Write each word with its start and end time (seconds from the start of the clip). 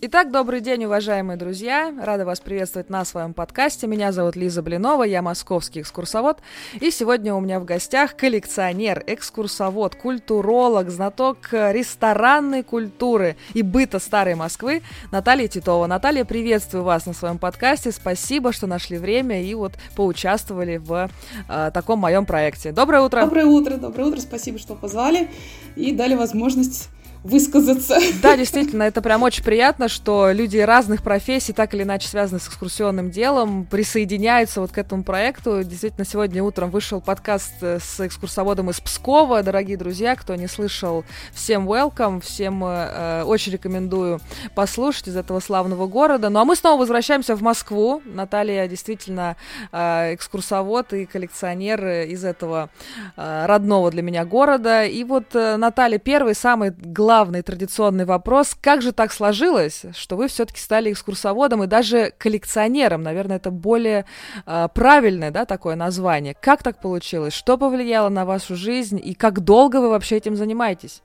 Итак, 0.00 0.30
добрый 0.30 0.60
день, 0.60 0.84
уважаемые 0.84 1.36
друзья. 1.36 1.92
Рада 2.00 2.24
вас 2.24 2.38
приветствовать 2.38 2.88
на 2.88 3.04
своем 3.04 3.34
подкасте. 3.34 3.88
Меня 3.88 4.12
зовут 4.12 4.36
Лиза 4.36 4.62
Блинова, 4.62 5.02
я 5.02 5.22
московский 5.22 5.80
экскурсовод. 5.80 6.38
И 6.80 6.92
сегодня 6.92 7.34
у 7.34 7.40
меня 7.40 7.58
в 7.58 7.64
гостях 7.64 8.14
коллекционер, 8.14 9.02
экскурсовод, 9.08 9.96
культуролог, 9.96 10.88
знаток 10.88 11.48
ресторанной 11.50 12.62
культуры 12.62 13.36
и 13.54 13.62
быта 13.62 13.98
старой 13.98 14.36
Москвы 14.36 14.82
Наталья 15.10 15.48
Титова. 15.48 15.88
Наталья, 15.88 16.24
приветствую 16.24 16.84
вас 16.84 17.04
на 17.06 17.12
своем 17.12 17.38
подкасте. 17.38 17.90
Спасибо, 17.90 18.52
что 18.52 18.68
нашли 18.68 18.98
время 18.98 19.42
и 19.42 19.52
вот 19.54 19.72
поучаствовали 19.96 20.76
в 20.76 21.10
э, 21.48 21.70
таком 21.74 21.98
моем 21.98 22.24
проекте. 22.24 22.70
Доброе 22.70 23.00
утро. 23.00 23.22
Доброе 23.22 23.46
утро, 23.46 23.74
доброе 23.74 24.04
утро. 24.04 24.20
Спасибо, 24.20 24.60
что 24.60 24.76
позвали 24.76 25.28
и 25.74 25.90
дали 25.90 26.14
возможность 26.14 26.88
высказаться. 27.24 27.98
Да, 28.22 28.36
действительно, 28.36 28.84
это 28.84 29.02
прям 29.02 29.22
очень 29.22 29.44
приятно, 29.44 29.88
что 29.88 30.30
люди 30.30 30.58
разных 30.58 31.02
профессий, 31.02 31.52
так 31.52 31.74
или 31.74 31.82
иначе 31.82 32.08
связанных 32.08 32.42
с 32.42 32.48
экскурсионным 32.48 33.10
делом, 33.10 33.66
присоединяются 33.66 34.60
вот 34.60 34.72
к 34.72 34.78
этому 34.78 35.02
проекту. 35.02 35.62
Действительно, 35.62 36.04
сегодня 36.04 36.42
утром 36.42 36.70
вышел 36.70 37.00
подкаст 37.00 37.52
э, 37.60 37.78
с 37.80 38.00
экскурсоводом 38.00 38.70
из 38.70 38.80
Пскова. 38.80 39.42
Дорогие 39.42 39.76
друзья, 39.76 40.16
кто 40.16 40.34
не 40.36 40.46
слышал, 40.46 41.04
всем 41.32 41.68
welcome, 41.68 42.20
всем 42.20 42.64
э, 42.64 43.22
очень 43.24 43.52
рекомендую 43.52 44.20
послушать 44.54 45.08
из 45.08 45.16
этого 45.16 45.40
славного 45.40 45.86
города. 45.86 46.30
Ну 46.30 46.40
а 46.40 46.44
мы 46.44 46.56
снова 46.56 46.80
возвращаемся 46.80 47.34
в 47.36 47.42
Москву. 47.42 48.02
Наталья 48.04 48.66
действительно 48.68 49.36
э, 49.72 50.14
экскурсовод 50.14 50.92
и 50.92 51.06
коллекционер 51.06 51.84
из 52.08 52.24
этого 52.24 52.70
э, 53.16 53.46
родного 53.46 53.90
для 53.90 54.02
меня 54.02 54.24
города. 54.24 54.84
И 54.84 55.04
вот, 55.04 55.34
э, 55.34 55.56
Наталья, 55.56 55.98
первый, 55.98 56.34
самый 56.34 56.70
главный 56.70 57.08
главный 57.18 57.42
традиционный 57.42 58.04
вопрос. 58.04 58.56
Как 58.60 58.80
же 58.80 58.92
так 58.92 59.12
сложилось, 59.12 59.82
что 59.92 60.16
вы 60.16 60.28
все-таки 60.28 60.60
стали 60.60 60.92
экскурсоводом 60.92 61.64
и 61.64 61.66
даже 61.66 62.12
коллекционером? 62.16 63.02
Наверное, 63.02 63.38
это 63.38 63.50
более 63.50 64.04
э, 64.46 64.68
правильное 64.72 65.32
да, 65.32 65.44
такое 65.44 65.74
название. 65.74 66.36
Как 66.40 66.62
так 66.62 66.80
получилось? 66.80 67.34
Что 67.34 67.58
повлияло 67.58 68.08
на 68.08 68.24
вашу 68.24 68.54
жизнь 68.54 69.00
и 69.04 69.14
как 69.14 69.40
долго 69.40 69.80
вы 69.80 69.88
вообще 69.88 70.16
этим 70.18 70.36
занимаетесь? 70.36 71.02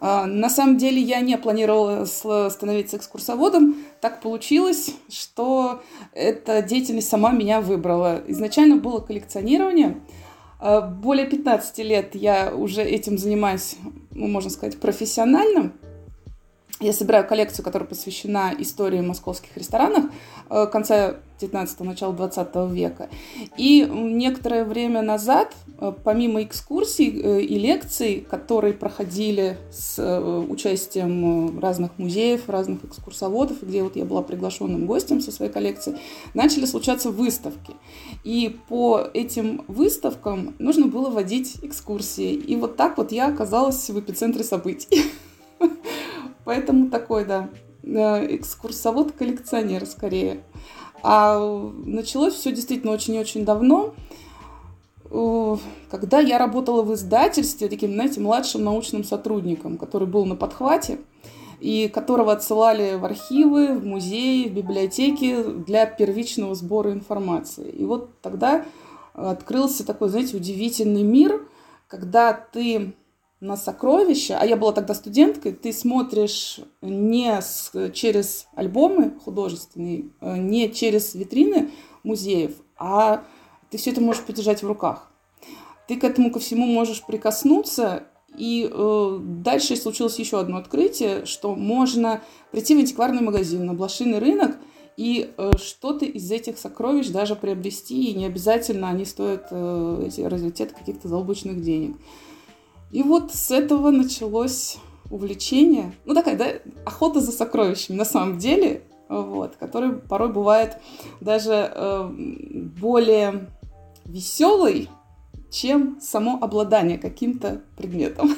А, 0.00 0.26
на 0.26 0.50
самом 0.50 0.76
деле 0.76 1.00
я 1.00 1.20
не 1.20 1.36
планировала 1.36 2.04
становиться 2.04 2.98
экскурсоводом. 2.98 3.74
Так 4.00 4.20
получилось, 4.20 4.92
что 5.08 5.82
эта 6.12 6.62
деятельность 6.62 7.08
сама 7.08 7.32
меня 7.32 7.60
выбрала. 7.60 8.22
Изначально 8.28 8.76
было 8.76 9.00
коллекционирование– 9.00 9.96
более 10.60 11.26
15 11.26 11.78
лет 11.78 12.14
я 12.14 12.54
уже 12.54 12.82
этим 12.82 13.18
занимаюсь, 13.18 13.76
ну, 14.12 14.26
можно 14.26 14.50
сказать, 14.50 14.80
профессионально. 14.80 15.72
Я 16.80 16.92
собираю 16.92 17.26
коллекцию, 17.26 17.64
которая 17.64 17.88
посвящена 17.88 18.52
истории 18.58 19.00
московских 19.00 19.56
ресторанов 19.56 20.12
э, 20.50 20.66
конца 20.66 21.16
19-го, 21.40 21.84
начала 21.84 22.12
20 22.12 22.54
века. 22.70 23.08
И 23.56 23.86
некоторое 23.90 24.64
время 24.64 25.00
назад, 25.00 25.54
помимо 26.04 26.42
экскурсий 26.42 27.06
и 27.06 27.58
лекций, 27.58 28.26
которые 28.28 28.72
проходили 28.72 29.58
с 29.70 29.98
участием 30.48 31.58
разных 31.60 31.98
музеев, 31.98 32.48
разных 32.48 32.84
экскурсоводов, 32.84 33.62
где 33.62 33.82
вот 33.82 33.96
я 33.96 34.04
была 34.04 34.22
приглашенным 34.22 34.86
гостем 34.86 35.20
со 35.20 35.30
своей 35.30 35.52
коллекцией, 35.52 35.98
начали 36.34 36.64
случаться 36.64 37.10
выставки. 37.10 37.74
И 38.24 38.58
по 38.68 39.02
этим 39.12 39.64
выставкам 39.68 40.54
нужно 40.58 40.86
было 40.86 41.10
водить 41.10 41.56
экскурсии. 41.62 42.32
И 42.32 42.56
вот 42.56 42.76
так 42.76 42.96
вот 42.96 43.12
я 43.12 43.28
оказалась 43.28 43.88
в 43.88 44.00
эпицентре 44.00 44.44
событий. 44.44 45.12
Поэтому 46.44 46.90
такой, 46.90 47.24
да, 47.24 47.50
э, 47.82 48.36
экскурсовод-коллекционер 48.36 49.84
скорее. 49.86 50.42
А 51.02 51.38
началось 51.84 52.34
все 52.34 52.52
действительно 52.52 52.92
очень-очень 52.92 53.44
давно, 53.44 53.94
э, 53.94 54.25
когда 55.90 56.20
я 56.20 56.38
работала 56.38 56.82
в 56.82 56.94
издательстве 56.94 57.68
таким, 57.68 57.92
знаете, 57.92 58.20
младшим 58.20 58.64
научным 58.64 59.04
сотрудником, 59.04 59.78
который 59.78 60.06
был 60.06 60.24
на 60.24 60.36
подхвате, 60.36 60.98
и 61.60 61.88
которого 61.88 62.32
отсылали 62.32 62.96
в 62.96 63.04
архивы, 63.04 63.78
в 63.78 63.84
музеи, 63.84 64.48
в 64.48 64.52
библиотеки 64.52 65.42
для 65.42 65.86
первичного 65.86 66.54
сбора 66.54 66.92
информации. 66.92 67.70
И 67.70 67.84
вот 67.84 68.20
тогда 68.20 68.64
открылся 69.14 69.86
такой, 69.86 70.10
знаете, 70.10 70.36
удивительный 70.36 71.02
мир, 71.02 71.48
когда 71.88 72.32
ты 72.32 72.94
на 73.40 73.56
сокровища, 73.56 74.38
а 74.40 74.46
я 74.46 74.56
была 74.56 74.72
тогда 74.72 74.94
студенткой, 74.94 75.52
ты 75.52 75.72
смотришь 75.72 76.60
не 76.80 77.40
с, 77.40 77.70
через 77.92 78.48
альбомы 78.54 79.12
художественные, 79.24 80.10
э, 80.20 80.36
не 80.38 80.72
через 80.72 81.14
витрины 81.14 81.70
музеев, 82.02 82.52
а 82.78 83.24
ты 83.76 83.80
все 83.82 83.90
это 83.90 84.00
можешь 84.00 84.22
подержать 84.22 84.62
в 84.62 84.66
руках. 84.66 85.10
Ты 85.86 85.96
к 85.96 86.04
этому 86.04 86.32
ко 86.32 86.38
всему 86.38 86.64
можешь 86.64 87.04
прикоснуться, 87.04 88.04
и 88.34 88.68
э, 88.72 89.18
дальше 89.20 89.76
случилось 89.76 90.18
еще 90.18 90.40
одно 90.40 90.56
открытие, 90.56 91.26
что 91.26 91.54
можно 91.54 92.22
прийти 92.52 92.74
в 92.74 92.78
антикварный 92.78 93.20
магазин, 93.20 93.66
на 93.66 93.74
блошиный 93.74 94.18
рынок, 94.18 94.56
и 94.96 95.30
э, 95.36 95.50
что-то 95.62 96.06
из 96.06 96.30
этих 96.30 96.56
сокровищ 96.56 97.08
даже 97.08 97.36
приобрести, 97.36 98.10
и 98.10 98.14
не 98.14 98.24
обязательно 98.24 98.88
они 98.88 99.04
стоят 99.04 99.48
э, 99.50 100.04
эти 100.06 100.22
разлетят 100.22 100.72
каких-то 100.72 101.08
заоблачных 101.08 101.60
денег. 101.60 101.96
И 102.92 103.02
вот 103.02 103.34
с 103.34 103.50
этого 103.50 103.90
началось 103.90 104.78
увлечение, 105.10 105.92
ну 106.06 106.14
такая, 106.14 106.36
да, 106.38 106.46
охота 106.86 107.20
за 107.20 107.30
сокровищами 107.30 107.96
на 107.96 108.06
самом 108.06 108.38
деле, 108.38 108.84
вот, 109.08 109.56
который 109.56 109.92
порой 109.92 110.32
бывает 110.32 110.78
даже 111.20 111.70
э, 111.72 112.10
более 112.80 113.48
веселый, 114.08 114.88
чем 115.50 115.98
само 116.00 116.38
обладание 116.40 116.98
каким-то 116.98 117.62
предметом. 117.76 118.36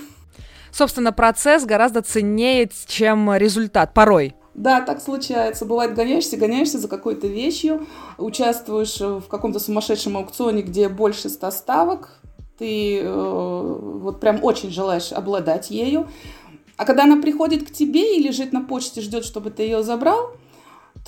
Собственно, 0.70 1.12
процесс 1.12 1.64
гораздо 1.64 2.02
ценнее, 2.02 2.70
чем 2.86 3.34
результат, 3.34 3.94
порой. 3.94 4.34
Да, 4.54 4.80
так 4.80 5.00
случается. 5.00 5.64
Бывает, 5.64 5.94
гоняешься, 5.94 6.36
гоняешься 6.36 6.78
за 6.78 6.88
какой-то 6.88 7.26
вещью, 7.26 7.86
участвуешь 8.18 9.00
в 9.00 9.28
каком-то 9.28 9.60
сумасшедшем 9.60 10.16
аукционе, 10.16 10.62
где 10.62 10.88
больше 10.88 11.28
ста 11.28 11.50
ставок, 11.50 12.20
ты 12.58 12.98
э, 13.00 13.08
вот 13.08 14.20
прям 14.20 14.42
очень 14.42 14.70
желаешь 14.70 15.12
обладать 15.12 15.70
ею. 15.70 16.08
А 16.76 16.84
когда 16.84 17.04
она 17.04 17.20
приходит 17.20 17.68
к 17.68 17.72
тебе 17.72 18.16
и 18.16 18.22
лежит 18.22 18.52
на 18.52 18.62
почте, 18.62 19.00
ждет, 19.00 19.24
чтобы 19.24 19.50
ты 19.50 19.62
ее 19.62 19.82
забрал, 19.82 20.32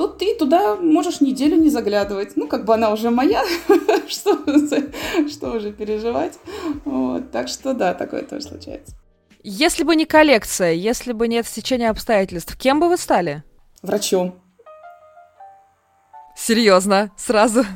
то 0.01 0.09
ты 0.09 0.35
туда 0.35 0.77
можешь 0.77 1.21
неделю 1.21 1.59
не 1.59 1.69
заглядывать. 1.69 2.35
Ну, 2.35 2.49
как 2.49 2.65
бы 2.65 2.73
она 2.73 2.91
уже 2.91 3.11
моя, 3.11 3.45
что, 4.09 4.35
что 5.29 5.51
уже 5.51 5.73
переживать. 5.73 6.39
Вот. 6.87 7.31
Так 7.31 7.49
что 7.49 7.75
да, 7.75 7.93
такое 7.93 8.23
тоже 8.23 8.45
случается. 8.45 8.95
Если 9.43 9.85
бы 9.85 9.95
не 9.95 10.07
коллекция, 10.07 10.73
если 10.73 11.13
бы 11.13 11.29
нет 11.29 11.47
стечения 11.47 11.91
обстоятельств, 11.91 12.57
кем 12.57 12.81
бы 12.81 12.89
вы 12.89 12.97
стали? 12.97 13.45
Врачом. 13.83 14.41
Серьезно, 16.35 17.11
сразу. 17.19 17.67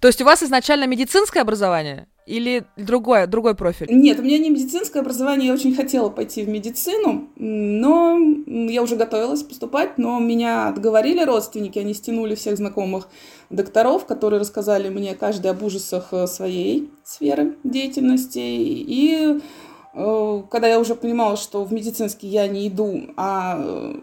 То 0.00 0.08
есть 0.08 0.20
у 0.20 0.24
вас 0.24 0.42
изначально 0.42 0.86
медицинское 0.86 1.40
образование? 1.40 2.06
Или 2.26 2.64
другое, 2.78 3.26
другой 3.26 3.54
профиль? 3.54 3.86
Нет, 3.90 4.18
у 4.18 4.22
меня 4.22 4.38
не 4.38 4.48
медицинское 4.48 5.00
образование, 5.00 5.48
я 5.48 5.54
очень 5.54 5.74
хотела 5.74 6.08
пойти 6.08 6.42
в 6.42 6.48
медицину, 6.48 7.28
но 7.36 8.18
я 8.46 8.82
уже 8.82 8.96
готовилась 8.96 9.42
поступать, 9.42 9.98
но 9.98 10.18
меня 10.18 10.68
отговорили 10.68 11.22
родственники, 11.22 11.78
они 11.78 11.92
стянули 11.92 12.34
всех 12.34 12.56
знакомых 12.56 13.08
докторов, 13.50 14.06
которые 14.06 14.40
рассказали 14.40 14.88
мне 14.88 15.14
каждый 15.14 15.50
об 15.50 15.62
ужасах 15.62 16.08
э, 16.12 16.26
своей 16.26 16.90
сферы 17.04 17.56
деятельности. 17.62 18.38
И 18.38 19.40
э, 19.92 20.42
когда 20.50 20.68
я 20.68 20.80
уже 20.80 20.94
понимала, 20.94 21.36
что 21.36 21.62
в 21.62 21.74
медицинский 21.74 22.28
я 22.28 22.48
не 22.48 22.68
иду, 22.68 23.02
а 23.18 23.58
э, 23.58 23.94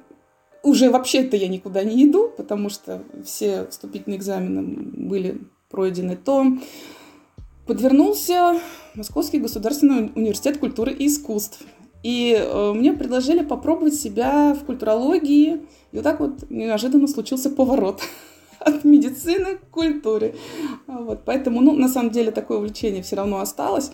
уже 0.62 0.92
вообще-то 0.92 1.38
я 1.38 1.48
никуда 1.48 1.84
не 1.84 2.06
иду, 2.06 2.32
потому 2.38 2.70
что 2.70 3.04
все 3.26 3.66
вступительные 3.66 4.20
экзамены 4.20 4.62
были 4.62 5.42
пройдены, 5.72 6.16
то 6.16 6.46
подвернулся 7.66 8.60
Московский 8.96 9.40
государственный 9.40 10.12
университет 10.16 10.58
культуры 10.58 10.92
и 10.92 11.08
искусств. 11.08 11.64
И 12.04 12.36
э, 12.38 12.74
мне 12.74 12.94
предложили 12.94 13.44
попробовать 13.44 13.96
себя 13.96 14.54
в 14.54 14.66
культурологии. 14.66 15.62
И 15.92 15.96
вот 15.96 16.04
так 16.04 16.20
вот 16.20 16.50
неожиданно 16.50 17.08
случился 17.08 17.50
поворот 17.50 18.02
от 18.60 18.84
медицины 18.84 19.58
к 19.58 19.70
культуре. 19.70 20.36
Вот, 20.88 21.22
поэтому, 21.26 21.62
ну, 21.62 21.74
на 21.74 21.88
самом 21.88 22.12
деле, 22.12 22.32
такое 22.32 22.58
увлечение 22.58 23.04
все 23.04 23.16
равно 23.16 23.40
осталось 23.40 23.92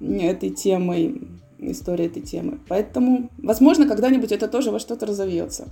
этой 0.00 0.50
темой, 0.50 1.20
историей 1.58 2.06
этой 2.06 2.22
темы. 2.22 2.60
Поэтому, 2.68 3.30
возможно, 3.38 3.86
когда-нибудь 3.86 4.32
это 4.32 4.46
тоже 4.48 4.70
во 4.70 4.78
что-то 4.78 5.06
разовьется. 5.06 5.68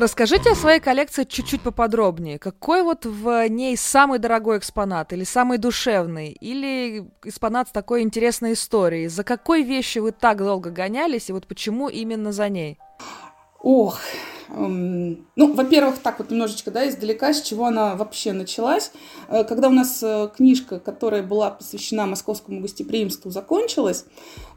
Расскажите 0.00 0.52
о 0.52 0.54
своей 0.54 0.80
коллекции 0.80 1.24
чуть-чуть 1.24 1.60
поподробнее. 1.60 2.38
Какой 2.38 2.82
вот 2.82 3.04
в 3.04 3.46
ней 3.50 3.76
самый 3.76 4.18
дорогой 4.18 4.56
экспонат, 4.56 5.12
или 5.12 5.24
самый 5.24 5.58
душевный, 5.58 6.30
или 6.30 7.04
экспонат 7.22 7.68
с 7.68 7.70
такой 7.70 8.00
интересной 8.00 8.54
историей? 8.54 9.08
За 9.08 9.24
какой 9.24 9.62
вещью 9.62 10.04
вы 10.04 10.12
так 10.12 10.38
долго 10.38 10.70
гонялись, 10.70 11.28
и 11.28 11.34
вот 11.34 11.46
почему 11.46 11.90
именно 11.90 12.32
за 12.32 12.48
ней? 12.48 12.78
Ох, 13.62 13.98
эм, 14.48 15.26
ну, 15.36 15.52
во-первых, 15.52 15.98
так 15.98 16.18
вот 16.18 16.30
немножечко, 16.30 16.70
да, 16.70 16.88
издалека, 16.88 17.34
с 17.34 17.42
чего 17.42 17.66
она 17.66 17.94
вообще 17.94 18.32
началась. 18.32 18.92
Э, 19.28 19.44
когда 19.44 19.68
у 19.68 19.72
нас 19.72 20.02
э, 20.02 20.30
книжка, 20.34 20.80
которая 20.80 21.22
была 21.22 21.50
посвящена 21.50 22.06
московскому 22.06 22.62
гостеприимству, 22.62 23.30
закончилась, 23.30 24.06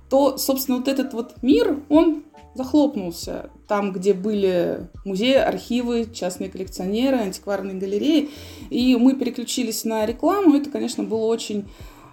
то, 0.10 0.38
собственно, 0.38 0.78
вот 0.78 0.88
этот 0.88 1.13
вот 1.13 1.34
мир, 1.42 1.81
он 1.89 2.24
захлопнулся. 2.56 3.50
Там, 3.68 3.92
где 3.92 4.14
были 4.14 4.90
музеи, 5.06 5.36
архивы, 5.36 6.10
частные 6.14 6.50
коллекционеры, 6.50 7.18
антикварные 7.18 7.76
галереи. 7.76 8.30
И 8.70 8.96
мы 8.96 9.16
переключились 9.16 9.84
на 9.84 10.06
рекламу. 10.06 10.56
Это, 10.56 10.70
конечно, 10.70 11.04
было 11.04 11.26
очень 11.26 11.70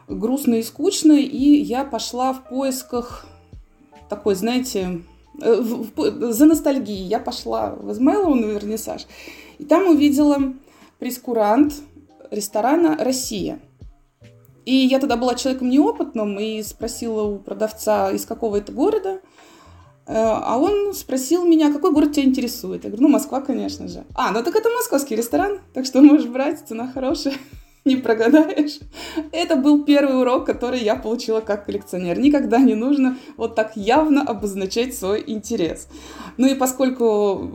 грустно 0.08 0.54
и 0.54 0.62
скучно. 0.62 1.12
И 1.12 1.60
я 1.62 1.84
пошла 1.84 2.32
в 2.32 2.48
поисках 2.48 3.26
такой, 4.08 4.34
знаете, 4.34 5.02
э, 5.42 5.62
за 5.62 6.46
ностальгией. 6.46 7.06
Я 7.06 7.18
пошла 7.18 7.70
в 7.70 7.92
Измайлово 7.92 8.34
на 8.34 8.46
вернисаж. 8.46 9.06
И 9.58 9.64
там 9.64 9.88
увидела 9.88 10.54
прескурант 10.98 11.74
ресторана 12.30 12.96
«Россия». 12.98 13.60
И 14.66 14.74
я 14.74 15.00
тогда 15.00 15.16
была 15.16 15.34
человеком 15.34 15.70
неопытным 15.70 16.38
и 16.38 16.62
спросила 16.62 17.22
у 17.22 17.38
продавца, 17.38 18.10
из 18.12 18.26
какого 18.26 18.56
это 18.56 18.72
города. 18.72 19.20
Э, 20.10 20.40
а 20.42 20.58
он 20.58 20.92
спросил 20.92 21.44
меня, 21.44 21.72
какой 21.72 21.92
город 21.92 22.12
тебя 22.12 22.24
интересует. 22.24 22.82
Я 22.82 22.90
говорю, 22.90 23.06
ну, 23.06 23.12
Москва, 23.12 23.40
конечно 23.40 23.86
же. 23.86 24.04
А, 24.14 24.32
ну 24.32 24.42
так 24.42 24.56
это 24.56 24.68
московский 24.70 25.14
ресторан, 25.14 25.60
так 25.72 25.86
что 25.86 26.02
можешь 26.02 26.26
брать, 26.26 26.66
цена 26.66 26.90
хорошая, 26.92 27.34
не 27.84 27.94
прогадаешь. 27.94 28.80
Это 29.30 29.54
был 29.54 29.84
первый 29.84 30.20
урок, 30.20 30.46
который 30.46 30.80
я 30.80 30.96
получила 30.96 31.40
как 31.40 31.66
коллекционер. 31.66 32.18
Никогда 32.18 32.58
не 32.58 32.74
нужно 32.74 33.18
вот 33.36 33.54
так 33.54 33.76
явно 33.76 34.22
обозначать 34.22 34.96
свой 34.96 35.22
интерес. 35.24 35.86
Ну 36.38 36.48
и 36.48 36.54
поскольку 36.54 37.48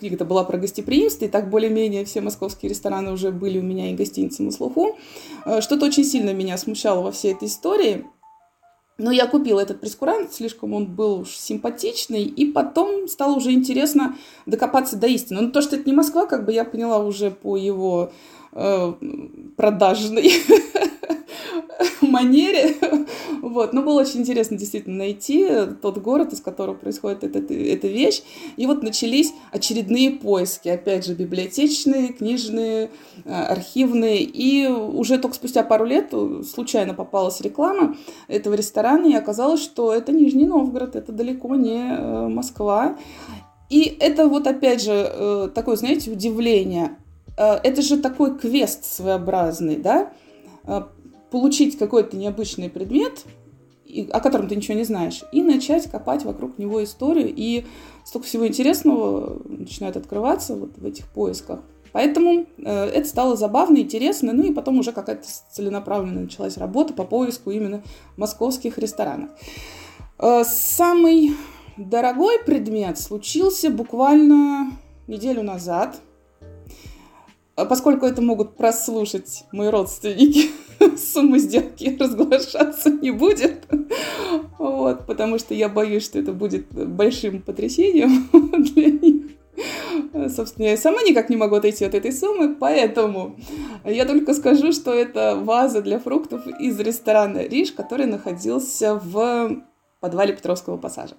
книга-то 0.00 0.24
была 0.24 0.44
про 0.44 0.56
гостеприимство, 0.56 1.26
и 1.26 1.28
так 1.28 1.50
более-менее 1.50 2.06
все 2.06 2.22
московские 2.22 2.70
рестораны 2.70 3.12
уже 3.12 3.30
были 3.30 3.58
у 3.58 3.62
меня 3.62 3.90
и 3.90 3.94
гостиницы 3.94 4.42
на 4.42 4.50
слуху, 4.50 4.96
э, 5.44 5.60
что-то 5.60 5.84
очень 5.84 6.04
сильно 6.04 6.32
меня 6.32 6.56
смущало 6.56 7.02
во 7.02 7.12
всей 7.12 7.34
этой 7.34 7.48
истории– 7.48 8.06
но 8.98 9.10
я 9.10 9.26
купила 9.26 9.60
этот 9.60 9.80
прескурант, 9.80 10.32
слишком 10.32 10.74
он 10.74 10.86
был 10.86 11.20
уж 11.20 11.30
симпатичный, 11.30 12.24
и 12.24 12.50
потом 12.50 13.08
стало 13.08 13.36
уже 13.36 13.52
интересно 13.52 14.16
докопаться 14.46 14.96
до 14.96 15.06
истины. 15.06 15.40
Но 15.40 15.50
то, 15.50 15.62
что 15.62 15.76
это 15.76 15.88
не 15.88 15.96
Москва, 15.96 16.26
как 16.26 16.44
бы 16.44 16.52
я 16.52 16.64
поняла 16.64 16.98
уже 16.98 17.30
по 17.30 17.56
его 17.56 18.12
э, 18.52 18.92
продажной 19.56 20.32
манере. 22.00 22.76
Вот. 23.40 23.72
Но 23.72 23.82
было 23.82 24.00
очень 24.00 24.20
интересно 24.20 24.56
действительно 24.56 24.98
найти 24.98 25.46
тот 25.80 25.98
город, 25.98 26.32
из 26.32 26.40
которого 26.40 26.74
происходит 26.74 27.24
эта, 27.24 27.38
эта 27.38 27.88
вещь. 27.88 28.22
И 28.56 28.66
вот 28.66 28.82
начались 28.82 29.32
очередные 29.50 30.10
поиски. 30.10 30.68
Опять 30.68 31.06
же, 31.06 31.14
библиотечные, 31.14 32.08
книжные, 32.08 32.90
э, 33.24 33.32
архивные. 33.32 34.22
И 34.22 34.66
уже 34.66 35.18
только 35.18 35.36
спустя 35.36 35.62
пару 35.62 35.84
лет 35.84 36.12
случайно 36.48 36.94
попалась 36.94 37.40
реклама 37.40 37.96
этого 38.28 38.54
ресторана, 38.54 39.06
и 39.06 39.14
оказалось, 39.14 39.62
что 39.62 39.92
это 39.92 40.12
Нижний 40.12 40.46
Новгород, 40.46 40.96
это 40.96 41.12
далеко 41.12 41.54
не 41.56 41.96
э, 41.96 42.28
Москва. 42.28 42.96
И 43.70 43.96
это 44.00 44.28
вот 44.28 44.46
опять 44.46 44.82
же 44.82 44.92
э, 44.92 45.48
такое, 45.54 45.76
знаете, 45.76 46.10
удивление. 46.10 46.96
Это 47.34 47.80
же 47.80 47.96
такой 47.96 48.38
квест 48.38 48.84
своеобразный, 48.84 49.76
да? 49.76 50.12
Получить 51.32 51.78
какой-то 51.78 52.16
необычный 52.16 52.68
предмет, 52.68 53.24
о 54.12 54.20
котором 54.20 54.48
ты 54.48 54.54
ничего 54.54 54.76
не 54.76 54.84
знаешь, 54.84 55.24
и 55.32 55.42
начать 55.42 55.90
копать 55.90 56.24
вокруг 56.24 56.58
него 56.58 56.84
историю. 56.84 57.32
И 57.34 57.64
столько 58.04 58.28
всего 58.28 58.46
интересного 58.46 59.40
начинает 59.44 59.96
открываться 59.96 60.54
вот 60.54 60.76
в 60.76 60.84
этих 60.84 61.08
поисках. 61.08 61.60
Поэтому 61.92 62.46
э, 62.58 62.84
это 62.86 63.08
стало 63.08 63.36
забавно, 63.36 63.78
интересно, 63.78 64.32
ну 64.32 64.44
и 64.44 64.52
потом 64.52 64.78
уже 64.78 64.92
какая-то 64.92 65.26
целенаправленная 65.50 66.22
началась 66.22 66.56
работа 66.56 66.94
по 66.94 67.04
поиску 67.04 67.50
именно 67.50 67.82
московских 68.16 68.78
ресторанов. 68.78 69.30
Э, 70.18 70.42
самый 70.44 71.32
дорогой 71.76 72.38
предмет 72.44 72.98
случился 72.98 73.70
буквально 73.70 74.72
неделю 75.06 75.42
назад, 75.42 76.00
поскольку 77.64 78.06
это 78.06 78.22
могут 78.22 78.56
прослушать 78.56 79.44
мои 79.52 79.68
родственники, 79.68 80.50
сумма 80.96 81.38
сделки 81.38 81.96
разглашаться 81.98 82.90
не 82.90 83.10
будет. 83.10 83.66
Вот, 84.58 85.06
потому 85.06 85.38
что 85.38 85.54
я 85.54 85.68
боюсь, 85.68 86.04
что 86.04 86.18
это 86.18 86.32
будет 86.32 86.66
большим 86.72 87.42
потрясением 87.42 88.28
для 88.74 88.90
них. 88.90 89.22
Собственно, 90.34 90.66
я 90.66 90.76
сама 90.76 91.02
никак 91.02 91.30
не 91.30 91.36
могу 91.36 91.56
отойти 91.56 91.84
от 91.84 91.94
этой 91.94 92.12
суммы, 92.12 92.54
поэтому 92.54 93.36
я 93.84 94.04
только 94.04 94.34
скажу, 94.34 94.72
что 94.72 94.92
это 94.92 95.36
ваза 95.36 95.82
для 95.82 95.98
фруктов 95.98 96.46
из 96.60 96.78
ресторана 96.80 97.38
«Риш», 97.38 97.72
который 97.72 98.06
находился 98.06 98.94
в 98.94 99.62
подвале 100.00 100.34
Петровского 100.34 100.76
пассажа. 100.76 101.14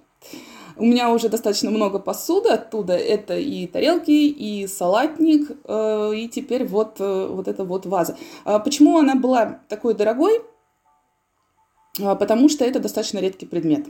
У 0.76 0.84
меня 0.84 1.10
уже 1.10 1.28
достаточно 1.28 1.70
много 1.70 1.98
посуды 1.98 2.48
оттуда. 2.48 2.94
Это 2.94 3.36
и 3.38 3.66
тарелки, 3.66 4.10
и 4.10 4.66
салатник, 4.66 5.50
э, 5.64 6.12
и 6.16 6.28
теперь 6.28 6.64
вот, 6.64 6.96
э, 6.98 7.26
вот 7.28 7.48
эта 7.48 7.64
вот 7.64 7.86
ваза. 7.86 8.16
А 8.44 8.58
почему 8.58 8.98
она 8.98 9.14
была 9.14 9.60
такой 9.68 9.94
дорогой? 9.94 10.42
А, 12.02 12.16
потому 12.16 12.48
что 12.48 12.64
это 12.64 12.80
достаточно 12.80 13.18
редкий 13.18 13.46
предмет. 13.46 13.86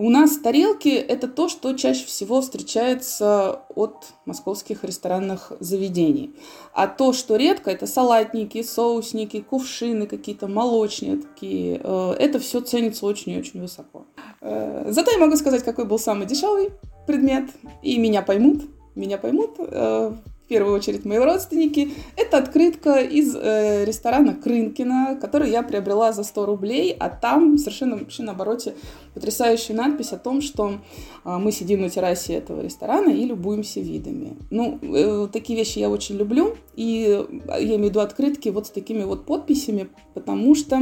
У 0.00 0.10
нас 0.10 0.36
тарелки– 0.36 0.88
это 1.08 1.26
то, 1.26 1.48
что 1.48 1.72
чаще 1.72 2.06
всего 2.06 2.40
встречается 2.40 3.62
от 3.74 4.06
московских 4.26 4.84
ресторанных 4.84 5.52
заведений. 5.58 6.36
А 6.72 6.86
то, 6.86 7.12
что 7.12 7.34
редко, 7.34 7.72
это 7.72 7.88
салатники, 7.88 8.62
соусники, 8.62 9.40
кувшины 9.40 10.06
какие-то, 10.06 10.46
молочные 10.46 11.16
такие. 11.16 11.80
Э, 11.82 12.12
это 12.16 12.38
все 12.38 12.60
ценится 12.60 13.06
очень 13.06 13.32
и 13.32 13.38
очень 13.40 13.60
высоко. 13.60 14.06
Э, 14.40 14.86
зато 14.90 15.10
я 15.10 15.18
могу 15.18 15.34
сказать, 15.34 15.64
какой 15.64 15.84
был 15.84 15.98
самый 15.98 16.28
дешевый 16.28 16.70
предмет, 17.08 17.50
и 17.82 17.98
меня 17.98 18.22
поймут. 18.22 18.66
Меня 18.94 19.18
поймут 19.18 19.56
э, 19.58 20.12
в 20.48 20.50
первую 20.50 20.74
очередь 20.74 21.04
мои 21.04 21.18
родственники. 21.18 21.92
Это 22.16 22.38
открытка 22.38 23.00
из 23.00 23.36
э, 23.36 23.84
ресторана 23.84 24.34
Крынкина, 24.34 25.18
которую 25.20 25.50
я 25.50 25.62
приобрела 25.62 26.12
за 26.12 26.22
100 26.22 26.46
рублей, 26.46 26.96
а 26.98 27.10
там 27.10 27.58
совершенно 27.58 27.98
вообще 27.98 28.22
на 28.22 28.32
обороте 28.32 28.74
потрясающая 29.12 29.76
надпись 29.76 30.14
о 30.14 30.16
том, 30.16 30.40
что 30.40 30.78
э, 31.26 31.36
мы 31.36 31.52
сидим 31.52 31.82
на 31.82 31.90
террасе 31.90 32.32
этого 32.32 32.62
ресторана 32.62 33.10
и 33.10 33.26
любуемся 33.26 33.80
видами. 33.80 34.38
Ну, 34.48 34.78
э, 34.80 35.28
такие 35.30 35.58
вещи 35.58 35.80
я 35.80 35.90
очень 35.90 36.16
люблю, 36.16 36.56
и 36.74 37.26
я 37.46 37.58
имею 37.58 37.80
в 37.80 37.84
виду 37.90 38.00
открытки 38.00 38.48
вот 38.48 38.68
с 38.68 38.70
такими 38.70 39.04
вот 39.04 39.26
подписями, 39.26 39.90
потому 40.14 40.54
что 40.54 40.80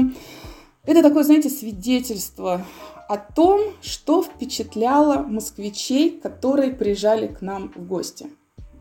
это 0.84 1.02
такое, 1.02 1.24
знаете, 1.24 1.50
свидетельство 1.50 2.64
о 3.08 3.16
том, 3.16 3.62
что 3.82 4.22
впечатляло 4.22 5.24
москвичей, 5.24 6.20
которые 6.20 6.70
приезжали 6.72 7.26
к 7.26 7.42
нам 7.42 7.72
в 7.74 7.84
гости 7.84 8.28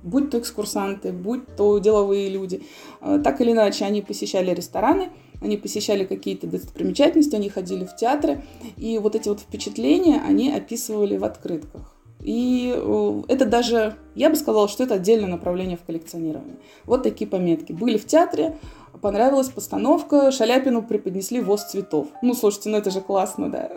будь 0.06 0.30
то 0.30 0.40
экскурсанты, 0.40 1.12
будь 1.12 1.56
то 1.58 1.78
деловые 1.80 2.30
люди. 2.30 2.64
А, 3.02 3.20
так 3.20 3.42
или 3.42 3.52
иначе, 3.52 3.84
они 3.84 4.02
посещали 4.02 4.52
рестораны, 4.52 5.10
они 5.42 5.58
посещали 5.58 6.06
какие-то 6.06 6.48
достопримечательности, 6.48 7.36
они 7.36 7.50
ходили 7.50 7.84
в 7.84 7.96
театры, 7.96 8.42
и 8.78 8.98
вот 9.00 9.16
эти 9.16 9.28
вот 9.28 9.42
впечатления 9.42 10.22
они 10.26 10.54
описывали 10.54 11.18
в 11.18 11.26
открытках. 11.26 11.96
И 12.22 12.74
э, 12.76 13.22
это 13.28 13.46
даже, 13.46 13.98
я 14.16 14.30
бы 14.30 14.36
сказала, 14.36 14.68
что 14.68 14.84
это 14.84 14.96
отдельное 14.96 15.30
направление 15.30 15.78
в 15.78 15.84
коллекционировании. 15.84 16.56
Вот 16.86 17.04
такие 17.04 17.30
пометки. 17.30 17.72
Были 17.72 17.98
в 17.98 18.08
театре, 18.08 18.58
понравилась 19.02 19.50
постановка, 19.50 20.32
Шаляпину 20.32 20.84
преподнесли 20.84 21.42
воз 21.42 21.64
цветов. 21.64 22.08
Ну, 22.22 22.34
слушайте, 22.34 22.70
ну 22.70 22.78
это 22.78 22.92
же 22.92 23.02
классно, 23.02 23.50
да. 23.50 23.72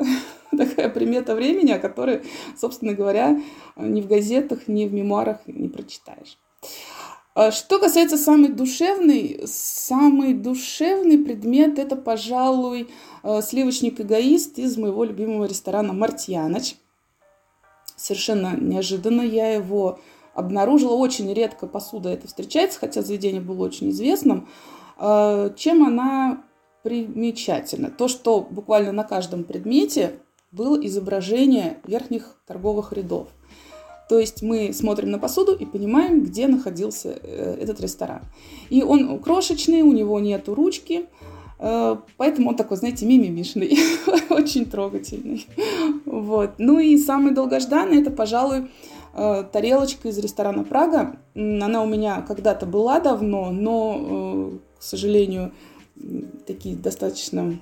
Такая 0.56 0.88
примета 0.88 1.34
времени, 1.34 1.72
о 1.72 1.78
которой, 1.78 2.22
собственно 2.56 2.94
говоря, 2.94 3.40
ни 3.76 4.00
в 4.00 4.06
газетах, 4.06 4.68
ни 4.68 4.87
в 4.87 4.92
мемуарах 4.92 5.38
не 5.46 5.68
прочитаешь. 5.68 6.38
А 7.34 7.52
что 7.52 7.78
касается 7.78 8.16
самой 8.16 8.48
душевной, 8.48 9.42
самый 9.46 10.34
душевный 10.34 11.18
предмет 11.18 11.78
это, 11.78 11.94
пожалуй, 11.94 12.88
э, 13.22 13.40
сливочник-эгоист 13.42 14.58
из 14.58 14.76
моего 14.76 15.04
любимого 15.04 15.44
ресторана 15.44 15.92
«Мартьяныч». 15.92 16.75
Совершенно 17.94 18.56
неожиданно 18.56 19.22
я 19.22 19.52
его 19.52 20.00
обнаружила. 20.34 20.94
Очень 20.94 21.32
редко 21.32 21.66
посуда 21.66 22.08
это 22.08 22.26
встречается, 22.26 22.80
хотя 22.80 23.02
заведение 23.02 23.40
было 23.40 23.64
очень 23.66 23.90
известным. 23.90 24.48
А, 24.99 25.50
чем 25.50 25.87
она 25.87 26.45
примечательна? 26.83 27.90
То, 27.90 28.09
что 28.09 28.40
буквально 28.40 28.93
на 28.93 29.05
каждом 29.05 29.45
предмете 29.45 30.14
было 30.50 30.78
изображение 30.85 31.78
верхних 31.85 32.40
торговых 32.47 32.93
рядов. 32.93 33.28
То 34.09 34.19
есть 34.19 34.43
мы 34.43 34.73
смотрим 34.73 35.11
на 35.11 35.19
посуду 35.19 35.55
и 35.55 35.67
понимаем, 35.67 36.23
где 36.25 36.49
находился 36.49 37.19
э, 37.23 37.59
этот 37.61 37.81
ресторан. 37.81 38.23
И 38.71 38.83
он 38.83 39.21
крошечный, 39.21 39.83
у 39.83 39.93
него 39.93 40.19
нету 40.19 40.55
ручки, 40.55 41.07
э, 41.59 41.97
поэтому 42.17 42.49
он 42.49 42.57
такой, 42.57 42.78
знаете, 42.78 43.05
мимимишный, 43.05 43.78
очень 44.31 44.64
трогательный. 44.64 45.47
Вот. 46.07 46.52
Ну 46.57 46.78
и 46.78 46.97
самый 46.97 47.35
долгожданный 47.35 48.00
это, 48.00 48.11
пожалуй, 48.11 48.71
э, 49.12 49.45
тарелочка 49.52 50.09
из 50.09 50.17
ресторана 50.17 50.64
Прага. 50.64 51.17
Она 51.35 51.83
у 51.83 51.87
меня 51.87 52.23
когда-то 52.23 52.64
была 52.64 53.00
давно, 53.00 53.50
но, 53.50 54.52
к 54.78 54.82
сожалению, 54.82 55.52
такие 56.47 56.76
достаточно 56.76 57.58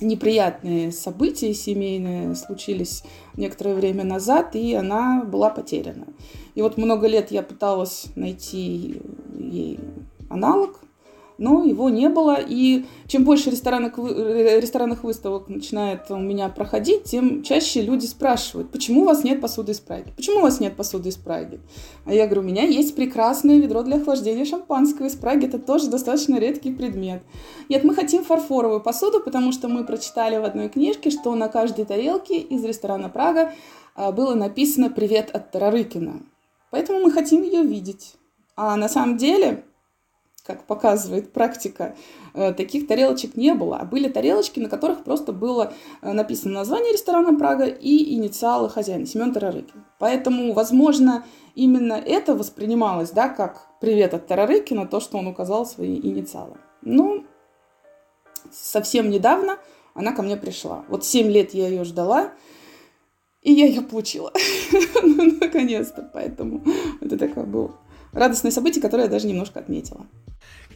неприятные 0.00 0.92
события 0.92 1.52
семейные 1.52 2.34
случились 2.34 3.02
некоторое 3.36 3.74
время 3.74 4.04
назад, 4.04 4.56
и 4.56 4.74
она 4.74 5.24
была 5.24 5.50
потеряна. 5.50 6.06
И 6.54 6.62
вот 6.62 6.78
много 6.78 7.06
лет 7.06 7.30
я 7.30 7.42
пыталась 7.42 8.06
найти 8.14 9.02
ей 9.36 9.78
аналог, 10.28 10.80
но 11.40 11.64
его 11.64 11.88
не 11.88 12.08
было. 12.08 12.38
И 12.38 12.84
чем 13.08 13.24
больше 13.24 13.50
ресторанных, 13.50 13.96
ресторанных 13.98 15.02
выставок 15.02 15.48
начинает 15.48 16.02
у 16.10 16.18
меня 16.18 16.50
проходить, 16.50 17.04
тем 17.04 17.42
чаще 17.42 17.80
люди 17.80 18.04
спрашивают, 18.04 18.70
почему 18.70 19.02
у 19.02 19.04
вас 19.06 19.24
нет 19.24 19.40
посуды 19.40 19.72
из 19.72 19.80
Праги? 19.80 20.12
Почему 20.14 20.38
у 20.38 20.42
вас 20.42 20.60
нет 20.60 20.76
посуды 20.76 21.08
из 21.08 21.16
Праги? 21.16 21.58
А 22.04 22.12
я 22.12 22.26
говорю, 22.26 22.42
у 22.42 22.44
меня 22.44 22.64
есть 22.64 22.94
прекрасное 22.94 23.56
ведро 23.56 23.82
для 23.82 23.96
охлаждения 23.96 24.44
шампанского 24.44 25.06
из 25.06 25.16
Праги, 25.16 25.46
это 25.46 25.58
тоже 25.58 25.88
достаточно 25.88 26.38
редкий 26.38 26.72
предмет. 26.72 27.22
Нет, 27.70 27.84
мы 27.84 27.94
хотим 27.94 28.22
фарфоровую 28.22 28.82
посуду, 28.82 29.20
потому 29.20 29.52
что 29.52 29.68
мы 29.68 29.84
прочитали 29.84 30.36
в 30.36 30.44
одной 30.44 30.68
книжке, 30.68 31.08
что 31.08 31.34
на 31.34 31.48
каждой 31.48 31.86
тарелке 31.86 32.38
из 32.38 32.62
ресторана 32.62 33.08
Прага 33.08 33.52
а, 33.96 34.12
было 34.12 34.34
написано 34.34 34.90
«Привет 34.90 35.30
от 35.32 35.50
Тарарыкина». 35.52 36.20
Поэтому 36.70 37.00
мы 37.00 37.10
хотим 37.10 37.42
ее 37.42 37.62
видеть. 37.62 38.16
А 38.56 38.76
на 38.76 38.90
самом 38.90 39.16
деле 39.16 39.64
как 40.44 40.66
показывает 40.66 41.32
практика, 41.32 41.94
э, 42.34 42.52
таких 42.52 42.86
тарелочек 42.86 43.36
не 43.36 43.54
было, 43.54 43.78
а 43.78 43.84
были 43.84 44.08
тарелочки, 44.08 44.58
на 44.58 44.68
которых 44.68 45.04
просто 45.04 45.32
было 45.32 45.72
э, 46.02 46.12
написано 46.12 46.54
название 46.54 46.92
ресторана 46.92 47.38
Прага 47.38 47.66
и 47.66 48.14
инициалы 48.14 48.68
хозяина, 48.68 49.06
Семен 49.06 49.32
Тарарыкин. 49.32 49.84
Поэтому, 49.98 50.52
возможно, 50.52 51.24
именно 51.54 51.94
это 51.94 52.34
воспринималось, 52.34 53.10
да, 53.10 53.28
как 53.28 53.68
привет 53.80 54.14
от 54.14 54.26
Тарарыкина, 54.26 54.86
то, 54.86 55.00
что 55.00 55.18
он 55.18 55.26
указал 55.26 55.66
свои 55.66 55.96
инициалы. 55.96 56.56
Ну, 56.82 57.24
совсем 58.50 59.10
недавно 59.10 59.58
она 59.94 60.12
ко 60.12 60.22
мне 60.22 60.36
пришла. 60.36 60.84
Вот 60.88 61.04
7 61.04 61.28
лет 61.28 61.52
я 61.54 61.68
ее 61.68 61.84
ждала, 61.84 62.32
и 63.42 63.52
я 63.52 63.66
ее 63.66 63.82
получила. 63.82 64.32
Ну, 65.02 65.38
наконец-то. 65.40 66.08
Поэтому 66.12 66.62
это 67.00 67.18
такое 67.18 67.44
было 67.44 67.74
радостное 68.12 68.50
событие, 68.50 68.82
которое 68.82 69.04
я 69.04 69.08
даже 69.08 69.26
немножко 69.26 69.60
отметила. 69.60 70.06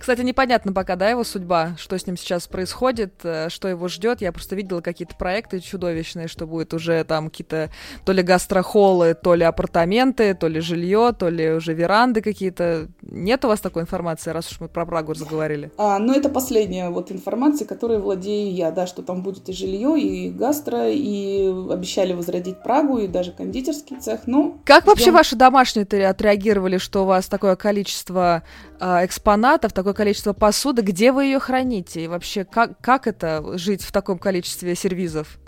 Кстати, 0.04 0.20
непонятно 0.20 0.74
пока, 0.74 0.96
да, 0.96 1.08
его 1.08 1.24
судьба, 1.24 1.76
что 1.78 1.98
с 1.98 2.06
ним 2.06 2.18
сейчас 2.18 2.46
происходит, 2.46 3.14
э, 3.22 3.48
что 3.48 3.68
его 3.68 3.88
ждет. 3.88 4.20
Я 4.20 4.32
просто 4.32 4.54
видела 4.54 4.82
какие-то 4.82 5.14
проекты 5.14 5.60
чудовищные, 5.60 6.28
что 6.28 6.46
будет 6.46 6.74
уже 6.74 7.02
там 7.04 7.30
какие-то 7.30 7.70
то 8.04 8.12
ли 8.12 8.22
гастрохолы, 8.22 9.14
то 9.14 9.34
ли 9.34 9.44
апартаменты, 9.44 10.34
то 10.34 10.46
ли 10.46 10.60
жилье, 10.60 11.14
то 11.18 11.30
ли 11.30 11.52
уже 11.52 11.72
веранды 11.72 12.20
какие-то. 12.20 12.88
Нет 13.00 13.46
у 13.46 13.48
вас 13.48 13.60
такой 13.60 13.80
информации, 13.80 14.30
раз 14.30 14.52
уж 14.52 14.60
мы 14.60 14.68
про 14.68 14.84
Прагу 14.84 15.14
заговорили? 15.14 15.72
А, 15.78 15.98
ну, 15.98 16.12
это 16.12 16.28
последняя 16.28 16.90
вот 16.90 17.10
информация, 17.10 17.66
которой 17.66 17.98
владею 17.98 18.52
я, 18.52 18.72
да, 18.72 18.86
что 18.86 19.00
там 19.00 19.22
будет 19.22 19.48
и 19.48 19.54
жилье, 19.54 19.98
и 19.98 20.28
гастро, 20.28 20.90
и 20.90 21.46
обещали 21.70 22.12
возродить 22.12 22.62
Прагу, 22.62 22.98
и 22.98 23.08
даже 23.08 23.32
кондитерский 23.32 23.98
цех. 24.00 24.26
Ну, 24.26 24.60
как 24.66 24.82
ждем. 24.82 24.90
вообще 24.90 25.10
ваши 25.12 25.34
домашние 25.34 25.86
отреагировали, 26.06 26.76
что 26.76 27.04
у 27.04 27.06
вас 27.06 27.26
такое 27.26 27.56
количество 27.56 28.42
э, 28.78 29.06
экспонатов, 29.06 29.72
такое 29.72 29.93
количество 29.94 30.32
посуды, 30.32 30.82
где 30.82 31.12
вы 31.12 31.24
ее 31.24 31.38
храните? 31.38 32.04
И 32.04 32.08
вообще, 32.08 32.44
как, 32.44 32.78
как 32.80 33.06
это 33.06 33.56
жить 33.56 33.82
в 33.82 33.92
таком 33.92 34.18
количестве 34.18 34.74
сервизов? 34.74 35.38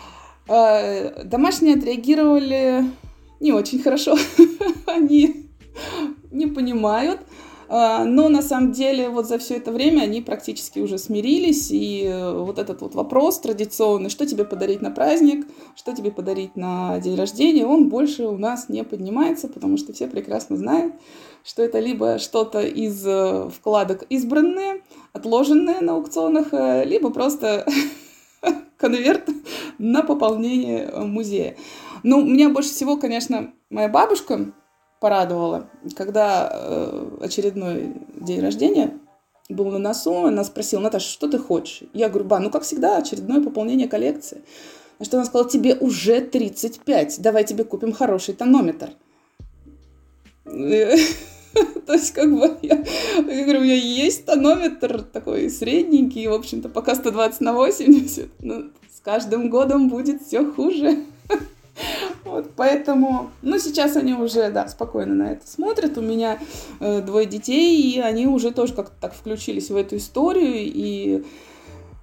А, 0.49 1.25
домашние 1.25 1.77
отреагировали 1.77 2.85
не 3.41 3.53
очень 3.53 3.83
хорошо. 3.83 4.17
Они 4.87 5.49
не 6.31 6.47
понимают. 6.47 7.21
А, 7.69 8.05
но 8.05 8.29
на 8.29 8.43
самом 8.43 8.73
деле 8.73 9.09
вот 9.09 9.27
за 9.27 9.39
все 9.39 9.57
это 9.57 9.73
время 9.73 10.03
они 10.03 10.21
практически 10.21 10.79
уже 10.79 10.99
смирились, 10.99 11.69
и 11.73 12.09
вот 12.35 12.59
этот 12.59 12.81
вот 12.81 12.95
вопрос 12.95 13.41
традиционный, 13.41 14.09
что 14.09 14.25
тебе 14.25 14.45
подарить 14.45 14.83
на 14.83 14.91
праздник, 14.93 15.47
что 15.75 15.93
тебе 15.93 16.13
подарить 16.13 16.55
на 16.55 17.01
день 17.01 17.17
рождения, 17.17 17.67
он 17.67 17.89
больше 17.89 18.25
у 18.25 18.39
нас 18.39 18.69
не 18.69 18.85
поднимается, 18.85 19.49
потому 19.49 19.79
что 19.79 19.93
все 19.93 20.07
прекрасно 20.07 20.57
знают, 20.57 20.95
что 21.47 21.63
это 21.63 21.79
либо 21.79 22.19
что-то 22.19 22.61
из 22.61 23.07
э, 23.07 23.49
вкладок 23.51 24.03
избранные, 24.09 24.83
отложенные 25.13 25.81
на 25.81 25.93
аукционах, 25.93 26.49
э, 26.53 26.85
либо 26.85 27.11
просто 27.11 27.65
конверт 28.77 29.29
на 29.79 30.03
пополнение 30.03 30.91
музея. 30.91 31.57
Ну, 32.03 32.25
меня 32.25 32.51
больше 32.51 32.71
всего, 32.71 32.97
конечно, 32.97 33.53
моя 33.71 33.89
бабушка 33.89 34.53
порадовала, 35.01 35.71
когда 35.95 36.51
э, 36.53 37.19
очередной 37.21 37.95
день 38.17 38.41
рождения 38.41 38.99
был 39.49 39.71
на 39.71 39.79
носу, 39.79 40.25
она 40.25 40.43
спросила, 40.43 40.81
Наташа, 40.81 41.09
что 41.09 41.29
ты 41.29 41.39
хочешь? 41.39 41.85
Я 41.93 42.09
говорю, 42.09 42.25
ба, 42.25 42.41
ну, 42.41 42.51
как 42.51 42.65
всегда, 42.65 42.97
очередное 42.97 43.41
пополнение 43.41 43.89
коллекции. 43.89 44.43
На 44.99 45.05
что 45.05 45.19
она 45.19 45.27
сказала, 45.27 45.49
тебе 45.49 45.77
уже 45.77 46.21
35, 46.21 47.21
давай 47.21 47.45
тебе 47.45 47.63
купим 47.63 47.93
хороший 47.93 48.35
тонометр. 48.35 48.91
То 51.87 51.95
есть, 51.95 52.13
как 52.13 52.33
бы, 52.33 52.57
я, 52.63 52.85
я 53.17 53.45
говорю, 53.45 53.61
у 53.61 53.65
меня 53.65 53.75
есть 53.75 54.25
тонометр 54.25 55.03
такой 55.03 55.51
средненький, 55.51 56.27
в 56.27 56.33
общем-то, 56.33 56.69
пока 56.69 56.95
120 56.95 57.41
на 57.41 57.53
80, 57.53 58.29
но 58.41 58.63
с 58.95 59.01
каждым 59.03 59.51
годом 59.51 59.89
будет 59.89 60.23
все 60.23 60.45
хуже. 60.45 61.05
Вот, 62.25 62.53
поэтому, 62.57 63.31
ну, 63.43 63.59
сейчас 63.59 63.97
они 63.97 64.15
уже, 64.15 64.51
да, 64.51 64.67
спокойно 64.67 65.15
на 65.15 65.33
это 65.33 65.47
смотрят. 65.47 65.97
У 65.99 66.01
меня 66.01 66.39
э, 66.81 67.03
двое 67.03 67.27
детей, 67.27 67.81
и 67.81 68.01
они 68.01 68.27
уже 68.27 68.51
тоже 68.51 68.73
как-то 68.75 68.97
так 68.99 69.15
включились 69.15 69.69
в 69.71 69.77
эту 69.77 69.99
историю, 69.99 70.55
и 70.57 71.23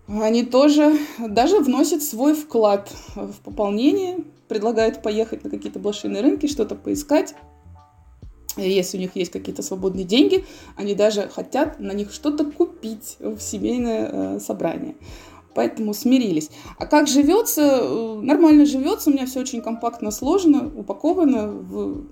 они 0.07 0.43
тоже 0.43 0.97
даже 1.19 1.59
вносят 1.59 2.03
свой 2.03 2.35
вклад 2.35 2.89
в 3.15 3.33
пополнение, 3.43 4.19
предлагают 4.47 5.01
поехать 5.01 5.43
на 5.43 5.49
какие-то 5.49 5.79
блошиные 5.79 6.21
рынки, 6.21 6.47
что-то 6.47 6.75
поискать. 6.75 7.35
Если 8.57 8.97
у 8.97 8.99
них 8.99 9.15
есть 9.15 9.31
какие-то 9.31 9.63
свободные 9.63 10.05
деньги, 10.05 10.45
они 10.75 10.95
даже 10.95 11.29
хотят 11.29 11.79
на 11.79 11.91
них 11.91 12.13
что-то 12.13 12.45
купить 12.45 13.17
в 13.19 13.39
семейное 13.39 14.09
э, 14.11 14.39
собрание 14.39 14.95
поэтому 15.53 15.93
смирились. 15.93 16.49
А 16.77 16.85
как 16.85 17.07
живется? 17.07 17.79
Э, 17.81 18.19
нормально 18.21 18.65
живется, 18.65 19.09
у 19.09 19.13
меня 19.13 19.25
все 19.25 19.39
очень 19.39 19.61
компактно 19.61 20.11
сложено, 20.11 20.71
упаковано 20.75 21.47
в, 21.47 22.05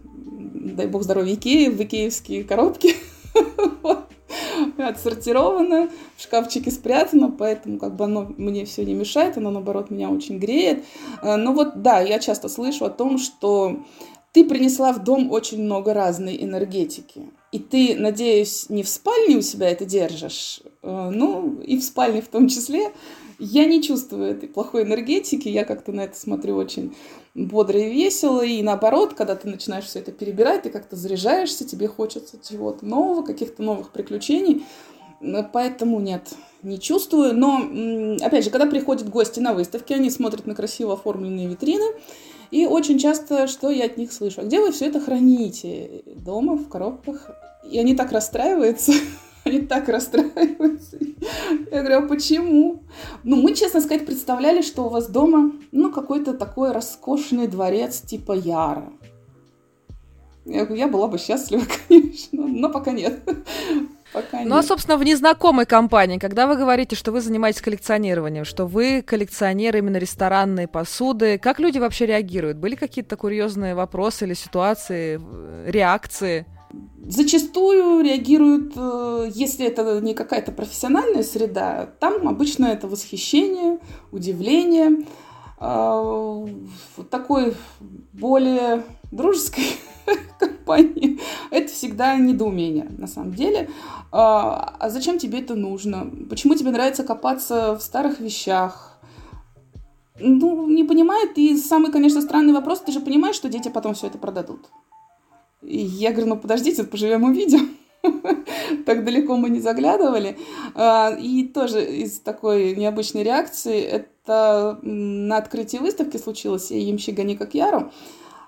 дай 0.76 0.88
бог 0.88 1.04
здоровья, 1.04 1.34
Икеи, 1.34 1.70
в 1.70 1.82
икеевские 1.82 2.44
коробки. 2.44 2.96
Отсортировано, 4.78 5.90
в 6.16 6.22
шкафчике 6.22 6.72
спрятано, 6.72 7.30
поэтому 7.32 7.78
как 7.78 7.96
бы 7.96 8.06
оно 8.06 8.34
мне 8.38 8.66
все 8.66 8.86
не 8.86 8.94
мешает, 8.94 9.38
оно 9.38 9.52
наоборот 9.52 9.90
меня 9.90 10.10
очень 10.10 10.38
греет. 10.38 10.84
Э, 11.22 11.36
но 11.36 11.54
вот 11.54 11.82
да, 11.82 12.00
я 12.00 12.20
часто 12.20 12.50
слышу 12.50 12.86
о 12.86 12.90
том, 12.90 13.18
что 13.18 13.80
ты 14.32 14.46
принесла 14.46 14.94
в 14.94 15.04
дом 15.04 15.32
очень 15.32 15.62
много 15.64 15.94
разной 15.94 16.42
энергетики. 16.42 17.30
И 17.52 17.60
ты, 17.60 17.96
надеюсь, 17.98 18.70
не 18.70 18.82
в 18.82 18.88
спальне 18.88 19.38
у 19.38 19.42
себя 19.42 19.70
это 19.70 19.84
держишь, 19.84 20.62
э, 20.84 21.10
ну 21.14 21.60
и 21.62 21.78
в 21.78 21.84
спальне 21.84 22.22
в 22.22 22.30
том 22.30 22.48
числе, 22.48 22.94
я 23.40 23.66
не 23.66 23.82
чувствую 23.82 24.32
этой 24.32 24.48
плохой 24.48 24.84
энергетики, 24.84 25.50
я 25.50 25.66
как-то 25.66 25.92
на 25.92 26.02
это 26.02 26.18
смотрю 26.18 26.56
очень 26.56 26.96
бодро 27.34 27.80
и 27.80 27.92
весело, 27.92 28.42
и 28.42 28.62
наоборот, 28.62 29.16
когда 29.16 29.36
ты 29.36 29.50
начинаешь 29.50 29.86
все 29.86 30.00
это 30.00 30.12
перебирать, 30.14 30.62
ты 30.62 30.70
как-то 30.70 30.96
заряжаешься, 30.96 31.68
тебе 31.68 31.88
хочется 31.88 32.38
чего-то 32.42 32.86
нового, 32.86 33.24
каких-то 33.24 33.64
новых 33.64 33.92
приключений, 33.92 34.64
поэтому 35.52 36.00
нет, 36.00 36.34
не 36.64 36.80
чувствую, 36.80 37.36
но, 37.36 37.68
опять 38.26 38.44
же, 38.44 38.50
когда 38.50 38.66
приходят 38.66 39.10
гости 39.10 39.40
на 39.40 39.54
выставки, 39.54 39.92
они 39.92 40.10
смотрят 40.10 40.46
на 40.46 40.56
красиво 40.56 40.94
оформленные 40.94 41.48
витрины, 41.48 41.86
и 42.52 42.66
очень 42.66 43.00
часто, 43.00 43.48
что 43.48 43.70
я 43.70 43.86
от 43.86 43.98
них 43.98 44.12
слышу, 44.12 44.42
а 44.42 44.44
где 44.44 44.60
вы 44.60 44.72
все 44.72 44.88
это 44.88 45.00
храните? 45.00 46.04
Дома, 46.06 46.56
в 46.56 46.68
коробках? 46.68 47.32
И 47.70 47.80
они 47.80 47.96
так 47.96 48.12
расстраиваются, 48.12 48.92
Они 49.44 49.62
так 49.62 49.90
расстраиваются. 49.90 50.98
Я 51.72 51.80
говорю, 51.82 52.06
а 52.06 52.08
почему? 52.08 52.84
Ну, 53.24 53.38
мы, 53.38 53.56
честно 53.56 53.82
сказать, 53.82 54.06
представляли, 54.06 54.62
что 54.62 54.86
у 54.86 54.90
вас 54.90 55.08
дома, 55.08 55.52
ну, 55.72 55.92
какой-то 55.92 56.34
такой 56.34 56.72
роскошный 56.72 57.48
дворец 57.48 58.02
типа 58.02 58.34
Яра. 58.34 58.92
Я 60.46 60.66
говорю, 60.66 60.76
я 60.76 60.88
была 60.88 61.08
бы 61.08 61.18
счастлива, 61.18 61.64
конечно, 61.88 62.46
но 62.46 62.70
пока 62.70 62.92
нет. 62.92 63.22
Пока 64.14 64.38
ну, 64.38 64.40
а, 64.40 64.44
нет. 64.44 64.54
а, 64.54 64.64
собственно, 64.64 64.98
в 64.98 65.04
незнакомой 65.04 65.66
компании, 65.66 66.18
когда 66.18 66.48
вы 66.48 66.58
говорите, 66.58 66.96
что 66.96 67.12
вы 67.12 67.22
занимаетесь 67.22 67.62
коллекционированием, 67.62 68.44
что 68.44 68.66
вы 68.66 69.02
коллекционер 69.02 69.78
именно 69.78 69.98
ресторанной 69.98 70.68
посуды, 70.68 71.38
как 71.38 71.60
люди 71.60 71.78
вообще 71.78 72.06
реагируют? 72.06 72.58
Были 72.58 72.76
какие-то 72.76 73.16
курьезные 73.16 73.74
вопросы 73.74 74.26
или 74.26 74.34
ситуации, 74.34 75.20
реакции? 75.70 76.46
Зачастую 77.06 78.02
реагируют, 78.02 78.74
э, 78.76 79.30
если 79.34 79.66
это 79.66 80.00
не 80.02 80.14
какая-то 80.14 80.52
профессиональная 80.52 81.24
среда, 81.24 81.90
там 82.00 82.28
обычно 82.28 82.68
это 82.68 82.88
восхищение, 82.88 83.80
удивление. 84.12 85.06
А, 85.58 86.46
такой 87.10 87.56
более 88.14 88.84
дружеской 89.12 89.66
компании 90.40 91.20
это 91.52 91.72
всегда 91.72 92.16
недоумение, 92.16 92.88
на 92.98 93.08
самом 93.08 93.34
деле. 93.34 93.70
А, 94.12 94.76
а 94.80 94.90
зачем 94.90 95.20
тебе 95.20 95.40
это 95.40 95.56
нужно? 95.56 96.10
Почему 96.30 96.56
тебе 96.56 96.72
нравится 96.72 97.04
копаться 97.04 97.76
в 97.76 97.82
старых 97.82 98.20
вещах? 98.20 98.98
Ну, 100.20 100.68
не 100.68 100.84
понимает. 100.84 101.38
И 101.38 101.58
самый, 101.58 101.92
конечно, 101.92 102.22
странный 102.22 102.54
вопрос, 102.54 102.82
ты 102.82 102.92
же 102.92 103.00
понимаешь, 103.00 103.36
что 103.36 103.50
дети 103.50 103.70
потом 103.70 103.94
все 103.94 104.08
это 104.08 104.18
продадут. 104.18 104.70
И 105.62 105.80
я 105.80 106.12
говорю, 106.12 106.30
ну 106.30 106.38
подождите, 106.38 106.84
поживем 106.84 107.24
увидим. 107.24 107.78
так 108.86 109.04
далеко 109.04 109.36
мы 109.36 109.50
не 109.50 109.60
заглядывали. 109.60 110.38
А, 110.76 111.16
и 111.20 111.44
тоже 111.44 111.84
из 111.84 112.20
такой 112.20 112.76
необычной 112.76 113.24
реакции, 113.24 113.82
это 113.82 114.80
на 114.82 115.38
открытии 115.38 115.78
выставки 115.78 116.18
случилось, 116.18 116.72
я 116.72 116.80
ямщик 116.80 117.16
гони 117.16 117.36
как 117.36 117.54
Яру, 117.54 117.92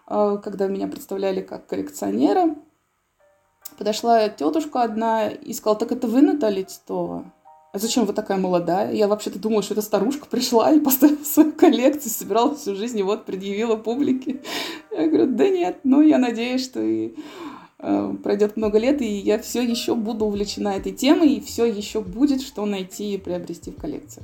когда 0.07 0.67
меня 0.67 0.87
представляли 0.87 1.41
как 1.41 1.67
коллекционера. 1.67 2.55
Подошла 3.77 4.29
тетушка 4.29 4.83
одна 4.83 5.29
и 5.29 5.53
сказала, 5.53 5.79
так 5.79 5.91
это 5.91 6.07
вы, 6.07 6.21
Наталья 6.21 6.63
Титова? 6.63 7.25
а 7.73 7.79
зачем 7.79 8.05
вы 8.05 8.13
такая 8.13 8.37
молодая? 8.37 8.93
Я 8.93 9.07
вообще-то 9.07 9.39
думала, 9.39 9.63
что 9.63 9.73
эта 9.73 9.81
старушка 9.81 10.27
пришла 10.27 10.71
и 10.71 10.79
поставила 10.79 11.23
свою 11.23 11.51
коллекцию, 11.51 12.11
собирала 12.11 12.55
всю 12.55 12.75
жизнь 12.75 12.99
и 12.99 13.03
вот 13.03 13.25
предъявила 13.25 13.75
публике. 13.75 14.41
Я 14.91 15.07
говорю, 15.07 15.27
да 15.35 15.49
нет, 15.49 15.79
ну 15.83 16.01
я 16.01 16.19
надеюсь, 16.19 16.63
что 16.63 16.83
и 16.83 17.15
э, 17.79 18.15
пройдет 18.21 18.57
много 18.57 18.77
лет, 18.77 19.01
и 19.01 19.07
я 19.07 19.39
все 19.39 19.63
еще 19.63 19.95
буду 19.95 20.25
увлечена 20.25 20.75
этой 20.75 20.91
темой, 20.91 21.33
и 21.33 21.41
все 21.41 21.65
еще 21.65 22.01
будет, 22.01 22.43
что 22.43 22.63
найти 22.67 23.15
и 23.15 23.17
приобрести 23.17 23.71
в 23.71 23.77
коллекции. 23.77 24.21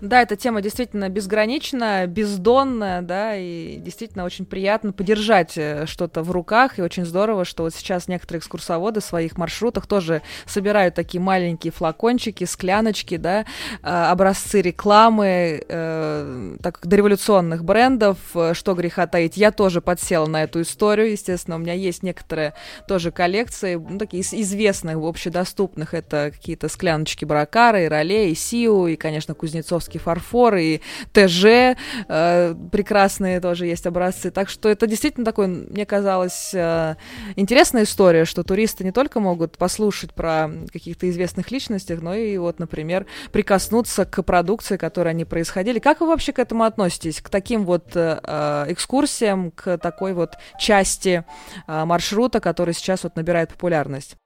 Да, 0.00 0.22
эта 0.22 0.36
тема 0.36 0.60
действительно 0.60 1.08
безграничная, 1.08 2.06
бездонная, 2.06 3.02
да, 3.02 3.36
и 3.36 3.76
действительно 3.76 4.24
очень 4.24 4.44
приятно 4.44 4.92
подержать 4.92 5.56
э, 5.56 5.86
что-то 5.86 6.22
в 6.22 6.30
руках, 6.30 6.78
и 6.78 6.82
очень 6.82 7.04
здорово, 7.04 7.44
что 7.44 7.64
вот 7.64 7.74
сейчас 7.74 8.08
некоторые 8.08 8.40
экскурсоводы 8.40 9.00
в 9.00 9.04
своих 9.04 9.36
маршрутах 9.36 9.86
тоже 9.86 10.22
собирают 10.46 10.94
такие 10.94 11.20
маленькие 11.20 11.72
флакончики, 11.72 12.44
скляночки, 12.44 13.16
да, 13.16 13.44
а, 13.82 14.12
образцы 14.12 14.60
рекламы, 14.60 15.64
э, 15.68 16.56
так 16.62 16.80
дореволюционных 16.82 17.64
брендов, 17.64 18.18
э, 18.34 18.54
что 18.54 18.74
греха 18.74 19.06
таить. 19.06 19.36
Я 19.36 19.50
тоже 19.50 19.80
подсела 19.80 20.26
на 20.26 20.42
эту 20.44 20.62
историю, 20.62 21.12
естественно, 21.12 21.56
у 21.56 21.60
меня 21.60 21.74
есть 21.74 22.02
некоторые 22.02 22.54
тоже 22.86 23.10
коллекции, 23.10 23.74
ну, 23.74 23.98
такие 23.98 24.22
известных, 24.22 24.96
общедоступных, 24.96 25.94
это 25.94 26.30
какие-то 26.32 26.68
скляночки 26.68 27.24
Бракара, 27.24 27.84
и 27.84 27.88
Роле, 27.88 28.30
и 28.30 28.34
Сиу, 28.34 28.86
и, 28.86 28.96
конечно, 28.96 29.34
Кузнецов 29.34 29.77
отцовский 29.78 30.00
фарфор 30.00 30.56
и 30.56 30.80
ТЖ 31.12 31.76
э, 32.08 32.54
прекрасные 32.72 33.40
тоже 33.40 33.66
есть 33.66 33.86
образцы. 33.86 34.30
Так 34.30 34.48
что 34.48 34.68
это 34.68 34.86
действительно 34.86 35.24
такой, 35.24 35.46
мне 35.46 35.86
казалось, 35.86 36.50
э, 36.52 36.96
интересная 37.36 37.84
история, 37.84 38.24
что 38.24 38.42
туристы 38.42 38.84
не 38.84 38.92
только 38.92 39.20
могут 39.20 39.56
послушать 39.56 40.12
про 40.14 40.50
каких-то 40.72 41.08
известных 41.08 41.50
личностях, 41.50 42.00
но 42.02 42.14
и 42.14 42.36
вот, 42.38 42.58
например, 42.58 43.06
прикоснуться 43.32 44.04
к 44.04 44.22
продукции, 44.22 44.76
которой 44.76 45.10
они 45.10 45.24
происходили. 45.24 45.78
Как 45.78 46.00
вы 46.00 46.08
вообще 46.08 46.32
к 46.32 46.38
этому 46.38 46.64
относитесь? 46.64 47.20
К 47.20 47.28
таким 47.28 47.64
вот 47.64 47.94
э, 47.94 48.20
э 48.22 48.66
экскурсиям, 48.68 49.50
к 49.52 49.78
такой 49.78 50.12
вот 50.12 50.34
части 50.58 51.24
э, 51.66 51.84
маршрута, 51.84 52.40
который 52.40 52.74
сейчас 52.74 53.04
вот 53.04 53.16
набирает 53.16 53.50
популярность? 53.50 54.16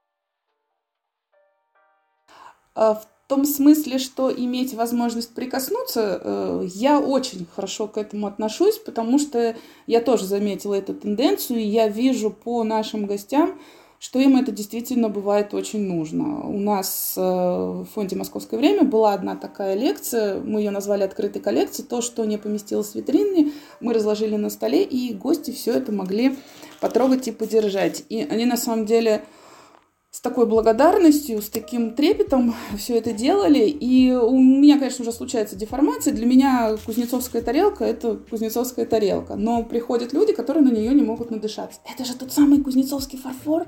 А 2.75 2.99
в 3.25 3.29
том 3.29 3.45
смысле, 3.45 3.99
что 3.99 4.31
иметь 4.31 4.75
возможность 4.75 5.35
прикоснуться, 5.35 6.21
э, 6.23 6.69
я 6.75 7.01
очень 7.01 7.47
хорошо 7.55 7.87
к 7.87 7.97
этому 7.97 8.27
отношусь, 8.27 8.79
потому 8.79 9.19
что 9.19 9.57
я 9.87 10.01
тоже 10.01 10.27
заметила 10.27 10.75
эту 10.75 10.95
тенденцию, 10.95 11.61
и 11.61 11.65
я 11.65 11.89
вижу 11.89 12.31
по 12.31 12.63
нашим 12.65 13.07
гостям, 13.07 13.59
что 14.03 14.19
им 14.19 14.37
это 14.37 14.51
действительно 14.51 15.09
бывает 15.09 15.55
очень 15.55 15.87
нужно. 15.87 16.45
У 16.45 16.59
нас 16.59 17.15
э, 17.17 17.21
в 17.21 17.87
фонде 17.95 18.17
«Московское 18.17 18.59
время» 18.59 18.83
была 18.83 19.15
одна 19.15 19.37
такая 19.37 19.77
лекция, 19.77 20.41
мы 20.41 20.59
ее 20.59 20.73
назвали 20.73 21.05
«Открытой 21.05 21.41
коллекцией». 21.41 21.89
То, 21.89 22.03
что 22.03 22.25
не 22.25 22.37
поместилось 22.37 22.91
в 22.91 22.95
витрине, 22.97 23.53
мы 23.79 23.95
разложили 23.95 24.35
на 24.35 24.51
столе, 24.51 24.83
и 24.83 25.15
гости 25.15 25.53
все 25.53 25.75
это 25.75 25.93
могли 25.93 26.37
потрогать 26.81 27.29
и 27.29 27.33
подержать. 27.33 28.03
И 28.09 28.27
они 28.29 28.45
на 28.45 28.57
самом 28.57 28.87
деле 28.87 29.25
с 30.13 30.21
такой 30.21 30.45
благодарностью, 30.45 31.41
с 31.41 31.49
таким 31.49 31.95
трепетом 31.95 32.55
все 32.79 32.99
это 32.99 33.13
делали. 33.13 33.67
И 33.67 34.13
у 34.13 34.39
меня, 34.39 34.79
конечно, 34.79 35.03
уже 35.03 35.13
случается 35.13 35.57
деформация. 35.57 36.13
Для 36.13 36.27
меня 36.27 36.77
кузнецовская 36.85 37.41
тарелка– 37.41 37.85
это 37.87 38.17
кузнецовская 38.17 38.85
тарелка. 38.85 39.37
Но 39.37 39.65
приходят 39.65 40.13
люди, 40.13 40.35
которые 40.35 40.63
на 40.63 40.71
нее 40.71 40.93
не 40.93 41.03
могут 41.03 41.31
надышаться. 41.31 41.81
Это 41.91 42.05
же 42.05 42.15
тот 42.15 42.31
самый 42.31 42.61
кузнецовский 42.61 43.19
фарфор. 43.19 43.67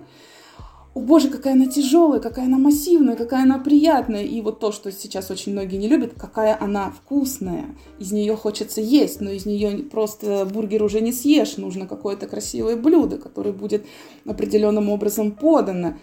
О 0.93 1.01
боже, 1.01 1.29
какая 1.29 1.55
она 1.55 1.67
тяжелая, 1.67 2.21
какая 2.21 2.45
она 2.45 2.59
массивная, 2.59 3.17
какая 3.17 3.45
она 3.45 3.59
приятная. 3.59 4.23
И 4.23 4.43
вот 4.43 4.61
то, 4.61 4.71
что 4.71 4.93
сейчас 4.93 5.31
очень 5.31 5.53
многие 5.53 5.77
не 5.77 5.89
любят, 5.89 6.13
какая 6.15 6.59
она 6.61 6.91
вкусная. 6.91 7.75
Из 7.99 8.13
нее 8.13 8.37
хочется 8.37 8.83
есть, 8.83 9.23
но 9.23 9.31
из 9.31 9.47
нее 9.47 9.79
просто 9.79 10.45
бургер 10.45 10.83
уже 10.83 11.01
не 11.01 11.13
съешь. 11.13 11.57
Нужно 11.57 11.87
какое-то 11.87 12.27
красивое 12.27 12.77
блюдо, 12.77 13.17
которое 13.17 13.53
будет 13.53 13.87
определенным 14.27 14.91
образом 14.91 15.33
подано. 15.33 15.95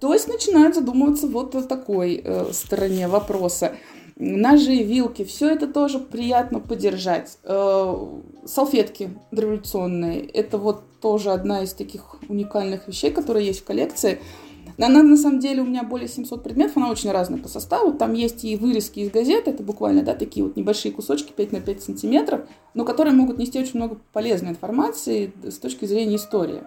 То 0.00 0.12
есть 0.12 0.28
начинают 0.28 0.74
задумываться 0.74 1.26
вот 1.26 1.54
о 1.54 1.62
такой 1.62 2.20
э, 2.24 2.52
стороне 2.52 3.08
вопроса. 3.08 3.72
Ножи, 4.16 4.82
вилки, 4.82 5.24
все 5.24 5.50
это 5.50 5.66
тоже 5.66 5.98
приятно 5.98 6.60
подержать. 6.60 7.38
Э, 7.44 7.94
салфетки 8.44 9.10
революционные, 9.30 10.20
это 10.20 10.58
вот 10.58 10.82
тоже 11.00 11.30
одна 11.30 11.62
из 11.62 11.72
таких 11.72 12.16
уникальных 12.28 12.88
вещей, 12.88 13.10
которые 13.10 13.46
есть 13.46 13.60
в 13.60 13.64
коллекции. 13.64 14.20
Она 14.76 15.02
на 15.02 15.16
самом 15.16 15.40
деле 15.40 15.62
у 15.62 15.66
меня 15.66 15.82
более 15.82 16.08
700 16.08 16.42
предметов, 16.44 16.76
она 16.76 16.90
очень 16.90 17.10
разная 17.10 17.38
по 17.38 17.48
составу. 17.48 17.92
Там 17.92 18.12
есть 18.12 18.44
и 18.44 18.56
вырезки 18.56 19.00
из 19.00 19.10
газет, 19.10 19.48
это 19.48 19.62
буквально 19.62 20.02
да, 20.02 20.14
такие 20.14 20.44
вот 20.44 20.56
небольшие 20.56 20.92
кусочки 20.92 21.32
5 21.32 21.52
на 21.52 21.60
5 21.60 21.82
сантиметров, 21.82 22.42
но 22.74 22.84
которые 22.84 23.14
могут 23.14 23.38
нести 23.38 23.58
очень 23.58 23.76
много 23.76 23.98
полезной 24.12 24.50
информации 24.50 25.32
с 25.42 25.58
точки 25.58 25.84
зрения 25.84 26.16
истории 26.16 26.62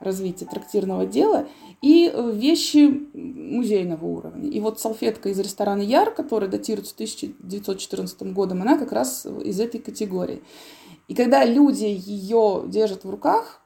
развития 0.00 0.46
трактирного 0.46 1.06
дела 1.06 1.46
и 1.82 2.10
э, 2.12 2.30
вещи 2.32 3.08
музейного 3.14 4.04
уровня. 4.04 4.48
И 4.50 4.60
вот 4.60 4.80
салфетка 4.80 5.28
из 5.28 5.38
ресторана 5.38 5.82
Яр, 5.82 6.12
которая 6.12 6.50
датируется 6.50 6.94
1914 6.94 8.32
годом, 8.32 8.62
она 8.62 8.78
как 8.78 8.92
раз 8.92 9.26
из 9.26 9.60
этой 9.60 9.80
категории. 9.80 10.42
И 11.08 11.14
когда 11.14 11.44
люди 11.44 11.84
ее 11.84 12.64
держат 12.66 13.04
в 13.04 13.10
руках, 13.10 13.60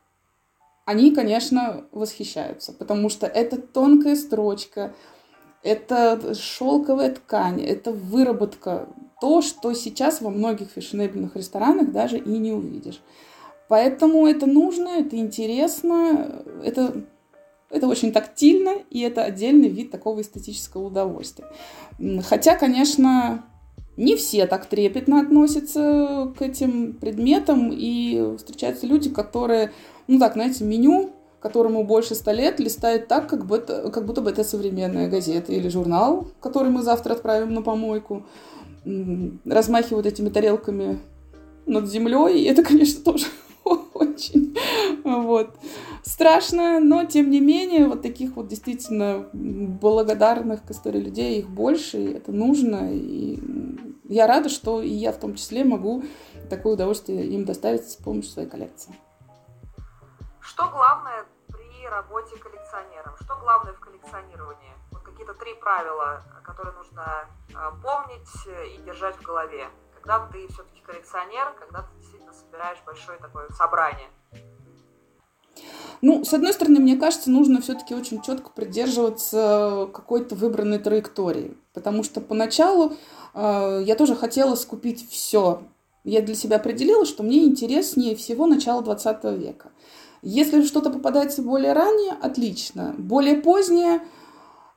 они, 0.85 1.15
конечно, 1.15 1.85
восхищаются, 1.93 2.73
потому 2.73 3.11
что 3.11 3.27
это 3.27 3.61
тонкая 3.61 4.17
строчка, 4.17 4.95
это 5.63 6.35
шелковая 6.35 7.15
ткань, 7.15 7.61
это 7.61 7.93
выработка, 7.93 8.89
то, 9.21 9.43
что 9.43 9.75
сейчас 9.75 10.21
во 10.21 10.31
многих 10.31 10.71
фешенебельных 10.71 11.37
ресторанах 11.37 11.93
даже 11.93 12.19
и 12.19 12.39
не 12.39 12.53
увидишь. 12.53 13.01
Поэтому 13.69 14.27
это 14.27 14.47
нужно, 14.47 14.89
это 14.89 15.17
интересно, 15.17 16.43
это, 16.65 17.05
это 17.71 17.87
очень 17.87 18.13
тактильно, 18.13 18.77
и 18.91 19.01
это 19.01 19.25
отдельный 19.25 19.69
вид 19.69 19.91
такого 19.91 20.21
эстетического 20.21 20.87
удовольствия. 20.87 21.47
Хотя, 22.23 22.57
конечно, 22.57 23.45
не 23.97 24.17
все 24.17 24.47
так 24.47 24.67
трепетно 24.67 25.21
относятся 25.21 26.33
к 26.39 26.43
этим 26.43 26.95
предметам, 26.95 27.71
и 27.73 28.37
встречаются 28.39 28.87
люди, 28.87 29.11
которые 29.11 29.73
ну 30.09 30.19
так, 30.19 30.33
знаете, 30.33 30.65
меню, 30.65 31.11
которому 31.41 31.85
больше 31.85 32.15
ста 32.15 32.33
лет, 32.33 32.59
листает 32.59 33.07
так, 33.07 33.29
как, 33.29 33.47
бы 33.47 33.59
это, 33.59 33.91
как 33.91 34.07
будто 34.07 34.23
бы 34.23 34.31
это 34.31 34.43
современная 34.43 35.09
газета 35.09 35.53
или 35.53 35.69
журнал, 35.69 36.29
который 36.41 36.71
мы 36.71 36.83
завтра 36.83 37.13
отправим 37.13 37.55
на 37.55 37.63
помойку, 37.63 38.25
размахивают 39.45 40.07
этими 40.07 40.31
тарелками 40.31 40.99
над 41.67 41.89
землей, 41.89 42.41
и 42.41 42.45
это, 42.45 42.65
конечно, 42.65 43.05
тоже 43.05 43.27
очень 44.19 44.57
вот. 45.05 45.57
страшно, 46.03 46.81
но 46.81 47.05
тем 47.05 47.31
не 47.31 47.41
менее 47.41 47.87
вот 47.87 48.03
таких 48.03 48.33
вот 48.33 48.49
действительно 48.49 49.29
благодарных 49.33 50.65
к 50.65 50.71
истории 50.71 51.01
людей 51.01 51.39
их 51.39 51.49
больше, 51.49 51.99
и 51.99 52.13
это 52.15 52.33
нужно, 52.33 52.93
и 52.93 53.39
я 54.05 54.27
рада, 54.27 54.49
что 54.49 54.83
и 54.83 54.89
я 54.89 55.13
в 55.13 55.19
том 55.19 55.35
числе 55.35 55.65
могу 55.65 56.03
такое 56.51 56.75
удовольствие 56.75 57.27
им 57.27 57.45
доставить 57.45 57.89
с 57.89 57.97
помощью 57.97 58.33
своей 58.33 58.49
коллекции. 58.49 58.93
Что 60.41 60.69
главное 60.71 61.27
при 61.49 61.87
работе 61.89 62.37
коллекционером? 62.37 63.15
Что 63.23 63.37
главное 63.37 63.75
в 63.75 63.81
коллекционировании? 63.81 64.73
Вот 64.91 65.03
какие-то 65.03 65.35
три 65.35 65.55
правила, 65.55 66.23
которые 66.43 66.75
нужно 66.75 67.05
а, 67.55 67.71
помнить 67.83 68.29
и 68.75 68.83
держать 68.83 69.15
в 69.17 69.23
голове, 69.23 69.69
когда 70.09 70.27
ты 70.33 70.49
все-таки 70.49 70.81
коллекционер, 70.87 71.55
когда 71.59 71.83
ты 71.83 71.89
действительно 72.01 72.33
собираешь 72.33 72.79
большое 72.87 73.19
такое 73.19 73.47
собрание? 73.51 74.09
Ну, 76.01 76.25
с 76.25 76.33
одной 76.33 76.55
стороны, 76.55 76.81
мне 76.81 76.97
кажется, 76.97 77.31
нужно 77.31 77.61
все-таки 77.61 77.95
очень 77.95 78.23
четко 78.23 78.51
придерживаться 78.51 79.89
какой-то 79.93 80.35
выбранной 80.35 80.79
траектории, 80.79 81.55
потому 81.75 82.05
что 82.05 82.23
поначалу 82.23 82.95
э, 83.35 83.83
я 83.85 83.97
тоже 83.97 84.17
хотела 84.17 84.55
скупить 84.55 85.07
все. 85.11 85.63
Я 86.05 86.23
для 86.23 86.35
себя 86.35 86.57
определила, 86.57 87.05
что 87.05 87.23
мне 87.23 87.45
интереснее 87.45 88.17
всего 88.17 88.47
начало 88.47 88.83
20 88.83 89.25
века. 89.39 89.73
Если 90.23 90.65
что-то 90.65 90.89
попадается 90.89 91.43
более 91.43 91.75
ранее, 91.75 92.13
отлично. 92.13 92.95
Более 92.97 93.37
позднее, 93.43 94.01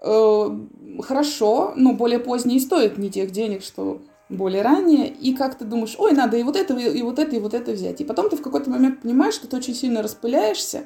э, 0.01 0.59
хорошо, 1.03 1.73
но 1.77 1.93
более 1.93 2.19
позднее 2.19 2.59
стоит 2.59 2.97
не 2.97 3.09
тех 3.09 3.31
денег, 3.31 3.63
что 3.63 4.01
более 4.31 4.61
ранее, 4.61 5.07
и 5.07 5.33
как 5.33 5.57
ты 5.57 5.65
думаешь, 5.65 5.95
ой, 5.97 6.13
надо 6.13 6.37
и 6.37 6.43
вот 6.43 6.55
это, 6.55 6.73
и 6.73 7.01
вот 7.01 7.19
это, 7.19 7.35
и 7.35 7.39
вот 7.39 7.53
это 7.53 7.71
взять. 7.71 8.01
И 8.01 8.05
потом 8.05 8.29
ты 8.29 8.37
в 8.37 8.41
какой-то 8.41 8.69
момент 8.69 9.01
понимаешь, 9.01 9.33
что 9.33 9.47
ты 9.47 9.57
очень 9.57 9.75
сильно 9.75 10.01
распыляешься, 10.01 10.85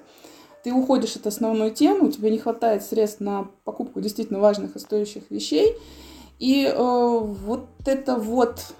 ты 0.63 0.73
уходишь 0.73 1.15
от 1.15 1.27
основной 1.27 1.71
темы, 1.71 2.07
у 2.07 2.11
тебя 2.11 2.29
не 2.29 2.39
хватает 2.39 2.83
средств 2.83 3.19
на 3.19 3.47
покупку 3.63 4.01
действительно 4.01 4.39
важных 4.39 4.75
и 4.75 4.79
стоящих 4.79 5.29
вещей, 5.29 5.75
и 6.39 6.65
э, 6.65 6.73
вот 6.75 7.67
это 7.85 8.15
вот 8.15 8.73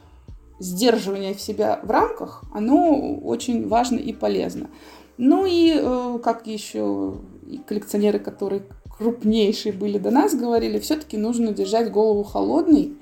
сдерживание 0.60 1.34
в 1.34 1.42
себя 1.42 1.80
в 1.84 1.92
рамках, 1.92 2.44
оно 2.54 3.20
очень 3.24 3.68
важно 3.68 3.98
и 3.98 4.14
полезно. 4.14 4.70
Ну 5.18 5.46
и 5.46 5.74
э, 5.78 6.20
как 6.24 6.48
еще 6.48 7.16
и 7.48 7.58
коллекционеры, 7.60 8.20
которые 8.20 8.64
крупнейшие 8.98 9.74
были 9.74 9.98
до 9.98 10.12
нас, 10.12 10.34
говорили, 10.36 10.80
все-таки 10.80 11.18
нужно 11.18 11.52
держать 11.52 11.92
голову 11.92 12.24
холодной, 12.24 12.96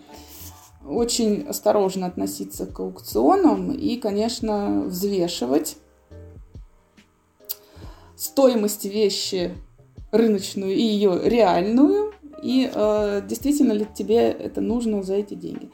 очень 0.87 1.45
осторожно 1.47 2.07
относиться 2.07 2.65
к 2.65 2.79
аукционам 2.79 3.71
и, 3.71 3.97
конечно, 3.97 4.83
взвешивать 4.85 5.77
стоимость 8.15 8.85
вещи 8.85 9.55
рыночную 10.11 10.73
и 10.75 10.81
ее 10.81 11.19
реальную, 11.23 12.13
и 12.41 12.69
э, 12.73 13.21
действительно 13.27 13.71
ли 13.71 13.87
тебе 13.93 14.29
это 14.29 14.61
нужно 14.61 15.01
за 15.03 15.15
эти 15.15 15.33
деньги. 15.33 15.69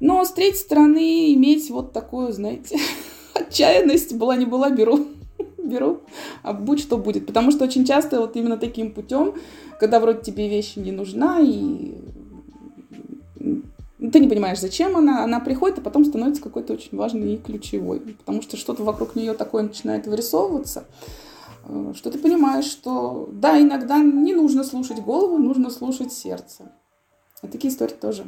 Но 0.00 0.24
с 0.24 0.32
третьей 0.32 0.60
стороны, 0.60 1.34
иметь 1.34 1.70
вот 1.70 1.92
такую, 1.92 2.32
знаете, 2.32 2.78
отчаянность 3.34 4.14
была 4.14 4.36
не 4.36 4.46
была, 4.46 4.70
беру, 4.70 5.06
беру, 5.58 6.00
а 6.42 6.52
будь 6.52 6.80
что 6.80 6.96
будет. 6.96 7.26
Потому 7.26 7.50
что 7.50 7.64
очень 7.64 7.84
часто 7.84 8.20
вот 8.20 8.36
именно 8.36 8.56
таким 8.56 8.92
путем, 8.92 9.34
когда 9.78 10.00
вроде 10.00 10.22
тебе 10.22 10.48
вещь 10.48 10.76
не 10.76 10.92
нужна, 10.92 11.40
и 11.40 11.94
ты 14.10 14.20
не 14.20 14.28
понимаешь, 14.28 14.60
зачем 14.60 14.96
она, 14.96 15.24
она 15.24 15.40
приходит, 15.40 15.78
а 15.78 15.82
потом 15.82 16.04
становится 16.04 16.42
какой-то 16.42 16.72
очень 16.72 16.96
важной 16.96 17.34
и 17.34 17.38
ключевой, 17.38 18.00
потому 18.00 18.42
что 18.42 18.56
что-то 18.56 18.82
вокруг 18.84 19.14
нее 19.14 19.34
такое 19.34 19.62
начинает 19.62 20.06
вырисовываться, 20.06 20.84
э, 21.64 21.92
что 21.96 22.10
ты 22.10 22.18
понимаешь, 22.18 22.66
что 22.66 23.28
да, 23.32 23.60
иногда 23.60 23.98
не 23.98 24.34
нужно 24.34 24.64
слушать 24.64 25.00
голову, 25.00 25.38
нужно 25.38 25.70
слушать 25.70 26.12
сердце. 26.12 26.72
И 27.42 27.48
такие 27.48 27.72
истории 27.72 27.94
тоже 27.94 28.24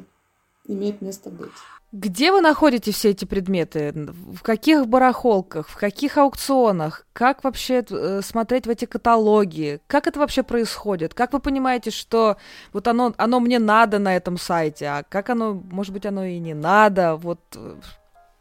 имеют 0.67 1.03
место 1.03 1.31
быть. 1.31 1.51
Где 1.93 2.33
вы 2.33 2.41
находите 2.41 2.91
все 2.91 3.11
эти 3.11 3.27
предметы? 3.27 3.93
В 3.93 4.43
каких 4.43 4.87
барахолках? 4.87 5.69
В 5.69 5.77
каких 5.77 6.17
аукционах? 6.17 7.07
Как 7.13 7.45
вообще 7.45 7.85
э, 7.87 8.23
смотреть 8.23 8.67
в 8.67 8.71
эти 8.71 8.87
каталоги? 8.87 9.79
Как 9.89 10.07
это 10.07 10.19
вообще 10.19 10.43
происходит? 10.43 11.13
Как 11.13 11.35
вы 11.35 11.39
понимаете, 11.39 11.91
что 11.91 12.39
вот 12.73 12.89
оно, 12.89 13.13
оно 13.19 13.41
мне 13.41 13.59
надо 13.59 13.99
на 13.99 14.17
этом 14.17 14.39
сайте, 14.39 14.87
а 14.87 15.03
как 15.07 15.29
оно, 15.29 15.53
может 15.53 15.93
быть, 15.93 16.07
оно 16.07 16.25
и 16.25 16.39
не 16.39 16.55
надо? 16.55 17.17
Вот 17.17 17.41
э, 17.57 17.77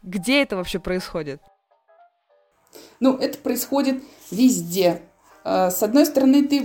где 0.02 0.42
это 0.42 0.56
вообще 0.56 0.78
происходит? 0.78 1.42
Ну, 3.00 3.18
это 3.18 3.36
происходит 3.36 4.02
везде. 4.30 5.02
Э, 5.44 5.70
с 5.70 5.82
одной 5.82 6.06
стороны, 6.06 6.44
ты 6.44 6.60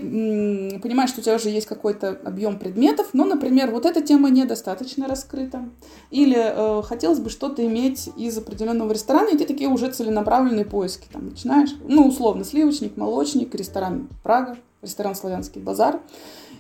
понимаешь, 0.79 1.09
что 1.09 1.21
у 1.21 1.23
тебя 1.23 1.35
уже 1.35 1.49
есть 1.49 1.67
какой-то 1.67 2.19
объем 2.23 2.59
предметов, 2.59 3.07
но, 3.13 3.25
например, 3.25 3.71
вот 3.71 3.85
эта 3.85 4.01
тема 4.01 4.29
недостаточно 4.29 5.07
раскрыта, 5.07 5.65
или 6.11 6.37
э, 6.37 6.81
хотелось 6.83 7.19
бы 7.19 7.29
что-то 7.29 7.65
иметь 7.65 8.09
из 8.17 8.37
определенного 8.37 8.91
ресторана, 8.91 9.29
и 9.29 9.37
ты 9.37 9.45
такие 9.45 9.69
уже 9.69 9.91
целенаправленные 9.91 10.65
поиски 10.65 11.07
там 11.11 11.29
начинаешь, 11.29 11.71
ну, 11.87 12.07
условно, 12.07 12.43
сливочник, 12.43 12.97
молочник, 12.97 13.53
ресторан 13.55 14.09
Прага, 14.23 14.57
ресторан 14.81 15.15
Славянский 15.15 15.61
базар 15.61 15.99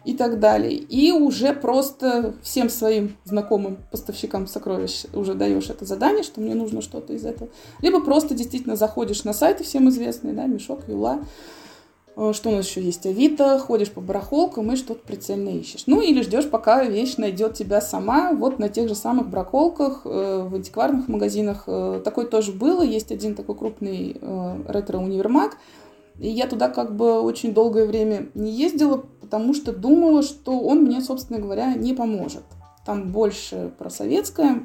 и 0.05 0.13
так 0.15 0.39
далее. 0.39 0.73
И 0.73 1.11
уже 1.11 1.53
просто 1.53 2.33
всем 2.41 2.69
своим 2.69 3.15
знакомым 3.25 3.77
поставщикам 3.91 4.47
сокровищ 4.47 5.03
уже 5.13 5.33
даешь 5.33 5.69
это 5.69 5.85
задание, 5.85 6.23
что 6.23 6.41
мне 6.41 6.55
нужно 6.55 6.81
что-то 6.81 7.13
из 7.13 7.25
этого. 7.25 7.49
Либо 7.81 8.01
просто 8.01 8.33
действительно 8.33 8.75
заходишь 8.75 9.23
на 9.23 9.33
сайты 9.33 9.63
всем 9.63 9.89
известные, 9.89 10.33
да, 10.33 10.45
Мешок, 10.45 10.87
Юла, 10.87 11.19
что 12.33 12.49
у 12.49 12.55
нас 12.55 12.67
еще 12.67 12.81
есть? 12.81 13.05
Авито, 13.05 13.59
ходишь 13.59 13.91
по 13.91 14.01
барахолкам 14.01 14.71
и 14.71 14.75
что-то 14.75 15.01
прицельно 15.05 15.49
ищешь. 15.49 15.83
Ну 15.85 16.01
или 16.01 16.21
ждешь, 16.21 16.49
пока 16.49 16.83
вещь 16.83 17.17
найдет 17.17 17.53
тебя 17.53 17.79
сама. 17.79 18.31
Вот 18.33 18.57
на 18.57 18.69
тех 18.69 18.87
же 18.87 18.95
самых 18.95 19.29
барахолках, 19.29 20.01
э, 20.05 20.47
в 20.49 20.55
антикварных 20.55 21.07
магазинах 21.07 21.65
э, 21.67 22.01
такое 22.03 22.25
тоже 22.25 22.51
было. 22.51 22.81
Есть 22.81 23.11
один 23.11 23.35
такой 23.35 23.55
крупный 23.55 24.19
ретро-универмаг. 24.67 25.57
И 26.19 26.29
я 26.29 26.47
туда 26.47 26.69
как 26.69 26.95
бы 26.95 27.21
очень 27.21 27.53
долгое 27.53 27.85
время 27.85 28.29
не 28.33 28.51
ездила, 28.51 29.03
потому 29.21 29.53
что 29.53 29.71
думала, 29.71 30.23
что 30.23 30.59
он 30.59 30.83
мне, 30.83 31.01
собственно 31.01 31.39
говоря, 31.39 31.75
не 31.75 31.93
поможет. 31.93 32.43
Там 32.85 33.11
больше 33.11 33.71
про 33.77 33.89
советское. 33.89 34.63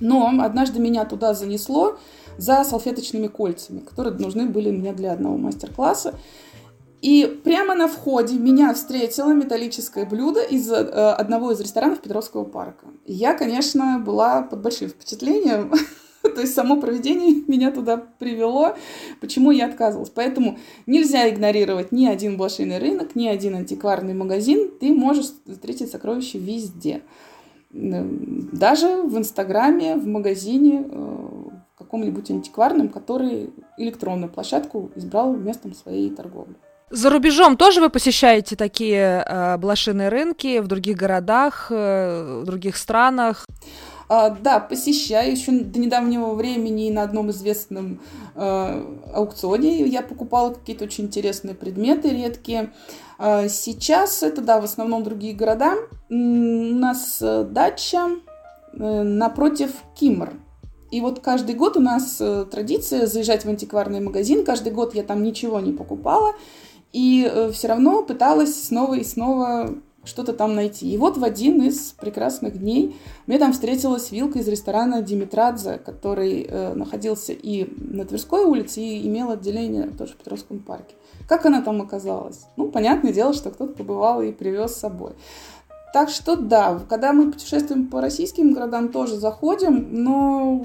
Но 0.00 0.28
однажды 0.42 0.80
меня 0.80 1.04
туда 1.04 1.34
занесло, 1.34 1.96
за 2.38 2.64
салфеточными 2.64 3.28
кольцами, 3.28 3.80
которые 3.80 4.14
нужны 4.14 4.46
были 4.46 4.70
мне 4.70 4.92
для 4.92 5.12
одного 5.12 5.36
мастер-класса. 5.36 6.14
И 7.02 7.40
прямо 7.42 7.74
на 7.74 7.88
входе 7.88 8.36
меня 8.36 8.72
встретило 8.74 9.32
металлическое 9.32 10.06
блюдо 10.06 10.40
из 10.40 10.70
э, 10.70 10.76
одного 10.76 11.50
из 11.50 11.60
ресторанов 11.60 12.00
Петровского 12.00 12.44
парка. 12.44 12.86
я, 13.06 13.34
конечно, 13.34 13.98
была 13.98 14.42
под 14.42 14.62
большим 14.62 14.88
впечатлением. 14.88 15.72
То 16.22 16.40
есть 16.40 16.54
само 16.54 16.80
проведение 16.80 17.42
меня 17.48 17.72
туда 17.72 17.96
привело, 17.96 18.76
почему 19.20 19.50
я 19.50 19.66
отказывалась. 19.66 20.10
Поэтому 20.10 20.58
нельзя 20.86 21.28
игнорировать 21.28 21.90
ни 21.90 22.06
один 22.06 22.36
блошиный 22.36 22.78
рынок, 22.78 23.16
ни 23.16 23.26
один 23.26 23.56
антикварный 23.56 24.14
магазин. 24.14 24.70
Ты 24.78 24.94
можешь 24.94 25.32
встретить 25.48 25.90
сокровища 25.90 26.38
везде. 26.38 27.02
Даже 27.72 29.02
в 29.02 29.18
Инстаграме, 29.18 29.96
в 29.96 30.06
магазине, 30.06 30.84
э, 30.88 31.28
каком-нибудь 31.92 32.30
антикварном, 32.30 32.88
который 32.88 33.50
электронную 33.76 34.30
площадку 34.30 34.90
избрал 34.96 35.34
местом 35.34 35.74
своей 35.74 36.10
торговли. 36.10 36.54
За 36.88 37.10
рубежом 37.10 37.56
тоже 37.58 37.80
вы 37.80 37.90
посещаете 37.90 38.56
такие 38.56 39.24
э, 39.26 39.56
блошиные 39.58 40.08
рынки 40.08 40.60
в 40.60 40.68
других 40.68 40.96
городах, 40.96 41.68
э, 41.70 42.40
в 42.42 42.44
других 42.44 42.76
странах? 42.76 43.46
А, 44.08 44.30
да, 44.30 44.58
посещаю. 44.58 45.32
Еще 45.32 45.52
до 45.52 45.78
недавнего 45.78 46.34
времени 46.34 46.90
на 46.90 47.02
одном 47.02 47.30
известном 47.30 48.00
э, 48.34 48.84
аукционе 49.14 49.86
я 49.86 50.02
покупала 50.02 50.54
какие-то 50.54 50.84
очень 50.84 51.04
интересные 51.04 51.54
предметы, 51.54 52.08
редкие. 52.08 52.72
А 53.18 53.48
сейчас 53.48 54.22
это, 54.22 54.40
да, 54.40 54.60
в 54.60 54.64
основном 54.64 55.02
другие 55.02 55.34
города. 55.34 55.76
У 56.10 56.14
нас 56.14 57.18
э, 57.20 57.44
дача 57.44 58.08
э, 58.72 59.02
напротив 59.02 59.70
Кимр. 59.94 60.32
И 60.92 61.00
вот 61.00 61.20
каждый 61.20 61.54
год 61.54 61.78
у 61.78 61.80
нас 61.80 62.18
э, 62.20 62.44
традиция 62.50 63.06
заезжать 63.06 63.46
в 63.46 63.48
антикварный 63.48 64.00
магазин. 64.00 64.44
Каждый 64.44 64.72
год 64.72 64.94
я 64.94 65.02
там 65.02 65.22
ничего 65.22 65.58
не 65.58 65.72
покупала. 65.72 66.34
И 66.92 67.26
э, 67.28 67.50
все 67.50 67.68
равно 67.68 68.02
пыталась 68.02 68.62
снова 68.62 68.94
и 68.94 69.02
снова 69.02 69.74
что-то 70.04 70.34
там 70.34 70.54
найти. 70.54 70.92
И 70.92 70.98
вот 70.98 71.16
в 71.16 71.24
один 71.24 71.62
из 71.62 71.92
прекрасных 71.92 72.58
дней 72.58 72.94
мне 73.26 73.38
там 73.38 73.54
встретилась 73.54 74.10
вилка 74.10 74.40
из 74.40 74.48
ресторана 74.48 75.00
Димитрадзе, 75.00 75.78
который 75.78 76.42
э, 76.42 76.74
находился 76.74 77.32
и 77.32 77.72
на 77.78 78.04
Тверской 78.04 78.44
улице, 78.44 78.82
и 78.82 79.08
имел 79.08 79.30
отделение 79.30 79.88
тоже 79.96 80.12
в 80.12 80.16
Петровском 80.16 80.58
парке. 80.58 80.94
Как 81.26 81.46
она 81.46 81.62
там 81.62 81.80
оказалась? 81.80 82.44
Ну, 82.58 82.68
понятное 82.68 83.14
дело, 83.14 83.32
что 83.32 83.50
кто-то 83.50 83.72
побывал 83.72 84.20
и 84.20 84.30
привез 84.30 84.72
с 84.72 84.80
собой. 84.80 85.12
Так 85.92 86.08
что 86.08 86.36
да, 86.36 86.80
когда 86.88 87.12
мы 87.12 87.30
путешествуем 87.30 87.86
по 87.86 88.00
российским 88.00 88.52
городам, 88.52 88.88
тоже 88.88 89.16
заходим, 89.16 89.88
но 89.90 90.64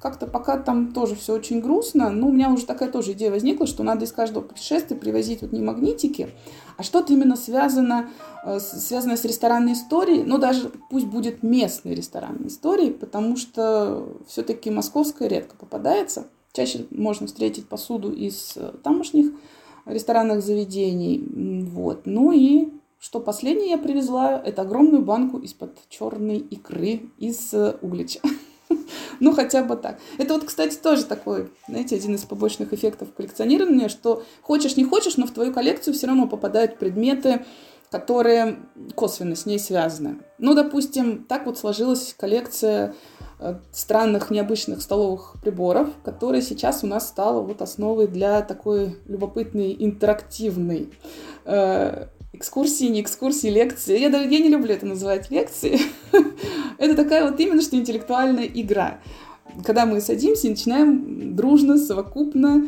как-то 0.00 0.26
пока 0.26 0.56
там 0.56 0.92
тоже 0.92 1.14
все 1.14 1.34
очень 1.34 1.60
грустно. 1.60 2.10
Ну, 2.10 2.28
у 2.28 2.32
меня 2.32 2.50
уже 2.50 2.64
такая 2.64 2.90
тоже 2.90 3.12
идея 3.12 3.30
возникла, 3.30 3.66
что 3.66 3.82
надо 3.82 4.06
из 4.06 4.12
каждого 4.12 4.42
путешествия 4.42 4.96
привозить 4.96 5.42
вот 5.42 5.52
не 5.52 5.60
магнитики, 5.60 6.30
а 6.76 6.82
что-то 6.82 7.12
именно 7.12 7.36
связано, 7.36 8.08
э, 8.44 8.58
связано 8.60 9.16
с 9.16 9.24
ресторанной 9.24 9.74
историей, 9.74 10.24
но 10.24 10.38
даже 10.38 10.70
пусть 10.88 11.06
будет 11.06 11.42
местной 11.42 11.94
ресторанной 11.94 12.48
историей, 12.48 12.92
потому 12.92 13.36
что 13.36 14.16
все-таки 14.26 14.70
московская 14.70 15.28
редко 15.28 15.54
попадается. 15.56 16.26
Чаще 16.52 16.86
можно 16.90 17.26
встретить 17.26 17.68
посуду 17.68 18.10
из 18.10 18.54
э, 18.56 18.72
тамошних 18.82 19.32
ресторанных 19.84 20.42
заведений. 20.42 21.22
Вот. 21.66 22.06
Ну 22.06 22.32
и 22.32 22.70
что 22.98 23.20
последнее 23.20 23.70
я 23.70 23.78
привезла, 23.78 24.40
это 24.44 24.62
огромную 24.62 25.02
банку 25.02 25.38
из-под 25.38 25.76
черной 25.88 26.38
икры 26.38 27.02
из 27.18 27.52
э, 27.52 27.76
Углича. 27.82 28.20
Ну, 29.30 29.32
хотя 29.32 29.62
бы 29.62 29.76
так. 29.76 29.98
Это 30.18 30.34
вот, 30.34 30.44
кстати, 30.44 30.76
тоже 30.76 31.04
такой, 31.04 31.50
знаете, 31.68 31.96
один 31.96 32.14
из 32.14 32.22
побочных 32.22 32.72
эффектов 32.72 33.12
коллекционирования, 33.14 33.88
что 33.88 34.22
хочешь, 34.42 34.76
не 34.76 34.84
хочешь, 34.84 35.16
но 35.16 35.26
в 35.26 35.30
твою 35.30 35.52
коллекцию 35.52 35.94
все 35.94 36.06
равно 36.06 36.26
попадают 36.26 36.78
предметы, 36.78 37.44
которые 37.90 38.60
косвенно 38.94 39.36
с 39.36 39.46
ней 39.46 39.58
связаны. 39.58 40.18
Ну, 40.38 40.54
допустим, 40.54 41.24
так 41.24 41.44
вот 41.46 41.58
сложилась 41.58 42.14
коллекция 42.16 42.94
э, 43.40 43.56
странных, 43.72 44.30
необычных 44.30 44.80
столовых 44.80 45.34
приборов, 45.42 45.88
которая 46.04 46.40
сейчас 46.40 46.84
у 46.84 46.86
нас 46.86 47.08
стала 47.08 47.40
вот 47.40 47.62
основой 47.62 48.06
для 48.06 48.42
такой 48.42 48.96
любопытной, 49.06 49.76
интерактивной 49.78 50.90
э, 51.44 52.06
экскурсии, 52.32 52.86
не 52.86 53.00
экскурсии, 53.02 53.48
лекции. 53.48 53.98
Я, 53.98 54.08
я 54.08 54.38
не 54.38 54.48
люблю 54.48 54.74
это 54.74 54.86
называть 54.86 55.30
лекции. 55.30 55.78
это 56.78 56.94
такая 56.94 57.28
вот 57.28 57.38
именно 57.40 57.62
что 57.62 57.76
интеллектуальная 57.76 58.46
игра. 58.46 59.00
Когда 59.64 59.84
мы 59.86 60.00
садимся 60.00 60.46
и 60.46 60.50
начинаем 60.50 61.34
дружно, 61.34 61.76
совокупно 61.76 62.66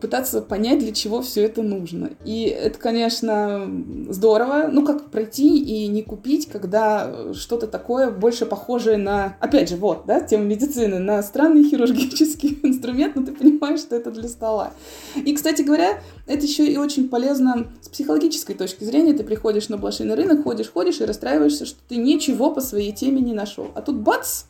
пытаться 0.00 0.40
понять, 0.40 0.78
для 0.78 0.92
чего 0.92 1.22
все 1.22 1.44
это 1.44 1.62
нужно. 1.62 2.10
И 2.24 2.44
это, 2.44 2.78
конечно, 2.78 3.68
здорово. 4.08 4.68
Ну, 4.70 4.84
как 4.84 5.10
пройти 5.10 5.58
и 5.58 5.88
не 5.88 6.02
купить, 6.02 6.48
когда 6.48 7.32
что-то 7.34 7.66
такое 7.66 8.10
больше 8.10 8.46
похожее 8.46 8.96
на, 8.96 9.36
опять 9.40 9.68
же, 9.68 9.76
вот, 9.76 10.04
да, 10.06 10.20
тема 10.20 10.44
медицины, 10.44 10.98
на 10.98 11.22
странный 11.22 11.64
хирургический 11.64 12.60
инструмент, 12.62 13.16
но 13.16 13.24
ты 13.24 13.32
понимаешь, 13.32 13.80
что 13.80 13.96
это 13.96 14.10
для 14.10 14.28
стола. 14.28 14.72
И, 15.16 15.34
кстати 15.34 15.62
говоря, 15.62 16.00
это 16.26 16.46
еще 16.46 16.66
и 16.66 16.76
очень 16.76 17.08
полезно 17.08 17.66
с 17.80 17.88
психологической 17.88 18.54
точки 18.54 18.84
зрения. 18.84 19.12
Ты 19.12 19.24
приходишь 19.24 19.68
на 19.68 19.76
блошиный 19.76 20.14
рынок, 20.14 20.44
ходишь, 20.44 20.70
ходишь 20.70 21.00
и 21.00 21.04
расстраиваешься, 21.04 21.66
что 21.66 21.78
ты 21.88 21.96
ничего 21.96 22.50
по 22.52 22.60
своей 22.60 22.92
теме 22.92 23.20
не 23.20 23.34
нашел. 23.34 23.68
А 23.74 23.82
тут 23.82 23.96
бац! 23.96 24.44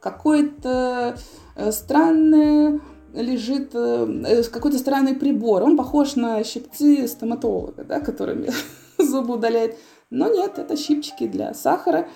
Какое-то 0.00 1.16
э, 1.56 1.72
странное 1.72 2.80
лежит 3.14 3.70
э, 3.74 4.42
какой-то 4.50 4.78
странный 4.78 5.14
прибор. 5.14 5.62
Он 5.62 5.76
похож 5.76 6.16
на 6.16 6.42
щипцы 6.44 7.06
стоматолога, 7.08 7.84
да, 7.84 8.00
которыми 8.00 8.50
зубы 8.98 9.34
удаляет. 9.34 9.76
Но 10.10 10.28
нет, 10.32 10.58
это 10.58 10.76
щипчики 10.76 11.26
для 11.26 11.54
сахара. 11.54 12.08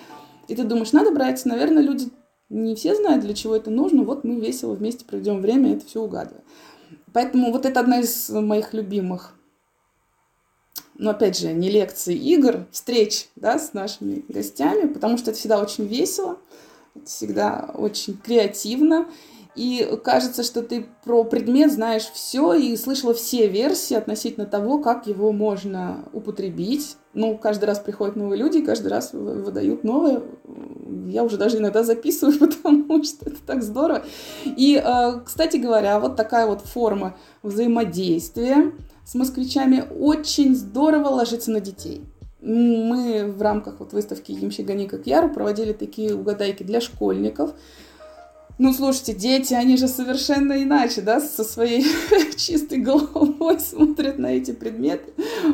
И 0.49 0.55
ты 0.55 0.65
думаешь, 0.65 0.93
надо 0.93 1.11
брать. 1.11 1.45
Наверное, 1.45 1.83
люди 1.83 2.09
не 2.49 2.75
все 2.75 2.95
знают, 2.95 3.25
для 3.25 3.35
чего 3.35 3.55
это 3.57 3.71
нужно. 3.71 4.03
Вот 4.05 4.25
мы 4.25 4.41
весело 4.41 4.75
вместе 4.75 5.05
проведем 5.05 5.41
время, 5.41 5.75
это 5.75 5.87
все 5.87 6.03
угадываем. 6.03 6.45
Поэтому 7.13 7.53
вот 7.53 7.67
это 7.67 7.81
одна 7.81 8.01
из 8.01 8.29
моих 8.31 8.75
любимых 8.75 9.35
но 10.99 11.11
опять 11.11 11.39
же, 11.39 11.53
не 11.53 11.71
лекции, 11.71 12.15
игр, 12.17 12.67
встреч 12.73 13.29
да, 13.37 13.59
с 13.59 13.73
нашими 13.73 14.25
гостями, 14.29 14.93
потому 14.93 15.17
что 15.17 15.31
это 15.31 15.39
всегда 15.39 15.63
очень 15.63 15.87
весело, 15.87 16.39
это 16.95 17.07
всегда 17.07 17.71
очень 17.75 18.19
креативно, 18.19 19.09
и 19.59 19.99
кажется, 20.05 20.45
что 20.45 20.63
ты 20.63 20.87
про 21.05 21.25
предмет 21.25 21.73
знаешь 21.73 22.09
все 22.15 22.55
и 22.55 22.77
слышала 22.77 23.13
все 23.13 23.49
версии 23.49 23.95
относительно 23.95 24.47
того, 24.47 24.79
как 24.79 25.09
его 25.09 25.33
можно 25.33 26.05
употребить. 26.13 26.97
Ну, 27.13 27.37
каждый 27.37 27.65
раз 27.65 27.81
приходят 27.81 28.15
новые 28.15 28.39
люди, 28.39 28.65
каждый 28.65 28.87
раз 28.87 29.13
выдают 29.13 29.83
новые. 29.83 30.23
Я 31.09 31.25
уже 31.25 31.39
даже 31.39 31.59
иногда 31.59 31.83
записываю, 31.83 32.39
потому 32.39 33.03
что 33.03 33.29
это 33.29 33.39
так 33.45 33.65
здорово. 33.65 34.05
И, 34.45 34.81
э, 34.81 35.21
кстати 35.27 35.57
говоря, 35.57 35.99
вот 35.99 36.15
такая 36.15 36.47
вот 36.47 36.61
форма 36.61 37.17
взаимодействия 37.43 38.71
с 39.05 39.17
москвичами 39.17 39.83
очень 39.99 40.55
здорово 40.55 41.09
ложится 41.09 41.51
на 41.51 41.59
детей. 41.59 42.05
Мы 42.41 43.25
в 43.27 43.43
рамках 43.43 43.81
вот 43.81 43.93
выставки 43.93 44.31
«Ямщик 44.31 44.67
гони 44.67 44.87
как 44.87 45.09
Яру» 45.09 45.31
проводили 45.31 45.73
такие 45.73 46.15
угадайки 46.15 46.63
для 46.63 46.81
школьников– 46.81 47.55
ну, 48.59 48.73
слушайте, 48.73 49.15
дети, 49.15 49.55
они 49.55 49.77
же 49.77 49.87
совершенно 49.87 50.61
иначе, 50.61 51.01
да, 51.01 51.21
со 51.21 51.45
своей 51.45 51.87
чистой 52.37 52.79
головой 52.79 53.61
смотрят 53.61 54.19
на 54.19 54.27
эти 54.27 54.51
предметы. 54.51 55.13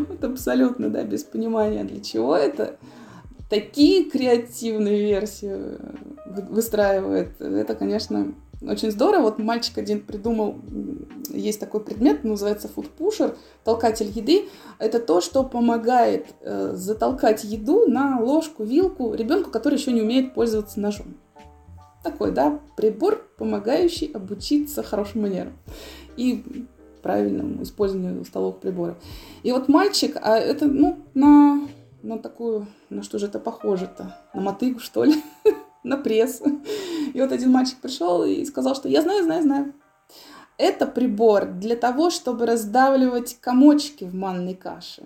Вот 0.08 0.24
абсолютно, 0.24 0.88
да, 0.88 1.02
без 1.02 1.22
понимания, 1.22 1.84
для 1.84 2.00
чего 2.00 2.34
это. 2.34 2.76
Такие 3.50 4.08
креативные 4.08 5.04
версии 5.04 5.54
выстраивает. 6.48 7.38
Это, 7.42 7.74
конечно, 7.74 8.32
очень 8.62 8.90
здорово. 8.90 9.24
Вот 9.24 9.38
мальчик 9.38 9.76
один 9.76 10.00
придумал, 10.00 10.56
есть 11.28 11.60
такой 11.60 11.80
предмет, 11.80 12.24
называется 12.24 12.68
фудпушер, 12.68 13.36
толкатель 13.64 14.10
еды. 14.14 14.46
Это 14.78 14.98
то, 14.98 15.20
что 15.20 15.44
помогает 15.44 16.28
э, 16.40 16.72
затолкать 16.74 17.44
еду 17.44 17.86
на 17.86 18.18
ложку, 18.18 18.64
вилку 18.64 19.12
ребенку, 19.12 19.50
который 19.50 19.78
еще 19.78 19.92
не 19.92 20.00
умеет 20.00 20.32
пользоваться 20.32 20.80
ножом 20.80 21.16
такой, 22.04 22.30
да, 22.30 22.60
прибор, 22.76 23.26
помогающий 23.36 24.06
обучиться 24.06 24.82
хорошим 24.82 25.22
манерам 25.22 25.54
и 26.16 26.66
правильному 27.02 27.62
использованию 27.62 28.24
столовых 28.24 28.60
приборов. 28.60 28.96
И 29.42 29.52
вот 29.52 29.68
мальчик, 29.68 30.16
а 30.22 30.38
это, 30.38 30.66
ну, 30.66 30.98
на, 31.14 31.68
на 32.02 32.18
такую, 32.18 32.66
на 32.88 33.02
что 33.02 33.18
же 33.18 33.26
это 33.26 33.38
похоже-то? 33.40 34.16
На 34.32 34.40
мотыгу, 34.40 34.78
что 34.78 35.04
ли? 35.04 35.22
на 35.84 35.96
пресс. 35.96 36.42
И 37.12 37.20
вот 37.20 37.30
один 37.32 37.50
мальчик 37.50 37.78
пришел 37.80 38.24
и 38.24 38.44
сказал, 38.44 38.74
что 38.74 38.88
я 38.88 39.02
знаю, 39.02 39.24
знаю, 39.24 39.42
знаю. 39.42 39.74
Это 40.56 40.86
прибор 40.86 41.46
для 41.46 41.76
того, 41.76 42.10
чтобы 42.10 42.46
раздавливать 42.46 43.38
комочки 43.40 44.04
в 44.04 44.14
манной 44.14 44.54
каше. 44.54 45.02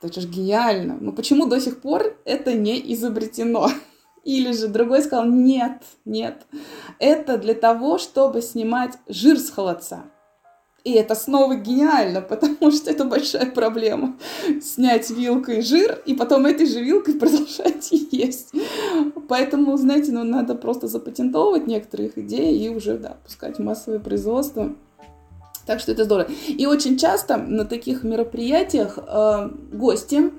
Это 0.00 0.20
же 0.20 0.28
гениально. 0.28 0.96
Но 1.00 1.12
почему 1.12 1.46
до 1.46 1.60
сих 1.60 1.80
пор 1.80 2.16
это 2.24 2.54
не 2.54 2.94
изобретено? 2.94 3.68
Или 4.24 4.52
же 4.52 4.68
другой 4.68 5.02
сказал, 5.02 5.26
нет, 5.26 5.82
нет, 6.04 6.46
это 6.98 7.38
для 7.38 7.54
того, 7.54 7.98
чтобы 7.98 8.42
снимать 8.42 8.94
жир 9.08 9.38
с 9.38 9.50
холодца. 9.50 10.04
И 10.84 10.92
это 10.92 11.14
снова 11.14 11.54
гениально, 11.54 12.20
потому 12.28 12.70
что 12.70 12.90
это 12.90 13.04
большая 13.04 13.50
проблема. 13.50 14.16
Снять 14.62 15.10
вилкой 15.10 15.62
жир 15.62 16.00
и 16.06 16.14
потом 16.14 16.46
этой 16.46 16.66
же 16.66 16.80
вилкой 16.80 17.14
продолжать 17.20 17.90
есть. 18.10 18.52
Поэтому, 19.28 19.76
знаете, 19.76 20.12
ну, 20.12 20.24
надо 20.24 20.54
просто 20.54 20.86
запатентовывать 20.86 21.66
некоторые 21.66 22.08
их 22.08 22.18
идеи 22.18 22.64
и 22.64 22.68
уже, 22.68 22.96
да, 22.96 23.16
пускать 23.24 23.58
в 23.58 23.62
массовое 23.62 23.98
производство. 23.98 24.74
Так 25.66 25.80
что 25.80 25.92
это 25.92 26.04
здорово. 26.04 26.30
И 26.46 26.64
очень 26.64 26.96
часто 26.96 27.36
на 27.36 27.66
таких 27.66 28.02
мероприятиях 28.02 28.98
э, 28.98 29.50
гости 29.72 30.30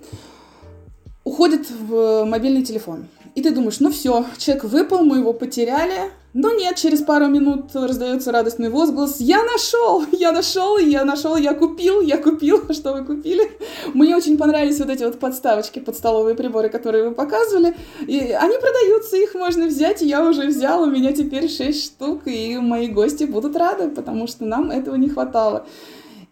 уходят 1.24 1.70
в 1.70 2.26
мобильный 2.26 2.64
телефон. 2.64 3.06
И 3.40 3.42
ты 3.42 3.52
думаешь, 3.52 3.80
ну 3.80 3.90
все, 3.90 4.26
человек 4.38 4.66
выпал, 4.66 5.06
мы 5.06 5.20
его 5.20 5.32
потеряли. 5.32 6.12
Но 6.34 6.52
нет, 6.52 6.76
через 6.76 7.00
пару 7.00 7.28
минут 7.28 7.74
раздается 7.74 8.34
радостный 8.34 8.70
возглас. 8.70 9.22
Я 9.22 9.46
нашел, 9.46 10.04
я 10.12 10.34
нашел, 10.34 10.78
я 10.78 11.06
нашел, 11.06 11.38
я 11.38 11.54
купил, 11.54 12.02
я 12.02 12.18
купил. 12.18 12.62
Что 12.74 12.92
вы 12.92 13.06
купили? 13.06 13.50
Мне 13.94 14.18
очень 14.18 14.38
понравились 14.38 14.78
вот 14.80 14.90
эти 14.90 15.06
вот 15.06 15.20
подставочки 15.20 15.80
под 15.80 15.96
столовые 15.96 16.36
приборы, 16.36 16.68
которые 16.68 17.08
вы 17.08 17.16
показывали. 17.16 17.78
И 18.06 18.20
они 18.20 18.58
продаются, 18.58 19.16
их 19.16 19.34
можно 19.36 19.68
взять. 19.68 20.02
Я 20.02 20.28
уже 20.28 20.46
взял, 20.46 20.82
у 20.82 20.88
меня 20.88 21.14
теперь 21.14 21.48
6 21.48 21.82
штук, 21.82 22.24
и 22.26 22.58
мои 22.58 22.90
гости 22.90 23.24
будут 23.24 23.56
рады, 23.56 23.88
потому 23.88 24.28
что 24.28 24.44
нам 24.44 24.70
этого 24.70 24.96
не 24.96 25.08
хватало. 25.08 25.66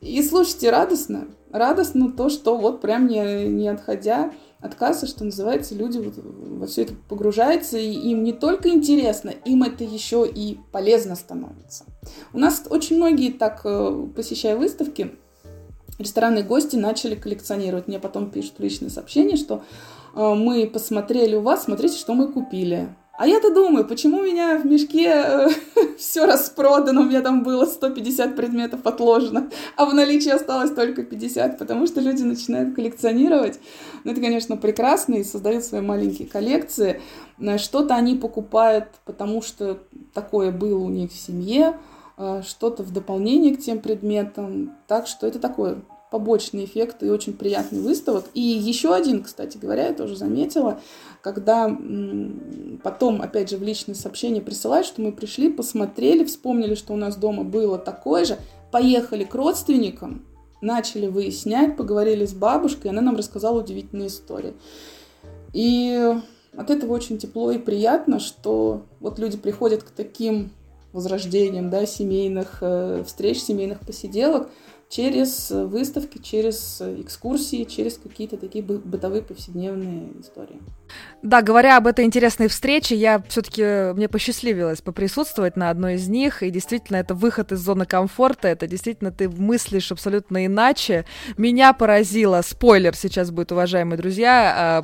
И 0.01 0.21
слушайте, 0.23 0.71
радостно. 0.71 1.29
Радостно 1.53 2.11
то, 2.11 2.27
что 2.27 2.57
вот 2.57 2.81
прям 2.81 3.07
не, 3.07 3.47
не 3.47 3.69
отходя 3.69 4.33
от 4.59 4.73
что 5.07 5.23
называется, 5.23 5.75
люди 5.75 5.99
вот 5.99 6.15
во 6.17 6.65
все 6.65 6.83
это 6.83 6.93
погружаются, 7.07 7.77
и 7.77 7.91
им 7.91 8.23
не 8.23 8.33
только 8.33 8.69
интересно, 8.69 9.29
им 9.29 9.63
это 9.63 9.83
еще 9.83 10.27
и 10.27 10.59
полезно 10.71 11.15
становится. 11.15 11.85
У 12.33 12.39
нас 12.39 12.63
очень 12.69 12.97
многие 12.97 13.31
так, 13.31 13.61
э, 13.65 14.07
посещая 14.15 14.57
выставки, 14.57 15.15
ресторанные 15.99 16.43
гости 16.43 16.75
начали 16.75 17.15
коллекционировать. 17.15 17.87
Мне 17.87 17.99
потом 17.99 18.31
пишут 18.31 18.59
личные 18.59 18.89
сообщения, 18.89 19.35
что 19.35 19.63
э, 20.15 20.33
мы 20.33 20.67
посмотрели 20.67 21.35
у 21.35 21.41
вас, 21.41 21.65
смотрите, 21.65 21.97
что 21.97 22.13
мы 22.13 22.31
купили. 22.31 22.89
А 23.17 23.27
я-то 23.27 23.51
думаю, 23.51 23.87
почему 23.87 24.19
у 24.19 24.23
меня 24.23 24.59
в 24.59 24.65
мешке 24.67 25.07
э, 25.07 25.49
все 25.97 26.27
распродано, 26.27 27.01
у 27.01 27.05
меня 27.05 27.21
там 27.21 27.41
было 27.41 27.65
150 27.65 28.35
предметов 28.35 28.81
отложено, 28.83 29.49
а 29.75 29.85
в 29.85 29.93
наличии 29.95 30.29
осталось 30.29 30.69
только 30.69 31.01
50, 31.01 31.57
потому 31.57 31.87
что 31.87 31.99
люди 31.99 32.21
начинают 32.21 32.75
коллекционировать. 32.75 33.59
Ну, 34.03 34.11
это, 34.11 34.21
конечно, 34.21 34.55
прекрасно 34.55 35.15
и 35.15 35.23
создают 35.23 35.63
свои 35.63 35.81
маленькие 35.81 36.27
коллекции. 36.27 37.01
Э, 37.39 37.57
что-то 37.57 37.95
они 37.95 38.13
покупают, 38.13 38.89
потому 39.03 39.41
что 39.41 39.79
такое 40.13 40.51
было 40.51 40.77
у 40.77 40.89
них 40.89 41.11
в 41.11 41.17
семье, 41.17 41.75
э, 42.19 42.43
что-то 42.45 42.83
в 42.83 42.93
дополнение 42.93 43.57
к 43.57 43.59
тем 43.59 43.79
предметам. 43.79 44.75
Так 44.85 45.07
что 45.07 45.25
это 45.25 45.39
такое 45.39 45.81
побочный 46.11 46.65
эффект 46.65 47.03
и 47.03 47.09
очень 47.09 47.33
приятный 47.33 47.79
выставок. 47.79 48.25
И 48.33 48.41
еще 48.41 48.93
один, 48.93 49.23
кстати 49.23 49.57
говоря, 49.57 49.87
я 49.87 49.93
тоже 49.93 50.15
заметила, 50.15 50.79
когда 51.21 51.75
потом, 52.83 53.21
опять 53.21 53.49
же, 53.49 53.57
в 53.57 53.63
личные 53.63 53.95
сообщения 53.95 54.41
присылают, 54.41 54.87
что 54.87 55.01
мы 55.01 55.11
пришли, 55.11 55.51
посмотрели, 55.51 56.23
вспомнили, 56.23 56.75
что 56.75 56.93
у 56.93 56.97
нас 56.97 57.15
дома 57.17 57.43
было 57.43 57.77
такое 57.77 58.25
же, 58.25 58.37
поехали 58.71 59.23
к 59.23 59.35
родственникам, 59.35 60.25
начали 60.61 61.07
выяснять, 61.07 61.75
поговорили 61.75 62.25
с 62.25 62.33
бабушкой, 62.33 62.91
она 62.91 63.01
нам 63.01 63.15
рассказала 63.15 63.59
удивительные 63.59 64.07
истории. 64.07 64.53
И 65.53 66.15
от 66.55 66.69
этого 66.69 66.93
очень 66.93 67.17
тепло 67.17 67.51
и 67.51 67.57
приятно, 67.57 68.19
что 68.19 68.83
вот 68.99 69.19
люди 69.19 69.37
приходят 69.37 69.83
к 69.83 69.89
таким 69.89 70.51
возрождениям, 70.93 71.69
да, 71.69 71.85
семейных 71.85 72.59
э, 72.61 73.03
встреч, 73.05 73.41
семейных 73.41 73.81
посиделок 73.81 74.49
через 74.89 75.51
выставки, 75.51 76.17
через 76.17 76.81
экскурсии, 76.81 77.65
через 77.65 77.97
какие-то 77.97 78.37
такие 78.37 78.63
бытовые 78.63 79.21
повседневные 79.21 80.11
истории. 80.21 80.61
Да, 81.21 81.41
говоря 81.41 81.77
об 81.77 81.87
этой 81.87 82.05
интересной 82.05 82.47
встрече, 82.47 82.95
я 82.95 83.21
все-таки 83.27 83.93
мне 83.93 84.07
посчастливилось 84.07 84.81
поприсутствовать 84.81 85.57
на 85.57 85.69
одной 85.69 85.95
из 85.95 86.07
них, 86.07 86.41
и 86.41 86.49
действительно 86.49 86.97
это 86.97 87.13
выход 87.13 87.51
из 87.51 87.59
зоны 87.59 87.85
комфорта, 87.85 88.47
это 88.47 88.65
действительно 88.67 89.11
ты 89.11 89.29
мыслишь 89.29 89.91
абсолютно 89.91 90.45
иначе. 90.45 91.05
Меня 91.37 91.73
поразило, 91.73 92.41
спойлер 92.41 92.95
сейчас 92.95 93.31
будет, 93.31 93.51
уважаемые 93.51 93.97
друзья, 93.97 94.83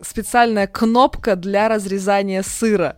специальная 0.00 0.66
кнопка 0.66 1.36
для 1.36 1.68
разрезания 1.68 2.42
сыра. 2.42 2.96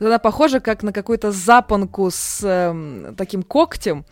Она 0.00 0.18
похожа 0.18 0.60
как 0.60 0.82
на 0.82 0.92
какую-то 0.92 1.30
запонку 1.30 2.10
с 2.10 2.40
э, 2.42 3.14
таким 3.16 3.42
когтем. 3.44 4.04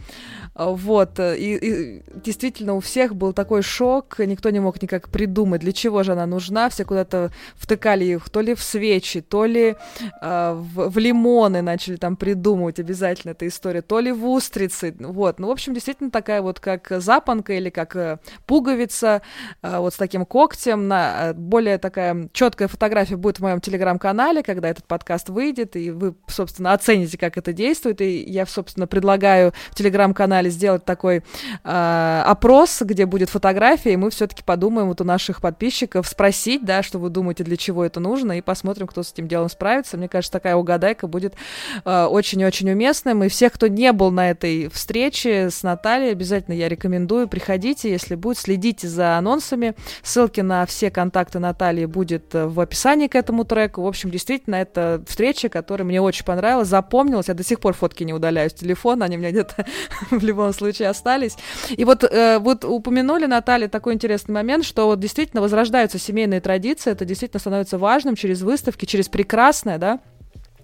Вот, 0.54 1.18
э, 1.18 1.38
и, 1.38 1.56
и 1.56 2.02
действительно 2.14 2.74
у 2.74 2.80
всех 2.80 3.14
был 3.14 3.32
такой 3.32 3.62
шок, 3.62 4.18
никто 4.18 4.50
не 4.50 4.60
мог 4.60 4.82
никак 4.82 5.08
придумать, 5.08 5.60
для 5.60 5.72
чего 5.72 6.02
же 6.02 6.12
она 6.12 6.26
нужна, 6.26 6.68
все 6.68 6.84
куда-то 6.84 7.30
втыкали 7.54 8.04
их 8.04 8.28
то 8.30 8.40
ли 8.40 8.54
в 8.54 8.62
свечи, 8.62 9.20
то 9.20 9.44
ли 9.44 9.76
э, 10.20 10.52
в, 10.52 10.90
в 10.90 10.98
лимоны 10.98 11.62
начали 11.62 11.96
там 11.96 12.16
придумывать 12.16 12.78
обязательно 12.80 13.30
эта 13.32 13.46
история, 13.46 13.80
то 13.80 14.00
ли 14.00 14.12
в 14.12 14.26
устрицы, 14.26 14.94
вот, 14.98 15.38
ну, 15.38 15.48
в 15.48 15.50
общем, 15.50 15.72
действительно 15.72 16.10
такая 16.10 16.42
вот 16.42 16.60
как 16.60 16.88
запонка 16.98 17.52
или 17.52 17.70
как 17.70 17.96
э, 17.96 18.18
пуговица, 18.46 19.22
э, 19.62 19.78
вот 19.78 19.94
с 19.94 19.96
таким 19.96 20.26
когтем, 20.26 20.88
на, 20.88 21.30
э, 21.30 21.32
более 21.34 21.78
такая 21.78 22.28
четкая 22.32 22.68
фотография 22.68 23.16
будет 23.16 23.38
в 23.38 23.42
моем 23.42 23.60
телеграм-канале, 23.60 24.42
когда 24.42 24.68
этот 24.68 24.84
подкаст 24.84 25.28
выйдет, 25.28 25.76
и 25.76 25.90
вы, 25.90 26.14
собственно, 26.26 26.72
оцените, 26.72 27.16
как 27.16 27.38
это 27.38 27.52
действует, 27.52 28.00
и 28.00 28.22
я, 28.22 28.46
собственно, 28.46 28.86
предлагаю 28.86 29.52
в 29.70 29.74
телеграм-канале 29.74 30.49
сделать 30.50 30.84
такой 30.84 31.22
э, 31.64 32.22
опрос, 32.26 32.82
где 32.82 33.06
будет 33.06 33.30
фотография, 33.30 33.94
и 33.94 33.96
мы 33.96 34.10
все-таки 34.10 34.42
подумаем 34.42 34.88
вот 34.88 35.00
у 35.00 35.04
наших 35.04 35.40
подписчиков 35.40 36.06
спросить, 36.06 36.64
да, 36.64 36.82
что 36.82 36.98
вы 36.98 37.10
думаете, 37.10 37.44
для 37.44 37.56
чего 37.56 37.84
это 37.84 38.00
нужно, 38.00 38.38
и 38.38 38.40
посмотрим, 38.40 38.86
кто 38.86 39.02
с 39.02 39.12
этим 39.12 39.28
делом 39.28 39.48
справится. 39.48 39.96
Мне 39.96 40.08
кажется, 40.08 40.32
такая 40.32 40.56
угадайка 40.56 41.06
будет 41.06 41.34
э, 41.84 42.04
очень-очень 42.04 42.70
уместным. 42.70 43.24
И 43.24 43.28
всех, 43.28 43.52
кто 43.52 43.66
не 43.66 43.92
был 43.92 44.10
на 44.10 44.30
этой 44.30 44.68
встрече 44.68 45.50
с 45.50 45.62
Натальей, 45.62 46.12
обязательно 46.12 46.54
я 46.54 46.68
рекомендую, 46.68 47.28
приходите, 47.28 47.90
если 47.90 48.14
будет, 48.14 48.38
следите 48.38 48.88
за 48.88 49.16
анонсами. 49.16 49.74
Ссылки 50.02 50.40
на 50.40 50.66
все 50.66 50.90
контакты 50.90 51.38
Натальи 51.38 51.86
будет 51.86 52.34
э, 52.34 52.46
в 52.46 52.60
описании 52.60 53.06
к 53.06 53.14
этому 53.14 53.44
треку. 53.44 53.82
В 53.82 53.86
общем, 53.86 54.10
действительно, 54.10 54.56
это 54.56 55.02
встреча, 55.06 55.48
которая 55.48 55.86
мне 55.86 56.00
очень 56.00 56.24
понравилась, 56.24 56.68
запомнилась. 56.68 57.28
Я 57.28 57.34
до 57.34 57.44
сих 57.44 57.60
пор 57.60 57.74
фотки 57.74 58.04
не 58.04 58.12
удаляю 58.12 58.50
с 58.50 58.54
телефона, 58.54 59.04
они 59.04 59.16
у 59.16 59.20
меня 59.20 59.30
где-то 59.30 59.66
в 60.10 60.22
любом 60.30 60.52
случае 60.52 60.88
остались. 60.88 61.36
И 61.70 61.84
вот, 61.84 62.04
э, 62.04 62.38
вот 62.38 62.64
упомянули, 62.64 63.26
Наталья, 63.26 63.68
такой 63.68 63.94
интересный 63.94 64.32
момент, 64.32 64.64
что 64.64 64.86
вот 64.86 65.00
действительно 65.00 65.42
возрождаются 65.42 65.98
семейные 65.98 66.40
традиции, 66.40 66.90
это 66.90 67.04
действительно 67.04 67.40
становится 67.40 67.78
важным 67.78 68.16
через 68.16 68.42
выставки, 68.42 68.84
через 68.84 69.08
прекрасное, 69.08 69.78
да, 69.78 70.00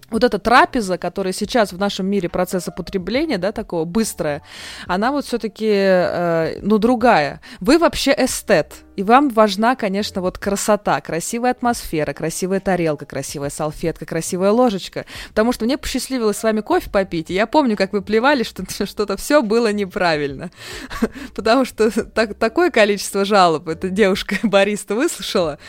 вот 0.09 0.23
эта 0.23 0.39
трапеза, 0.39 0.97
которая 0.97 1.33
сейчас 1.33 1.73
в 1.73 1.77
нашем 1.77 2.07
мире 2.07 2.29
процесса 2.29 2.71
потребления, 2.71 3.37
да, 3.37 3.51
такого 3.51 3.85
быстрая, 3.85 4.41
она 4.87 5.11
вот 5.11 5.25
все-таки, 5.25 5.69
э, 5.69 6.59
ну, 6.61 6.77
другая. 6.77 7.41
Вы 7.59 7.77
вообще 7.77 8.15
эстет, 8.17 8.73
и 8.97 9.03
вам 9.03 9.29
важна, 9.29 9.75
конечно, 9.75 10.21
вот 10.21 10.39
красота, 10.39 10.99
красивая 11.01 11.51
атмосфера, 11.51 12.13
красивая 12.13 12.59
тарелка, 12.59 13.05
красивая 13.05 13.51
салфетка, 13.51 14.07
красивая 14.07 14.49
ложечка. 14.49 15.05
Потому 15.29 15.51
что 15.51 15.65
мне 15.65 15.77
посчастливилось 15.77 16.37
с 16.37 16.43
вами 16.43 16.61
кофе 16.61 16.89
попить, 16.89 17.29
и 17.29 17.35
я 17.35 17.45
помню, 17.45 17.77
как 17.77 17.93
вы 17.93 18.01
плевали, 18.01 18.41
что 18.41 18.63
что-то 18.87 19.15
все 19.15 19.43
было 19.43 19.71
неправильно. 19.71 20.49
Потому 21.35 21.63
что 21.63 21.91
так, 22.09 22.33
такое 22.33 22.71
количество 22.71 23.23
жалоб 23.23 23.67
эта 23.69 23.89
девушка 23.89 24.37
бариста 24.43 24.95
выслушала. 24.95 25.59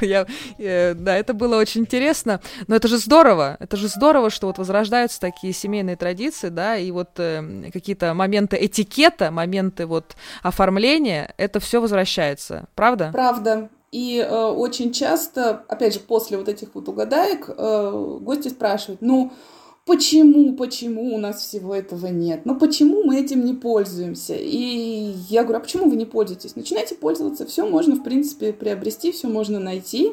я, 0.00 0.26
э, 0.58 0.94
да, 0.94 1.14
это 1.18 1.34
было 1.34 1.58
очень 1.58 1.82
интересно. 1.82 2.40
Но 2.66 2.76
это 2.76 2.88
же 2.88 2.96
здорово, 2.96 3.58
это 3.60 3.76
же 3.76 3.88
здорово, 3.88 4.30
что 4.30 4.46
вот 4.46 4.56
возрождаются 4.56 5.20
такие 5.20 5.52
семейные 5.52 5.96
традиции, 5.96 6.48
да, 6.48 6.78
и 6.78 6.90
вот 6.92 7.10
э, 7.18 7.70
какие-то 7.74 8.14
моменты 8.14 8.56
этикета, 8.58 9.30
моменты 9.30 9.84
вот 9.84 10.16
оформления, 10.42 11.34
это 11.36 11.60
все 11.60 11.82
возвращается 11.82 12.68
правда? 12.74 13.10
Правда. 13.12 13.70
И 13.92 14.18
э, 14.18 14.46
очень 14.46 14.92
часто, 14.92 15.64
опять 15.68 15.94
же, 15.94 16.00
после 16.00 16.38
вот 16.38 16.48
этих 16.48 16.74
вот 16.74 16.88
угадаек, 16.88 17.48
э, 17.48 18.18
гости 18.20 18.48
спрашивают, 18.48 19.02
ну, 19.02 19.32
почему, 19.84 20.54
почему 20.54 21.14
у 21.14 21.18
нас 21.18 21.42
всего 21.42 21.74
этого 21.74 22.06
нет? 22.06 22.42
Ну, 22.44 22.56
почему 22.56 23.02
мы 23.02 23.20
этим 23.20 23.44
не 23.44 23.54
пользуемся? 23.54 24.34
И 24.36 25.12
я 25.28 25.42
говорю, 25.42 25.58
а 25.58 25.62
почему 25.62 25.90
вы 25.90 25.96
не 25.96 26.06
пользуетесь? 26.06 26.54
Начинайте 26.54 26.94
пользоваться, 26.94 27.46
все 27.46 27.68
можно, 27.68 27.96
в 27.96 28.04
принципе, 28.04 28.52
приобрести, 28.52 29.10
все 29.10 29.26
можно 29.26 29.58
найти, 29.58 30.12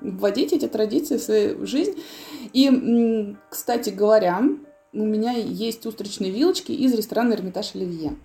вводить 0.00 0.54
эти 0.54 0.66
традиции 0.66 1.18
в 1.18 1.22
свою 1.22 1.66
жизнь. 1.66 2.00
И, 2.54 3.34
кстати 3.50 3.90
говоря, 3.90 4.42
у 4.94 5.04
меня 5.04 5.32
есть 5.32 5.84
устричные 5.84 6.30
вилочки 6.30 6.72
из 6.72 6.94
ресторана 6.94 7.34
«Эрмитаж 7.34 7.74
Оливье». 7.74 8.16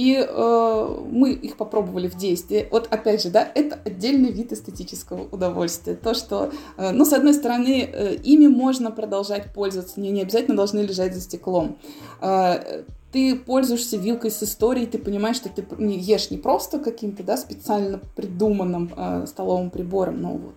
И 0.00 0.16
э, 0.16 0.96
мы 1.10 1.32
их 1.32 1.58
попробовали 1.58 2.08
в 2.08 2.16
действии. 2.16 2.66
Вот 2.70 2.88
опять 2.90 3.22
же, 3.22 3.28
да, 3.28 3.46
это 3.54 3.78
отдельный 3.84 4.32
вид 4.32 4.50
эстетического 4.50 5.28
удовольствия. 5.30 5.94
То, 5.94 6.14
что, 6.14 6.50
э, 6.78 6.90
ну, 6.92 7.04
с 7.04 7.12
одной 7.12 7.34
стороны, 7.34 7.82
э, 7.82 8.14
ими 8.14 8.46
можно 8.46 8.90
продолжать 8.90 9.52
пользоваться, 9.52 10.00
не, 10.00 10.10
не 10.10 10.22
обязательно 10.22 10.56
должны 10.56 10.80
лежать 10.80 11.14
за 11.14 11.20
стеклом. 11.20 11.76
Э, 12.22 12.84
ты 13.12 13.36
пользуешься 13.36 13.98
вилкой 13.98 14.30
с 14.30 14.42
историей, 14.42 14.86
ты 14.86 14.96
понимаешь, 14.96 15.36
что 15.36 15.50
ты 15.50 15.66
не 15.76 15.98
ешь 15.98 16.30
не 16.30 16.38
просто 16.38 16.78
каким-то, 16.78 17.22
да, 17.22 17.36
специально 17.36 18.00
придуманным 18.16 18.90
э, 18.96 19.26
столовым 19.26 19.68
прибором, 19.68 20.22
но 20.22 20.32
вот 20.32 20.54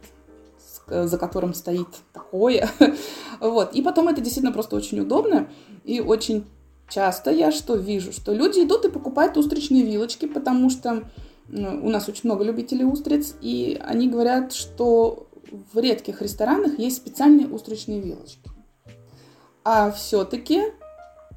э, 0.88 1.06
за 1.06 1.18
которым 1.18 1.54
стоит 1.54 1.90
такое. 2.14 2.70
вот. 3.42 3.76
И 3.76 3.82
потом 3.82 4.08
это 4.08 4.22
действительно 4.22 4.54
просто 4.54 4.78
очень 4.78 5.02
удобно 5.02 5.50
и 5.84 6.00
очень 6.00 6.46
часто 6.90 7.32
я 7.32 7.52
что 7.52 7.76
вижу? 7.76 8.12
Что 8.12 8.34
люди 8.34 8.62
идут 8.62 8.86
и 8.86 8.90
покупают 8.90 9.38
устричные 9.38 9.84
вилочки, 9.84 10.26
потому 10.26 10.70
что 10.70 11.04
у 11.50 11.90
нас 11.90 12.08
очень 12.08 12.22
много 12.26 12.44
любителей 12.44 12.86
устриц, 12.86 13.36
и 13.42 13.80
они 13.84 14.10
говорят, 14.10 14.54
что 14.54 15.28
в 15.74 15.78
редких 15.78 16.22
ресторанах 16.22 16.80
есть 16.80 16.98
специальные 16.98 17.48
устричные 17.48 18.02
вилочки. 18.02 18.50
А 19.64 19.92
все-таки 19.92 20.62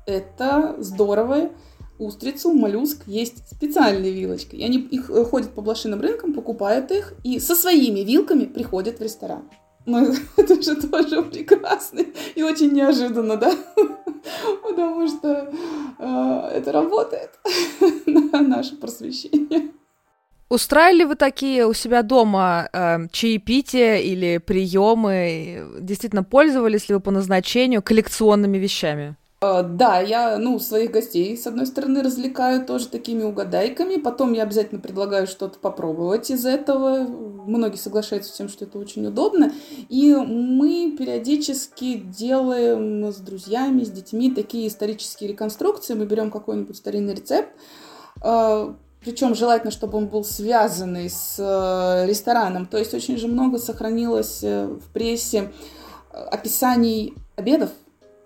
это 0.07 0.77
здорово. 0.79 1.51
Устрицу, 1.99 2.53
моллюск 2.53 3.05
есть 3.07 3.49
специальные 3.51 4.13
вилочки. 4.13 4.55
И 4.55 4.63
они 4.63 4.79
их 4.79 5.09
э, 5.09 5.25
ходят 5.25 5.55
по 5.55 5.63
блошиным 5.63 6.01
рынкам, 6.01 6.35
покупают 6.35 6.91
их 6.91 7.15
и 7.25 7.39
со 7.39 7.57
своими 7.57 8.01
вилками 8.01 8.45
приходят 8.45 8.99
в 8.99 9.03
ресторан. 9.03 9.49
Ну, 9.87 10.13
это 10.37 10.61
же 10.61 10.75
тоже 10.75 11.23
прекрасно 11.23 12.01
и 12.35 12.43
очень 12.43 12.73
неожиданно, 12.73 13.37
да? 13.37 13.55
Потому 14.63 15.07
что 15.09 15.53
э, 15.99 16.51
это 16.55 16.73
работает 16.73 17.31
на 18.07 18.41
наше 18.43 18.77
просвещение. 18.77 19.71
Устраивали 20.49 21.05
вы 21.05 21.17
такие 21.17 21.67
у 21.67 21.73
себя 21.73 22.03
дома 22.03 22.69
э, 22.73 23.09
чаепития 23.11 23.97
или 23.97 24.39
приемы? 24.39 25.67
Действительно, 25.81 26.25
пользовались 26.25 26.89
ли 26.89 26.95
вы 26.95 27.01
по 27.01 27.11
назначению 27.11 27.83
коллекционными 27.83 28.59
вещами? 28.59 29.17
А, 29.41 29.63
да, 29.63 30.01
я, 30.01 30.39
ну, 30.39 30.59
своих 30.59 30.91
гостей, 30.91 31.37
с 31.37 31.47
одной 31.47 31.67
стороны, 31.67 32.03
развлекаю 32.03 32.65
тоже 32.65 32.89
такими 32.89 33.23
угадайками, 33.23 33.97
потом 33.97 34.33
я 34.33 34.45
обязательно 34.45 34.81
предлагаю 34.81 35.27
что-то 35.27 35.59
попробовать 35.59 36.31
из 36.31 36.47
этого. 36.47 37.01
Многие 37.01 37.77
соглашаются 37.77 38.33
с 38.33 38.37
тем, 38.37 38.49
что 38.49 38.65
это 38.65 38.79
очень 38.79 39.07
удобно. 39.07 39.53
И 39.91 40.15
мы 40.15 40.97
периодически 40.99 41.99
делаем 41.99 43.13
с 43.13 43.17
друзьями, 43.17 43.85
с 43.85 43.91
детьми 43.91 44.31
такие 44.31 44.69
исторические 44.69 45.31
реконструкции. 45.31 45.95
Мы 45.95 46.07
берем 46.07 46.31
какой-нибудь 46.31 46.77
старинный 46.77 47.15
рецепт, 47.15 47.51
а, 48.23 48.75
причем 49.01 49.35
желательно, 49.35 49.71
чтобы 49.71 49.99
он 49.99 50.09
был 50.09 50.25
связанный 50.25 51.09
с 51.09 51.37
э, 51.39 52.07
рестораном. 52.09 52.67
То 52.67 52.77
есть 52.77 52.93
очень 52.93 53.17
же 53.19 53.29
много 53.29 53.59
сохранилось 53.59 54.41
э, 54.43 54.67
в 54.67 54.93
прессе 54.93 55.53
э, 56.11 56.17
описаний 56.17 57.15
обедов, 57.37 57.71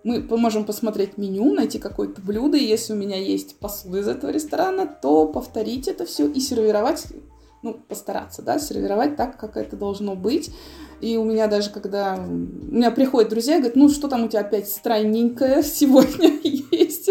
мы 0.03 0.20
можем 0.36 0.64
посмотреть 0.64 1.18
меню, 1.18 1.53
найти 1.53 1.78
какое-то 1.78 2.20
блюдо, 2.20 2.57
и 2.57 2.64
если 2.64 2.92
у 2.92 2.96
меня 2.96 3.18
есть 3.18 3.57
посуда 3.57 3.98
из 3.98 4.09
этого 4.09 4.30
ресторана, 4.30 4.86
то 4.86 5.26
повторить 5.26 5.88
это 5.88 6.07
все 6.07 6.26
и 6.26 6.40
сервировать, 6.40 7.07
ну, 7.62 7.74
постараться, 7.74 8.42
да, 8.42 8.59
сервировать 8.59 9.16
так, 9.16 9.38
как 9.38 9.57
это 9.57 9.76
должно 9.76 10.14
быть. 10.14 10.51
И 11.01 11.16
у 11.16 11.24
меня 11.24 11.46
даже, 11.46 11.70
когда 11.70 12.16
у 12.16 12.74
меня 12.74 12.90
приходят 12.90 13.30
друзья 13.30 13.57
и 13.57 13.59
говорят, 13.59 13.76
ну, 13.76 13.88
что 13.88 14.09
там 14.09 14.24
у 14.24 14.28
тебя 14.28 14.40
опять 14.40 14.68
странненькое 14.68 15.62
сегодня 15.62 16.38
есть? 16.42 17.11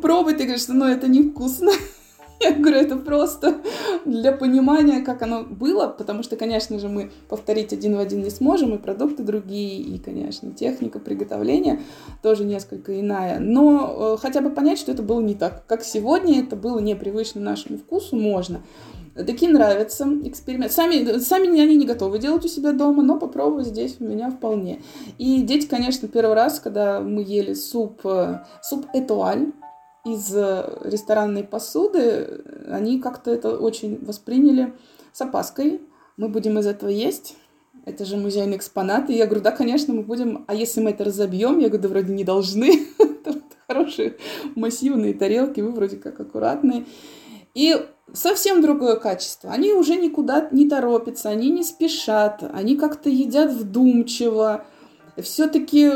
Пробуй, 0.00 0.34
ты 0.34 0.44
говоришь, 0.44 0.68
ну, 0.68 0.86
это 0.86 1.08
невкусно. 1.08 1.72
Я 2.42 2.52
говорю, 2.52 2.78
это 2.78 2.96
просто 2.96 3.60
для 4.04 4.32
понимания, 4.32 5.00
как 5.00 5.22
оно 5.22 5.44
было, 5.44 5.86
потому 5.86 6.22
что, 6.22 6.36
конечно 6.36 6.78
же, 6.78 6.88
мы 6.88 7.10
повторить 7.28 7.72
один 7.72 7.96
в 7.96 8.00
один 8.00 8.22
не 8.22 8.30
сможем, 8.30 8.74
и 8.74 8.78
продукты 8.78 9.22
другие, 9.22 9.80
и, 9.80 9.98
конечно, 9.98 10.50
техника 10.52 10.98
приготовления 10.98 11.80
тоже 12.22 12.44
несколько 12.44 12.98
иная. 12.98 13.38
Но 13.38 14.14
э, 14.14 14.20
хотя 14.20 14.40
бы 14.40 14.50
понять, 14.50 14.78
что 14.78 14.92
это 14.92 15.02
было 15.02 15.20
не 15.20 15.34
так, 15.34 15.66
как 15.66 15.84
сегодня, 15.84 16.40
это 16.40 16.56
было 16.56 16.78
непривычно 16.80 17.40
нашему 17.40 17.78
вкусу, 17.78 18.16
можно. 18.16 18.60
Такие 19.14 19.52
нравятся 19.52 20.08
эксперименты. 20.24 20.72
Сами, 20.72 21.18
сами 21.18 21.60
они 21.60 21.76
не 21.76 21.86
готовы 21.86 22.18
делать 22.18 22.46
у 22.46 22.48
себя 22.48 22.72
дома, 22.72 23.02
но 23.02 23.18
попробовать 23.18 23.66
здесь 23.66 23.96
у 24.00 24.04
меня 24.04 24.30
вполне. 24.30 24.80
И 25.18 25.42
дети, 25.42 25.66
конечно, 25.66 26.08
первый 26.08 26.34
раз, 26.34 26.60
когда 26.60 27.00
мы 27.00 27.22
ели 27.22 27.52
суп, 27.52 28.00
э, 28.04 28.40
суп 28.62 28.86
этуаль, 28.94 29.52
из 30.04 30.34
э, 30.34 30.78
ресторанной 30.84 31.44
посуды, 31.44 32.42
они 32.68 33.00
как-то 33.00 33.30
это 33.30 33.56
очень 33.56 34.04
восприняли 34.04 34.72
с 35.12 35.20
опаской. 35.20 35.80
Мы 36.16 36.28
будем 36.28 36.58
из 36.58 36.66
этого 36.66 36.90
есть. 36.90 37.36
Это 37.84 38.04
же 38.04 38.16
музейный 38.16 38.56
экспонат. 38.56 39.10
И 39.10 39.14
я 39.14 39.26
говорю, 39.26 39.42
да, 39.42 39.50
конечно, 39.52 39.94
мы 39.94 40.02
будем. 40.02 40.44
А 40.46 40.54
если 40.54 40.80
мы 40.80 40.90
это 40.90 41.04
разобьем? 41.04 41.58
Я 41.58 41.68
говорю, 41.68 41.82
да 41.82 41.88
вроде 41.88 42.12
не 42.12 42.24
должны. 42.24 42.86
Хорошие 43.68 44.16
массивные 44.54 45.14
тарелки, 45.14 45.60
вы 45.60 45.70
вроде 45.70 45.96
как 45.96 46.20
аккуратные. 46.20 46.84
И 47.54 47.76
совсем 48.12 48.60
другое 48.60 48.96
качество. 48.96 49.50
Они 49.50 49.72
уже 49.72 49.96
никуда 49.96 50.48
не 50.50 50.68
торопятся, 50.68 51.30
они 51.30 51.50
не 51.50 51.62
спешат, 51.62 52.42
они 52.52 52.76
как-то 52.76 53.08
едят 53.08 53.52
вдумчиво. 53.52 54.64
Все-таки 55.16 55.92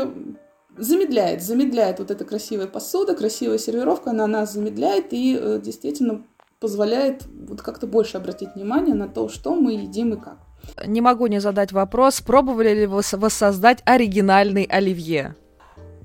замедляет, 0.77 1.43
замедляет 1.43 1.99
вот 1.99 2.11
эта 2.11 2.25
красивая 2.25 2.67
посуда, 2.67 3.15
красивая 3.15 3.57
сервировка, 3.57 4.11
она 4.11 4.27
нас 4.27 4.53
замедляет 4.53 5.11
и 5.11 5.37
э, 5.39 5.59
действительно 5.63 6.23
позволяет 6.59 7.25
вот 7.47 7.61
как-то 7.61 7.87
больше 7.87 8.17
обратить 8.17 8.55
внимание 8.55 8.95
на 8.95 9.07
то, 9.07 9.29
что 9.29 9.55
мы 9.55 9.73
едим 9.73 10.13
и 10.13 10.17
как. 10.17 10.37
Не 10.85 11.01
могу 11.01 11.27
не 11.27 11.39
задать 11.39 11.71
вопрос, 11.71 12.21
пробовали 12.21 12.73
ли 12.73 12.85
вы 12.87 13.01
воссоздать 13.13 13.81
оригинальный 13.85 14.63
оливье? 14.63 15.35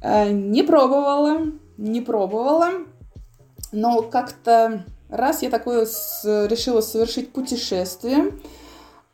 Э, 0.03 0.31
не 0.31 0.63
пробовала, 0.63 1.47
не 1.77 2.01
пробовала, 2.01 2.71
но 3.73 4.03
как-то 4.03 4.85
раз 5.09 5.43
я 5.43 5.51
такое 5.51 5.87
с, 5.87 6.23
решила 6.49 6.81
совершить 6.81 7.33
путешествие, 7.33 8.33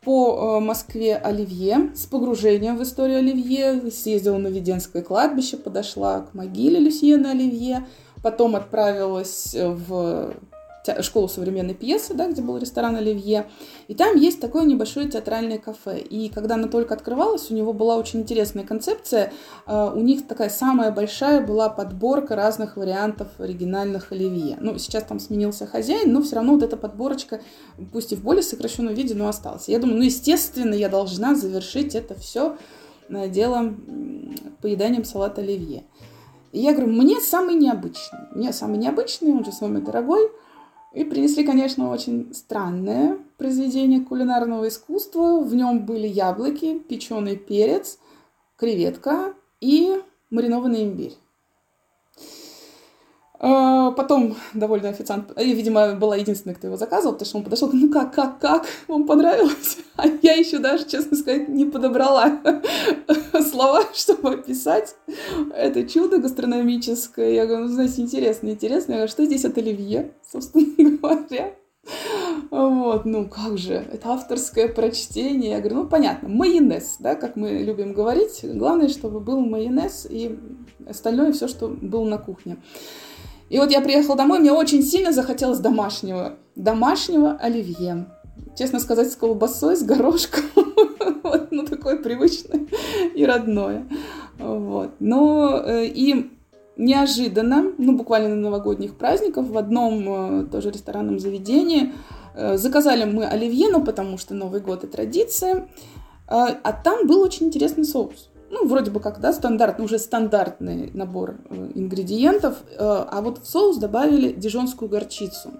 по 0.01 0.57
э, 0.57 0.63
Москве 0.63 1.15
Оливье 1.15 1.91
с 1.95 2.05
погружением 2.05 2.77
в 2.77 2.83
историю 2.83 3.19
Оливье. 3.19 3.91
Съездила 3.91 4.37
на 4.37 4.47
Веденское 4.47 5.01
кладбище, 5.01 5.57
подошла 5.57 6.21
к 6.21 6.33
могиле 6.33 6.79
Люсьена 6.79 7.31
Оливье, 7.31 7.85
потом 8.21 8.55
отправилась 8.55 9.53
в 9.53 10.33
школу 11.01 11.27
современной 11.27 11.73
пьесы, 11.73 12.13
да, 12.13 12.29
где 12.29 12.41
был 12.41 12.57
ресторан 12.57 12.95
Оливье. 12.95 13.47
И 13.87 13.93
там 13.93 14.15
есть 14.15 14.39
такое 14.39 14.63
небольшое 14.63 15.09
театральное 15.09 15.57
кафе. 15.57 15.99
И 15.99 16.29
когда 16.29 16.55
она 16.55 16.67
только 16.67 16.93
открывалась, 16.93 17.51
у 17.51 17.55
него 17.55 17.73
была 17.73 17.97
очень 17.97 18.21
интересная 18.21 18.63
концепция. 18.63 19.31
А, 19.65 19.91
у 19.93 19.99
них 19.99 20.27
такая 20.27 20.49
самая 20.49 20.91
большая 20.91 21.45
была 21.45 21.69
подборка 21.69 22.35
разных 22.35 22.77
вариантов 22.77 23.27
оригинальных 23.37 24.11
Оливье. 24.11 24.57
Ну, 24.59 24.77
сейчас 24.77 25.03
там 25.03 25.19
сменился 25.19 25.65
хозяин, 25.65 26.13
но 26.13 26.21
все 26.21 26.35
равно 26.35 26.53
вот 26.53 26.63
эта 26.63 26.77
подборочка, 26.77 27.41
пусть 27.91 28.11
и 28.13 28.15
в 28.15 28.23
более 28.23 28.43
сокращенном 28.43 28.93
виде, 28.93 29.15
но 29.15 29.27
осталась. 29.27 29.67
Я 29.67 29.79
думаю, 29.79 29.97
ну, 29.97 30.03
естественно, 30.03 30.73
я 30.73 30.89
должна 30.89 31.35
завершить 31.35 31.95
это 31.95 32.15
все 32.15 32.57
делом 33.09 34.35
поеданием 34.61 35.03
салата 35.03 35.41
Оливье. 35.41 35.83
И 36.51 36.59
я 36.59 36.73
говорю, 36.73 36.91
мне 36.91 37.19
самый 37.19 37.55
необычный. 37.55 38.19
Мне 38.33 38.53
самый 38.53 38.77
необычный, 38.77 39.31
он 39.31 39.45
же 39.45 39.51
самый 39.51 39.81
дорогой– 39.81 40.29
и 40.93 41.03
принесли, 41.03 41.43
конечно, 41.43 41.91
очень 41.91 42.33
странное 42.33 43.19
произведение 43.37 44.01
кулинарного 44.01 44.67
искусства. 44.67 45.41
В 45.41 45.53
нем 45.53 45.85
были 45.85 46.07
яблоки, 46.07 46.79
печеный 46.79 47.37
перец, 47.37 47.99
креветка 48.57 49.33
и 49.61 50.01
маринованный 50.29 50.83
имбирь. 50.83 51.15
А, 53.41 53.91
потом 53.91 54.35
довольно 54.53 54.89
официант, 54.89 55.31
я, 55.37 55.43
видимо, 55.43 55.95
была 55.95 56.17
единственная, 56.17 56.55
кто 56.55 56.67
его 56.67 56.75
заказывал, 56.75 57.13
потому 57.13 57.25
что 57.25 57.37
он 57.37 57.43
подошел, 57.45 57.69
ну 57.71 57.89
как, 57.89 58.13
как, 58.13 58.39
как, 58.39 58.65
вам 58.87 59.05
понравилось? 59.05 59.77
А 59.95 60.07
я 60.21 60.33
еще 60.33 60.59
даже, 60.59 60.85
честно 60.85 61.17
сказать, 61.17 61.49
не 61.49 61.65
подобрала 61.65 62.39
слова, 63.51 63.83
чтобы 63.93 64.35
описать 64.35 64.95
это 65.53 65.83
чудо 65.83 66.19
гастрономическое. 66.19 67.31
Я 67.31 67.45
говорю, 67.45 67.65
ну, 67.65 67.73
знаете, 67.73 68.01
интересно, 68.01 68.47
интересно. 68.47 68.93
Я 68.93 68.97
говорю, 68.99 69.11
что 69.11 69.25
здесь 69.25 69.43
от 69.43 69.57
оливье, 69.57 70.13
собственно 70.29 70.97
говоря? 70.97 71.53
Вот, 72.51 73.05
ну 73.05 73.27
как 73.27 73.57
же, 73.57 73.73
это 73.73 74.09
авторское 74.09 74.67
прочтение. 74.67 75.51
Я 75.51 75.59
говорю, 75.59 75.83
ну 75.83 75.87
понятно, 75.87 76.29
майонез, 76.29 76.97
да, 76.99 77.15
как 77.15 77.35
мы 77.35 77.49
любим 77.59 77.93
говорить. 77.93 78.39
Главное, 78.43 78.89
чтобы 78.89 79.19
был 79.19 79.41
майонез 79.41 80.07
и 80.09 80.37
остальное 80.87 81.31
все, 81.31 81.47
что 81.47 81.67
было 81.67 82.05
на 82.05 82.17
кухне. 82.17 82.57
И 83.49 83.57
вот 83.57 83.71
я 83.71 83.81
приехала 83.81 84.15
домой, 84.15 84.39
мне 84.39 84.51
очень 84.51 84.83
сильно 84.83 85.11
захотелось 85.11 85.59
домашнего, 85.59 86.37
домашнего 86.55 87.33
оливье. 87.33 88.05
Честно 88.57 88.79
сказать, 88.79 89.11
с 89.11 89.15
колбасой, 89.15 89.75
с 89.75 89.83
горошком. 89.83 90.43
вот, 91.23 91.47
ну, 91.51 91.65
такое 91.65 91.97
привычное 91.97 92.67
и 93.15 93.25
родное. 93.25 93.87
Вот. 94.37 94.91
Но 94.99 95.61
э, 95.65 95.85
и 95.87 96.31
неожиданно, 96.77 97.73
ну, 97.77 97.97
буквально 97.97 98.29
на 98.29 98.35
новогодних 98.35 98.95
праздниках, 98.95 99.47
в 99.47 99.57
одном 99.57 100.43
э, 100.43 100.45
тоже 100.45 100.71
ресторанном 100.71 101.19
заведении 101.19 101.93
э, 102.35 102.57
заказали 102.57 103.05
мы 103.05 103.25
оливье, 103.25 103.69
ну, 103.69 103.83
потому 103.83 104.17
что 104.17 104.35
Новый 104.35 104.61
год 104.61 104.83
и 104.83 104.87
традиция. 104.87 105.67
А 106.31 106.73
там 106.73 107.07
был 107.07 107.21
очень 107.21 107.47
интересный 107.47 107.85
соус 107.85 108.28
ну, 108.49 108.67
вроде 108.67 108.91
бы 108.91 108.99
как, 108.99 109.19
да, 109.19 109.33
стандартный, 109.33 109.85
уже 109.85 109.99
стандартный 109.99 110.91
набор 110.93 111.35
э, 111.49 111.71
ингредиентов, 111.75 112.57
э, 112.71 112.75
а 112.79 113.21
вот 113.21 113.39
в 113.39 113.47
соус 113.47 113.77
добавили 113.77 114.31
дижонскую 114.31 114.89
горчицу. 114.89 115.51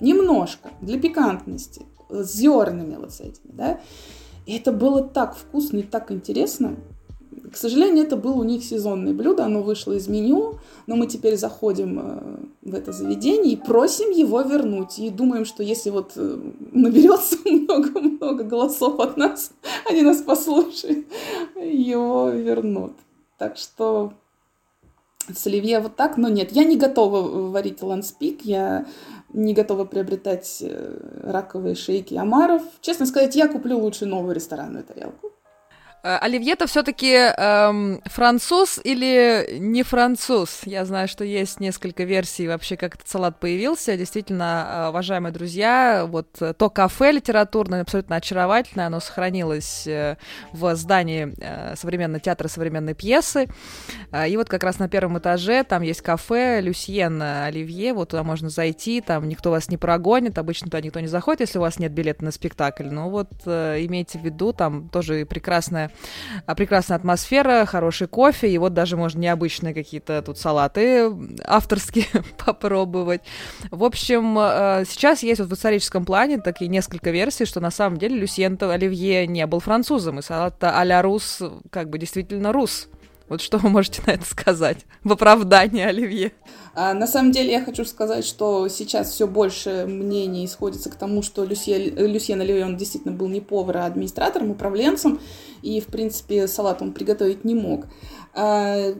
Немножко, 0.00 0.70
для 0.80 0.98
пикантности, 0.98 1.82
с 2.08 2.32
зернами 2.34 2.96
вот 2.96 3.12
с 3.12 3.20
этими, 3.20 3.52
да. 3.52 3.80
И 4.46 4.56
это 4.56 4.72
было 4.72 5.02
так 5.02 5.36
вкусно 5.36 5.78
и 5.78 5.82
так 5.82 6.10
интересно. 6.10 6.76
К 7.52 7.56
сожалению, 7.56 8.04
это 8.04 8.16
было 8.16 8.34
у 8.34 8.44
них 8.44 8.64
сезонное 8.64 9.12
блюдо, 9.12 9.44
оно 9.44 9.62
вышло 9.62 9.92
из 9.92 10.08
меню, 10.08 10.58
но 10.86 10.96
мы 10.96 11.06
теперь 11.06 11.36
заходим 11.36 11.98
э, 12.00 12.70
в 12.70 12.74
это 12.74 12.92
заведение 12.92 13.52
и 13.52 13.56
просим 13.56 14.10
его 14.10 14.40
вернуть. 14.42 14.98
И 14.98 15.10
думаем, 15.10 15.44
что 15.44 15.62
если 15.62 15.90
вот 15.90 16.12
э, 16.16 16.38
наберется 16.72 17.36
много-много 17.44 18.44
голосов 18.44 18.98
от 19.00 19.16
нас, 19.16 19.52
они 19.88 20.02
нас 20.02 20.22
послушают, 20.22 21.06
его 21.56 22.30
вернут. 22.30 22.92
Так 23.38 23.56
что 23.56 24.12
с 25.32 25.46
оливье 25.46 25.80
вот 25.80 25.96
так, 25.96 26.16
но 26.16 26.28
нет, 26.28 26.52
я 26.52 26.64
не 26.64 26.76
готова 26.76 27.50
варить 27.50 27.82
ланспик, 27.82 28.42
я 28.42 28.86
не 29.32 29.54
готова 29.54 29.84
приобретать 29.84 30.58
э, 30.62 30.98
раковые 31.22 31.74
шейки 31.74 32.14
омаров. 32.14 32.62
Честно 32.80 33.06
сказать, 33.06 33.36
я 33.36 33.48
куплю 33.48 33.78
лучше 33.78 34.06
новую 34.06 34.34
ресторанную 34.34 34.84
тарелку. 34.84 35.30
Э, 36.02 36.18
Оливье-то 36.18 36.66
все-таки 36.66 37.12
эм, 37.12 38.00
француз 38.04 38.80
или 38.84 39.58
не 39.58 39.82
француз? 39.82 40.60
Я 40.64 40.84
знаю, 40.84 41.08
что 41.08 41.24
есть 41.24 41.58
несколько 41.58 42.04
версий 42.04 42.46
вообще, 42.46 42.76
как 42.76 42.94
этот 42.94 43.08
салат 43.08 43.40
появился. 43.40 43.96
Действительно, 43.96 44.68
э, 44.70 44.88
уважаемые 44.90 45.32
друзья, 45.32 46.06
вот 46.08 46.28
то 46.56 46.70
кафе 46.70 47.12
литературное 47.12 47.82
абсолютно 47.82 48.16
очаровательное, 48.16 48.86
оно 48.86 49.00
сохранилось 49.00 49.86
э, 49.86 50.16
в 50.52 50.74
здании 50.76 51.34
современного 51.76 52.20
театра 52.20 52.48
современной 52.48 52.94
пьесы. 52.94 53.48
И 54.26 54.36
вот 54.36 54.48
как 54.48 54.62
раз 54.62 54.78
на 54.78 54.88
первом 54.88 55.18
этаже 55.18 55.64
там 55.64 55.82
есть 55.82 56.02
кафе 56.02 56.60
Люсьен 56.60 57.20
Оливье, 57.20 57.92
вот 57.92 58.10
туда 58.10 58.22
можно 58.22 58.48
зайти, 58.48 59.00
там 59.00 59.28
никто 59.28 59.50
вас 59.50 59.68
не 59.68 59.76
прогонит, 59.76 60.38
обычно 60.38 60.66
туда 60.66 60.80
никто 60.80 61.00
не 61.00 61.06
заходит, 61.06 61.40
если 61.40 61.58
у 61.58 61.62
вас 61.62 61.78
нет 61.78 61.92
билета 61.92 62.24
на 62.24 62.30
спектакль. 62.30 62.88
Но 62.88 63.10
вот 63.10 63.30
имейте 63.46 64.18
в 64.18 64.22
виду, 64.24 64.52
там 64.52 64.88
тоже 64.88 65.26
прекрасная 65.26 65.87
прекрасная, 66.54 66.78
прекрасная 66.78 66.96
атмосфера, 66.98 67.66
хороший 67.66 68.06
кофе, 68.06 68.50
и 68.50 68.58
вот 68.58 68.74
даже 68.74 68.96
можно 68.96 69.20
необычные 69.20 69.74
какие-то 69.74 70.22
тут 70.22 70.38
салаты 70.38 71.10
авторские 71.44 72.06
попробовать. 72.44 73.22
В 73.70 73.84
общем, 73.84 74.38
э, 74.38 74.84
сейчас 74.88 75.22
есть 75.22 75.40
вот 75.40 75.50
в 75.50 75.54
историческом 75.54 76.04
плане 76.04 76.38
такие 76.38 76.68
несколько 76.68 77.10
версий, 77.10 77.46
что 77.46 77.60
на 77.60 77.70
самом 77.70 77.98
деле 77.98 78.16
Люсьен 78.16 78.58
Оливье 78.60 79.26
не 79.26 79.46
был 79.46 79.60
французом, 79.60 80.18
и 80.18 80.22
салат 80.22 80.62
а-ля 80.62 81.02
рус 81.02 81.42
как 81.70 81.90
бы 81.90 81.98
действительно 81.98 82.52
рус. 82.52 82.88
Вот 83.28 83.40
что 83.42 83.58
вы 83.58 83.68
можете 83.68 84.02
на 84.06 84.12
это 84.12 84.24
сказать 84.24 84.86
в 85.04 85.12
оправдании 85.12 85.84
Оливье? 85.84 86.32
А, 86.74 86.94
на 86.94 87.06
самом 87.06 87.32
деле 87.32 87.52
я 87.52 87.64
хочу 87.64 87.84
сказать, 87.84 88.24
что 88.24 88.68
сейчас 88.68 89.10
все 89.10 89.26
больше 89.26 89.84
мнений 89.86 90.46
исходится 90.46 90.90
к 90.90 90.94
тому, 90.94 91.22
что 91.22 91.44
Люсье, 91.44 91.90
Люсьен 91.90 92.40
Оливье, 92.40 92.64
он 92.64 92.76
действительно 92.76 93.14
был 93.14 93.28
не 93.28 93.40
повар, 93.40 93.78
а 93.78 93.86
администратором, 93.86 94.50
управленцем, 94.50 95.20
и, 95.60 95.80
в 95.80 95.86
принципе, 95.86 96.46
салат 96.48 96.80
он 96.80 96.92
приготовить 96.92 97.44
не 97.44 97.54
мог. 97.54 97.86
А, 98.34 98.94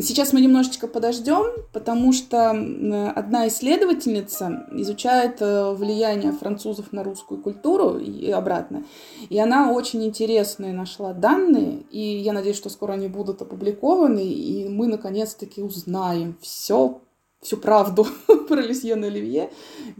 Сейчас 0.00 0.32
мы 0.32 0.40
немножечко 0.40 0.88
подождем, 0.88 1.52
потому 1.72 2.12
что 2.12 2.50
одна 2.50 3.48
исследовательница 3.48 4.66
изучает 4.72 5.42
э, 5.42 5.72
влияние 5.74 6.32
французов 6.32 6.92
на 6.92 7.04
русскую 7.04 7.42
культуру 7.42 7.98
и 7.98 8.30
обратно. 8.30 8.84
И 9.28 9.38
она 9.38 9.70
очень 9.72 10.02
интересные 10.04 10.72
нашла 10.72 11.12
данные, 11.12 11.82
и 11.90 12.00
я 12.00 12.32
надеюсь, 12.32 12.56
что 12.56 12.70
скоро 12.70 12.92
они 12.92 13.08
будут 13.08 13.42
опубликованы, 13.42 14.24
и 14.24 14.66
мы 14.66 14.86
наконец-таки 14.86 15.62
узнаем 15.62 16.38
все, 16.40 17.02
всю 17.42 17.58
правду 17.58 18.06
про 18.48 18.62
Люсьена 18.62 19.08
Оливье, 19.08 19.50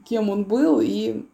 кем 0.08 0.30
он 0.30 0.44
был, 0.44 0.80
и 0.80 1.26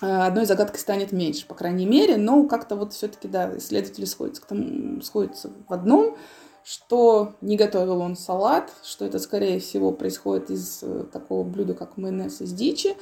э, 0.00 0.06
одной 0.06 0.46
загадкой 0.46 0.78
станет 0.78 1.10
меньше, 1.10 1.44
по 1.48 1.54
крайней 1.54 1.86
мере, 1.86 2.18
но 2.18 2.46
как-то 2.46 2.76
вот 2.76 2.92
все-таки, 2.92 3.26
да, 3.26 3.58
исследователи 3.58 4.04
сходятся, 4.04 4.42
к 4.42 4.46
тому, 4.46 5.00
сходятся 5.02 5.50
в 5.68 5.72
одном– 5.72 6.16
что 6.64 7.32
не 7.40 7.56
готовил 7.56 8.00
он 8.00 8.16
салат, 8.16 8.72
что 8.84 9.04
это, 9.04 9.18
скорее 9.18 9.58
всего, 9.60 9.92
происходит 9.92 10.50
из 10.50 10.80
э, 10.82 11.04
такого 11.12 11.44
блюда, 11.44 11.74
как 11.74 11.96
майонез 11.96 12.40
из 12.40 12.52
дичи. 12.52 12.96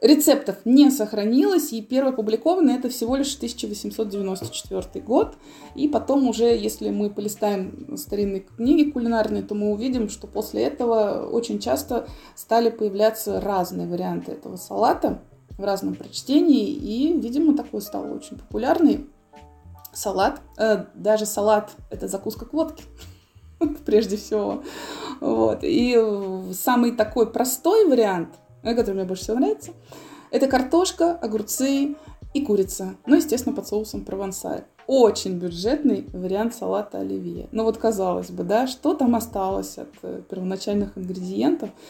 Рецептов 0.00 0.56
не 0.66 0.90
сохранилось, 0.90 1.72
и 1.72 1.80
первое 1.80 2.12
опубликованное 2.12 2.76
это 2.76 2.90
всего 2.90 3.16
лишь 3.16 3.36
1894 3.36 5.02
год. 5.02 5.36
И 5.74 5.88
потом 5.88 6.28
уже, 6.28 6.54
если 6.54 6.90
мы 6.90 7.08
полистаем 7.08 7.96
старинные 7.96 8.40
книги 8.40 8.90
кулинарные, 8.90 9.42
то 9.42 9.54
мы 9.54 9.70
увидим, 9.72 10.10
что 10.10 10.26
после 10.26 10.64
этого 10.64 11.26
очень 11.26 11.58
часто 11.58 12.06
стали 12.34 12.68
появляться 12.68 13.40
разные 13.40 13.86
варианты 13.86 14.32
этого 14.32 14.56
салата 14.56 15.22
в 15.56 15.64
разном 15.64 15.94
прочтении, 15.94 16.68
и, 16.68 17.18
видимо, 17.18 17.56
такой 17.56 17.80
стал 17.80 18.12
очень 18.12 18.36
популярный 18.36 19.06
салат. 19.94 20.40
Э, 20.58 20.86
даже 20.94 21.26
салат– 21.26 21.72
это 21.90 22.08
закуска 22.08 22.44
к 22.44 22.52
водке, 22.52 22.84
прежде 23.86 24.16
всего. 24.16 24.62
Вот. 25.20 25.60
И 25.62 25.98
самый 26.52 26.92
такой 26.92 27.30
простой 27.30 27.86
вариант, 27.86 28.30
э, 28.62 28.74
который 28.74 28.96
мне 28.96 29.04
больше 29.04 29.24
всего 29.24 29.38
нравится, 29.38 29.72
это 30.30 30.46
картошка, 30.46 31.12
огурцы 31.12 31.96
и 32.34 32.44
курица. 32.44 32.96
Ну, 33.06 33.16
естественно, 33.16 33.54
под 33.54 33.68
соусом 33.68 34.04
провансаль. 34.04 34.64
Очень 34.86 35.38
бюджетный 35.38 36.06
вариант 36.12 36.54
салата 36.54 36.98
оливье. 36.98 37.48
Но 37.52 37.64
вот 37.64 37.78
казалось 37.78 38.30
бы, 38.30 38.42
да, 38.42 38.66
что 38.66 38.94
там 38.94 39.14
осталось 39.14 39.78
от 39.78 39.88
э, 40.02 40.22
первоначальных 40.28 40.98
ингредиентов– 40.98 41.70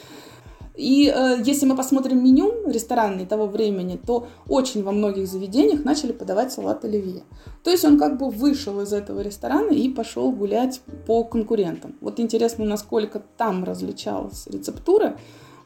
и 0.75 1.12
э, 1.14 1.37
если 1.45 1.66
мы 1.66 1.77
посмотрим 1.77 2.25
меню 2.25 2.68
ресторанный 2.68 3.27
того 3.27 3.47
времени, 3.47 3.97
то 4.05 4.27
очень 4.49 4.83
во 4.83 4.91
многих 4.91 5.29
заведениях 5.29 5.85
начали 5.85 6.11
подавать 6.11 6.53
салат 6.53 6.85
оливье. 6.85 7.22
То 7.62 7.70
есть 7.70 7.85
он 7.85 7.97
как 7.99 8.18
бы 8.18 8.29
вышел 8.29 8.81
из 8.81 8.93
этого 8.93 9.20
ресторана 9.20 9.70
и 9.70 9.89
пошел 9.89 10.33
гулять 10.33 10.81
по 11.07 11.22
конкурентам. 11.22 11.97
Вот 12.01 12.18
интересно, 12.18 12.64
насколько 12.64 13.22
там 13.37 13.62
различалась 13.62 14.49
рецептура, 14.49 15.16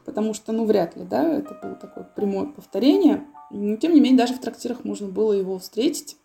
потому 0.05 0.35
что, 0.35 0.51
ну, 0.51 0.65
вряд 0.65 0.95
ли, 0.95 1.03
да, 1.03 1.27
это 1.33 1.57
было 1.61 1.75
такое 1.75 2.07
прямое 2.15 2.45
повторение. 2.45 3.25
Но, 3.49 3.77
тем 3.77 3.95
не 3.95 4.01
менее, 4.01 4.19
даже 4.19 4.35
в 4.35 4.39
трактирах 4.39 4.83
можно 4.83 5.07
было 5.07 5.33
его 5.33 5.57
встретить. 5.57 6.17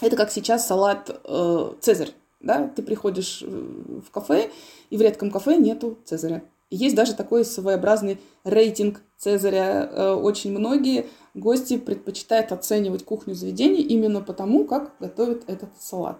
Это 0.00 0.16
как 0.16 0.30
сейчас 0.30 0.66
салат 0.66 1.20
э, 1.24 1.72
Цезарь. 1.80 2.12
Да? 2.38 2.68
Ты 2.68 2.82
приходишь 2.82 3.42
э, 3.42 3.46
в 3.46 4.10
кафе, 4.12 4.50
и 4.90 4.96
в 4.96 5.00
редком 5.00 5.32
кафе 5.32 5.56
нету 5.56 5.98
Цезаря. 6.04 6.44
Есть 6.72 6.96
даже 6.96 7.14
такой 7.14 7.44
своеобразный 7.44 8.18
рейтинг 8.44 9.02
Цезаря. 9.18 9.90
Э, 9.92 10.12
очень 10.14 10.56
многие 10.58 11.06
гости 11.34 11.76
предпочитают 11.76 12.50
оценивать 12.50 13.04
кухню 13.04 13.34
заведения 13.34 13.82
именно 13.82 14.22
потому, 14.22 14.64
как 14.64 14.92
готовят 14.98 15.42
этот 15.48 15.68
салат. 15.78 16.18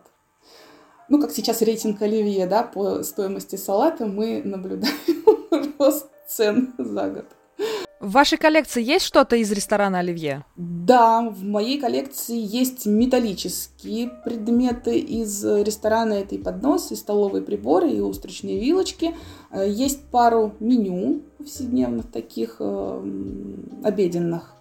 Ну, 1.09 1.21
как 1.21 1.31
сейчас 1.31 1.63
рейтинг 1.63 2.03
Оливье, 2.03 2.47
да, 2.47 2.63
по 2.65 3.03
стоимости 3.03 3.57
салата 3.57 4.05
мы 4.05 4.43
наблюдаем 4.45 5.75
рост 5.79 6.09
цен 6.27 6.75
за 6.77 7.09
год. 7.09 7.27
В 8.03 8.11
вашей 8.11 8.37
коллекции 8.37 8.83
есть 8.83 9.05
что-то 9.05 9.37
из 9.37 9.53
ресторана 9.53 10.01
Оливье? 10.01 10.45
Да, 10.57 11.23
в 11.23 11.45
моей 11.45 11.81
коллекции 11.81 12.37
есть 12.37 12.85
металлические 12.85 14.11
предметы 14.25 14.99
из 14.99 15.45
ресторана. 15.45 16.15
Это 16.15 16.35
и 16.35 16.39
поднос, 16.39 16.91
и 16.91 16.97
столовые 16.97 17.43
приборы, 17.43 17.93
и 17.93 18.01
устричные 18.01 18.59
вилочки. 18.59 19.15
Э, 19.53 19.65
есть 19.71 20.03
пару 20.07 20.53
меню 20.59 21.23
повседневных 21.39 22.11
таких 22.11 22.57
э, 22.59 23.05
обеденных. 23.85 24.53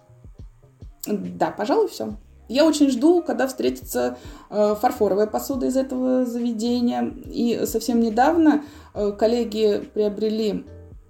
Да, 1.08 1.50
пожалуй, 1.50 1.88
все. 1.88 2.14
Я 2.48 2.64
очень 2.64 2.90
жду, 2.90 3.22
когда 3.22 3.48
встретится 3.48 4.18
э, 4.50 4.76
фарфоровая 4.80 5.26
посуда 5.26 5.66
из 5.66 5.76
этого 5.76 6.24
заведения. 6.24 7.12
И 7.26 7.66
совсем 7.66 7.98
недавно 7.98 8.62
э, 8.94 9.10
коллеги 9.10 9.82
приобрели 9.92 10.64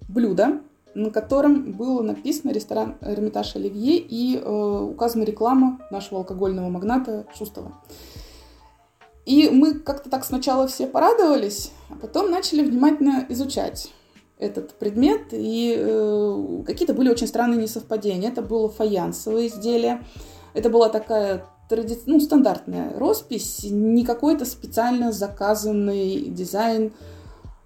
блюдо 0.09 0.61
на 0.95 1.09
котором 1.09 1.71
было 1.73 2.01
написано 2.01 2.51
ресторан 2.51 2.97
Эрмитаж 3.01 3.55
Оливье 3.55 3.97
и 3.97 4.37
э, 4.37 4.79
указана 4.91 5.23
реклама 5.23 5.79
нашего 5.91 6.19
алкогольного 6.19 6.69
магната 6.69 7.25
Шустова. 7.37 7.73
И 9.25 9.49
мы 9.49 9.75
как-то 9.75 10.09
так 10.09 10.25
сначала 10.25 10.67
все 10.67 10.85
порадовались, 10.85 11.71
а 11.89 11.95
потом 11.95 12.29
начали 12.29 12.61
внимательно 12.61 13.25
изучать 13.29 13.91
этот 14.37 14.73
предмет, 14.73 15.27
и 15.31 15.75
э, 15.77 16.63
какие-то 16.65 16.93
были 16.93 17.09
очень 17.09 17.27
странные 17.27 17.61
несовпадения. 17.61 18.29
Это 18.29 18.41
было 18.41 18.69
фаянсовое 18.69 19.47
изделие, 19.47 20.03
это 20.53 20.69
была 20.69 20.89
такая 20.89 21.45
тради... 21.69 21.97
ну, 22.05 22.19
стандартная 22.19 22.97
роспись, 22.97 23.63
не 23.63 24.03
какой-то 24.03 24.45
специально 24.45 25.11
заказанный 25.11 26.25
дизайн, 26.25 26.93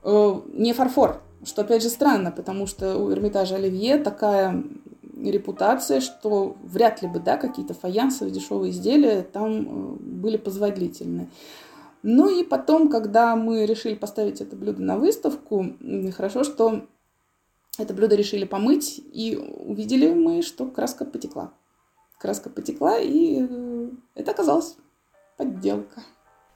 э, 0.03 0.41
не 0.53 0.73
фарфор, 0.73 1.21
что, 1.43 1.61
опять 1.61 1.83
же, 1.83 1.89
странно, 1.89 2.31
потому 2.31 2.67
что 2.67 2.97
у 2.97 3.11
Эрмитажа 3.11 3.55
Оливье 3.55 3.97
такая 3.97 4.63
репутация, 5.23 5.99
что 6.01 6.57
вряд 6.63 7.01
ли 7.01 7.07
бы, 7.07 7.19
да, 7.19 7.37
какие-то 7.37 7.73
фаянсовые 7.73 8.33
дешевые 8.33 8.71
изделия 8.71 9.23
там 9.23 9.61
э, 9.61 9.95
были 9.99 10.37
позволительны. 10.37 11.29
Ну 12.03 12.29
и 12.29 12.43
потом, 12.43 12.89
когда 12.89 13.35
мы 13.35 13.65
решили 13.65 13.95
поставить 13.95 14.41
это 14.41 14.55
блюдо 14.55 14.81
на 14.81 14.97
выставку, 14.97 15.65
хорошо, 16.15 16.43
что 16.43 16.85
это 17.77 17.93
блюдо 17.93 18.15
решили 18.15 18.45
помыть, 18.45 19.01
и 19.11 19.35
увидели 19.35 20.13
мы, 20.13 20.41
что 20.41 20.65
краска 20.67 21.05
потекла. 21.05 21.51
Краска 22.19 22.49
потекла, 22.49 22.97
и 22.99 23.45
э, 23.47 23.89
это 24.15 24.31
оказалось 24.31 24.77
подделка. 25.37 26.01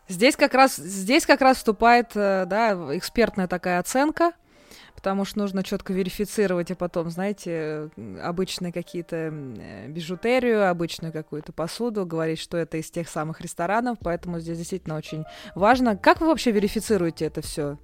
Здесь 0.07 0.35
как 0.35 0.53
раз, 0.53 0.75
здесь 0.75 1.25
как 1.25 1.41
раз 1.41 1.57
вступает 1.57 2.11
э, 2.15 2.45
да, 2.45 2.73
экспертная 2.97 3.47
такая 3.47 3.79
оценка, 3.79 4.33
потому 5.01 5.25
что 5.25 5.39
нужно 5.39 5.63
четко 5.63 5.93
верифицировать, 5.93 6.69
и 6.69 6.75
потом, 6.75 7.09
знаете, 7.09 7.89
обычные 8.21 8.71
какие-то 8.71 9.33
бижутерию, 9.87 10.69
обычную 10.69 11.11
какую-то 11.11 11.51
посуду, 11.51 12.05
говорить, 12.05 12.37
что 12.37 12.55
это 12.55 12.77
из 12.77 12.91
тех 12.91 13.09
самых 13.09 13.41
ресторанов, 13.41 13.97
поэтому 13.99 14.39
здесь 14.39 14.59
действительно 14.59 14.95
очень 14.95 15.23
важно. 15.55 15.97
Как 15.97 16.21
вы 16.21 16.27
вообще 16.27 16.51
верифицируете 16.51 17.25
это 17.25 17.41
все? 17.41 17.79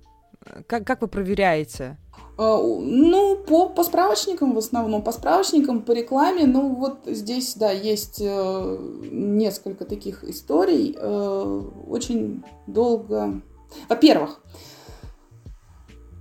Как, 0.67 0.85
как 0.85 1.01
вы 1.01 1.07
проверяете? 1.07 1.97
А, 2.37 2.61
ну, 2.61 3.37
по, 3.37 3.69
по 3.69 3.83
справочникам 3.83 4.53
в 4.53 4.59
основном, 4.59 5.01
по 5.01 5.11
справочникам, 5.11 5.81
по 5.81 5.93
рекламе, 5.93 6.45
ну 6.45 6.75
вот 6.75 6.99
здесь, 7.07 7.55
да, 7.55 7.71
есть 7.71 8.21
э, 8.21 8.77
несколько 9.11 9.85
таких 9.85 10.23
историй. 10.23 10.95
Э, 10.95 11.61
очень 11.87 12.43
долго... 12.67 13.41
Во-первых, 13.89 14.39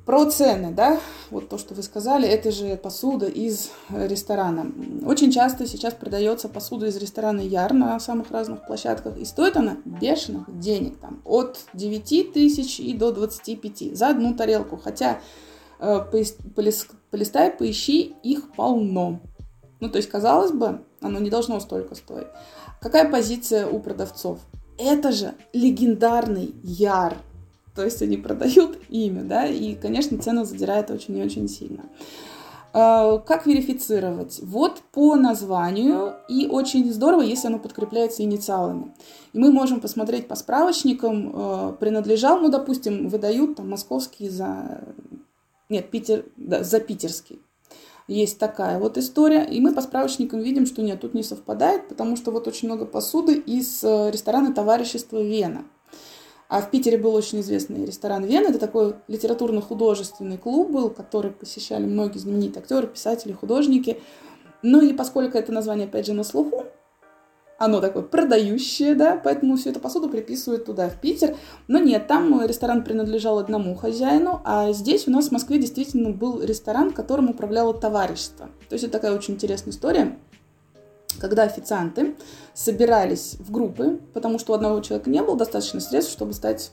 про 0.07 0.25
цены, 0.25 0.71
да, 0.71 1.01
вот 1.33 1.49
то, 1.49 1.59
что 1.59 1.75
вы 1.75 1.83
сказали, 1.83 2.29
это 2.29 2.53
же 2.53 2.77
посуда 2.77 3.27
из 3.27 3.73
ресторана. 3.91 4.73
Очень 5.05 5.33
часто 5.33 5.67
сейчас 5.67 5.95
продается 5.95 6.49
посуда 6.49 6.87
из 6.87 6.97
ресторана 6.97 7.41
Яр 7.41 7.73
на 7.73 7.99
самых 7.99 8.31
разных 8.31 8.65
площадках, 8.65 9.19
и 9.19 9.25
стоит 9.25 9.57
она 9.57 9.79
бешеных 9.85 10.45
денег, 10.61 10.99
там, 10.99 11.21
от 11.25 11.59
9 11.75 12.33
тысяч 12.33 12.79
и 12.79 12.95
до 12.95 13.11
25 13.11 13.97
за 13.97 14.11
одну 14.11 14.35
тарелку, 14.35 14.77
хотя 14.77 15.19
э, 15.81 16.01
полистай, 16.55 17.51
поищи, 17.51 18.15
их 18.23 18.53
полно. 18.53 19.21
Ну, 19.81 19.91
то 19.91 19.97
есть, 19.97 20.09
казалось 20.09 20.53
бы, 20.53 20.85
оно 21.01 21.19
не 21.19 21.31
должно 21.31 21.59
столько 21.59 21.97
стоить. 21.97 22.29
Какая 22.81 23.11
позиция 23.11 23.67
у 23.67 23.81
продавцов? 23.81 24.39
Это 24.79 25.11
же 25.11 25.35
легендарный 25.53 26.55
Яр, 26.63 27.17
то 27.77 27.85
есть 27.85 28.03
они 28.03 28.17
продают 28.17 28.79
имя, 28.89 29.23
да, 29.23 29.47
и, 29.47 29.75
конечно, 29.75 30.19
цену 30.19 30.45
задирает 30.45 30.91
очень 30.91 31.17
и 31.19 31.23
очень 31.23 31.47
сильно. 31.47 31.85
А, 32.73 33.19
как 33.19 33.47
верифицировать? 33.47 34.41
Вот 34.43 34.83
по 34.93 35.15
названию, 35.15 36.15
и 36.29 36.47
очень 36.47 36.91
здорово, 36.93 37.21
если 37.21 37.49
оно 37.49 37.59
подкрепляется 37.59 38.23
инициалами. 38.23 38.95
И 39.35 39.39
мы 39.39 39.53
можем 39.53 39.81
посмотреть 39.81 40.27
по 40.27 40.35
справочникам, 40.35 41.33
а, 41.35 41.73
принадлежал, 41.73 42.41
ну, 42.41 42.49
допустим, 42.49 43.09
выдают 43.09 43.57
там 43.57 43.71
московский 43.71 44.29
за... 44.29 44.83
Нет, 45.69 45.91
Питер, 45.91 46.25
да, 46.37 46.65
за 46.65 46.81
питерский. 46.81 47.41
Есть 48.09 48.39
такая 48.39 48.79
вот 48.79 48.99
история, 48.99 49.45
и 49.45 49.61
мы 49.61 49.75
по 49.75 49.83
справочникам 49.83 50.41
видим, 50.41 50.65
что 50.65 50.81
нет, 50.81 51.01
тут 51.01 51.13
не 51.13 51.25
совпадает, 51.25 51.89
потому 51.89 52.17
что 52.17 52.31
вот 52.31 52.47
очень 52.47 52.69
много 52.69 52.87
посуды 52.87 53.35
из 53.35 53.83
э, 53.83 54.11
ресторана 54.13 54.55
товарищества 54.55 55.21
Вена– 55.21 55.65
А 56.49 56.61
в 56.61 56.71
Питере 56.71 56.97
был 56.97 57.15
очень 57.15 57.41
известный 57.41 57.85
ресторан 57.85 58.25
Вена. 58.25 58.49
Это 58.49 58.59
такой 58.59 58.95
литературно-художественный 59.09 60.39
клуб 60.39 60.71
был, 60.71 60.91
который 60.91 61.31
посещали 61.31 61.85
многие 61.85 62.19
знаменитые 62.19 62.63
актеры, 62.63 62.87
писатели, 62.87 63.33
художники. 63.33 64.01
Ну 64.63 64.81
и 64.81 64.93
поскольку 64.93 65.37
это 65.39 65.53
название, 65.53 65.87
опять 65.87 66.07
же, 66.07 66.13
на 66.13 66.25
слуху, 66.25 66.65
оно 67.59 67.81
такое 67.81 68.03
продающее, 68.03 68.95
да, 68.95 69.21
поэтому 69.23 69.57
всю 69.57 69.71
эту 69.71 69.81
посуду 69.81 70.09
приписывают 70.09 70.67
туда, 70.67 70.89
в 70.89 71.01
Питер. 71.01 71.37
Но 71.69 71.79
нет, 71.79 72.07
там 72.07 72.45
ресторан 72.45 72.85
принадлежал 72.85 73.39
одному 73.39 73.75
хозяину, 73.75 74.41
а 74.45 74.73
здесь 74.73 75.09
у 75.09 75.11
нас 75.11 75.29
в 75.29 75.33
Москве 75.33 75.59
действительно 75.59 76.11
был 76.11 76.43
ресторан, 76.43 76.91
которым 76.93 77.31
управляло 77.31 77.73
товарищество. 77.73 78.51
То 78.69 78.75
есть 78.75 78.85
это 78.85 78.93
такая 78.93 79.17
очень 79.17 79.35
интересная 79.35 79.73
история 79.73 80.19
когда 81.19 81.43
официанты 81.43 82.17
собирались 82.55 83.37
в 83.39 83.51
группы, 83.51 84.01
потому 84.15 84.39
что 84.39 84.53
у 84.53 84.57
одного 84.57 84.81
человека 84.81 85.11
не 85.11 85.23
было 85.23 85.37
достаточно 85.37 85.81
средств, 85.81 86.13
чтобы 86.13 86.33
стать 86.33 86.71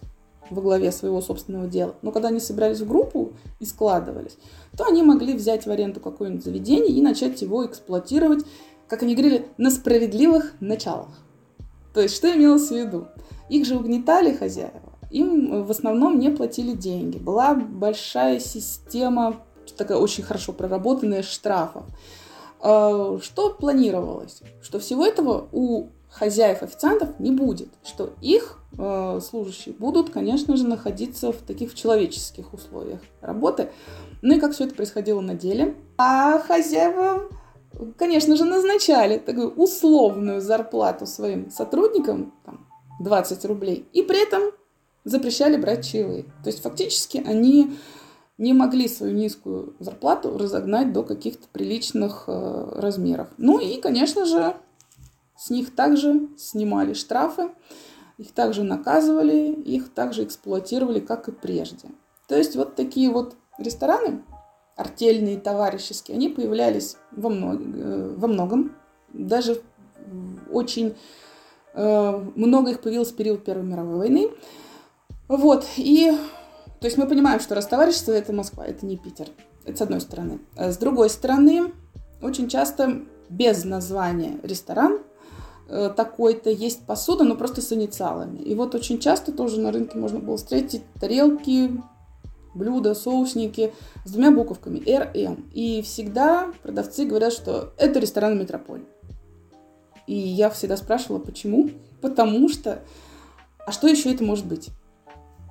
во 0.49 0.61
главе 0.61 0.91
своего 0.91 1.21
собственного 1.21 1.67
дела. 1.67 1.95
Но 2.01 2.11
когда 2.11 2.27
они 2.27 2.39
собирались 2.39 2.81
в 2.81 2.87
группу 2.87 3.33
и 3.59 3.65
складывались, 3.65 4.37
то 4.77 4.85
они 4.85 5.01
могли 5.01 5.33
взять 5.33 5.65
в 5.65 5.71
аренду 5.71 5.99
какое-нибудь 5.99 6.43
заведение 6.43 6.93
и 6.93 7.01
начать 7.01 7.41
его 7.41 7.65
эксплуатировать 7.65 8.45
как 8.93 9.01
они 9.01 9.15
говорили, 9.15 9.47
на 9.57 9.71
справедливых 9.71 10.53
началах. 10.59 11.09
То 11.95 12.01
есть, 12.01 12.15
что 12.15 12.31
имелось 12.31 12.69
в 12.69 12.75
виду? 12.75 13.07
Их 13.49 13.65
же 13.65 13.75
угнетали 13.75 14.35
хозяева, 14.35 14.93
им 15.09 15.63
в 15.63 15.71
основном 15.71 16.19
не 16.19 16.29
платили 16.29 16.73
деньги. 16.73 17.17
Была 17.17 17.55
большая 17.55 18.39
система, 18.39 19.41
такая 19.77 19.97
очень 19.97 20.23
хорошо 20.23 20.53
проработанная, 20.53 21.23
штрафов. 21.23 21.85
А, 22.63 23.19
что 23.21 23.49
планировалось? 23.49 24.41
Что 24.61 24.79
всего 24.79 25.05
этого 25.05 25.47
у 25.51 25.89
хозяев 26.09 26.63
официантов 26.63 27.19
не 27.19 27.31
будет, 27.31 27.69
что 27.83 28.13
их 28.21 28.59
э, 28.77 29.19
служащие 29.21 29.75
будут, 29.75 30.11
конечно 30.11 30.55
же, 30.55 30.65
находиться 30.65 31.31
в 31.31 31.37
таких 31.37 31.75
человеческих 31.75 32.53
условиях 32.53 33.01
работы. 33.19 33.69
Ну 34.21 34.35
и 34.35 34.39
как 34.39 34.53
все 34.53 34.65
это 34.65 34.75
происходило 34.75 35.19
на 35.21 35.33
деле. 35.33 35.75
А 35.97 36.39
хозяева 36.39 37.29
конечно 37.97 38.35
же, 38.35 38.45
назначали 38.45 39.17
такую 39.17 39.51
условную 39.53 40.41
зарплату 40.41 41.05
своим 41.05 41.49
сотрудникам, 41.49 42.33
там, 42.45 42.67
20 42.99 43.45
рублей, 43.45 43.87
и 43.93 44.03
при 44.03 44.21
этом 44.21 44.51
запрещали 45.03 45.57
брать 45.57 45.85
чаевые. 45.85 46.23
То 46.43 46.49
есть 46.49 46.61
фактически 46.61 47.17
они 47.25 47.75
не 48.37 48.53
могли 48.53 48.87
свою 48.87 49.13
низкую 49.13 49.75
зарплату 49.79 50.37
разогнать 50.37 50.91
до 50.91 51.03
каких-то 51.03 51.47
приличных 51.51 52.25
э, 52.27 52.71
размеров. 52.75 53.27
Ну 53.37 53.59
и, 53.59 53.79
конечно 53.79 54.25
же, 54.25 54.55
с 55.37 55.49
них 55.49 55.75
также 55.75 56.29
снимали 56.37 56.93
штрафы, 56.93 57.51
их 58.17 58.31
также 58.31 58.63
наказывали, 58.63 59.51
их 59.51 59.93
также 59.93 60.23
эксплуатировали, 60.23 60.99
как 60.99 61.27
и 61.27 61.31
прежде. 61.31 61.89
То 62.27 62.37
есть 62.37 62.55
вот 62.55 62.75
такие 62.75 63.09
вот 63.09 63.35
рестораны, 63.57 64.23
артельные, 64.75 65.39
товарищеские, 65.39 66.15
они 66.15 66.29
появлялись 66.29 66.97
во, 67.11 67.29
мног, 67.29 67.61
э, 67.61 68.15
во 68.17 68.27
многом. 68.27 68.75
Даже 69.13 69.61
очень 70.51 70.95
э, 71.73 72.29
много 72.35 72.71
их 72.71 72.81
появилось 72.81 73.11
в 73.11 73.15
период 73.15 73.43
Первой 73.43 73.63
мировой 73.63 73.97
войны. 73.97 74.29
Вот, 75.27 75.65
и 75.77 76.11
то 76.83 76.87
есть 76.87 76.97
мы 76.97 77.07
понимаем, 77.07 77.39
что 77.39 77.55
раз 77.55 77.65
товарищество 77.65 78.11
это 78.11 78.33
Москва, 78.33 78.65
это 78.65 78.85
не 78.85 78.97
Питер. 78.97 79.29
Это 79.63 79.77
с 79.77 79.81
одной 79.83 80.01
стороны. 80.01 80.39
А 80.57 80.69
с 80.69 80.77
другой 80.77 81.09
стороны, 81.09 81.71
очень 82.21 82.49
часто 82.49 83.03
без 83.29 83.63
названия 83.63 84.37
ресторан 84.43 84.99
э, 85.69 85.93
такой-то 85.95 86.49
есть 86.49 86.85
посуда, 86.85 87.23
но 87.23 87.37
просто 87.37 87.61
с 87.61 87.71
инициалами. 87.71 88.39
И 88.39 88.53
вот 88.53 88.75
очень 88.75 88.99
часто 88.99 89.31
тоже 89.31 89.61
на 89.61 89.71
рынке 89.71 89.97
можно 89.97 90.19
было 90.19 90.35
встретить 90.35 90.81
тарелки, 90.99 91.81
блюда, 92.53 92.95
соусники 92.95 93.73
с 94.03 94.11
двумя 94.11 94.31
буковками 94.31 94.79
РМ. 94.79 95.51
И 95.53 95.81
всегда 95.83 96.51
продавцы 96.63 97.05
говорят, 97.05 97.31
что 97.31 97.71
это 97.77 97.99
ресторан 97.99 98.37
Метрополь. 98.37 98.83
И 100.05 100.15
я 100.15 100.49
всегда 100.49 100.75
спрашивала, 100.75 101.19
почему? 101.19 101.69
Потому 102.01 102.49
что, 102.49 102.83
а 103.65 103.71
что 103.71 103.87
еще 103.87 104.13
это 104.13 104.25
может 104.25 104.45
быть? 104.45 104.69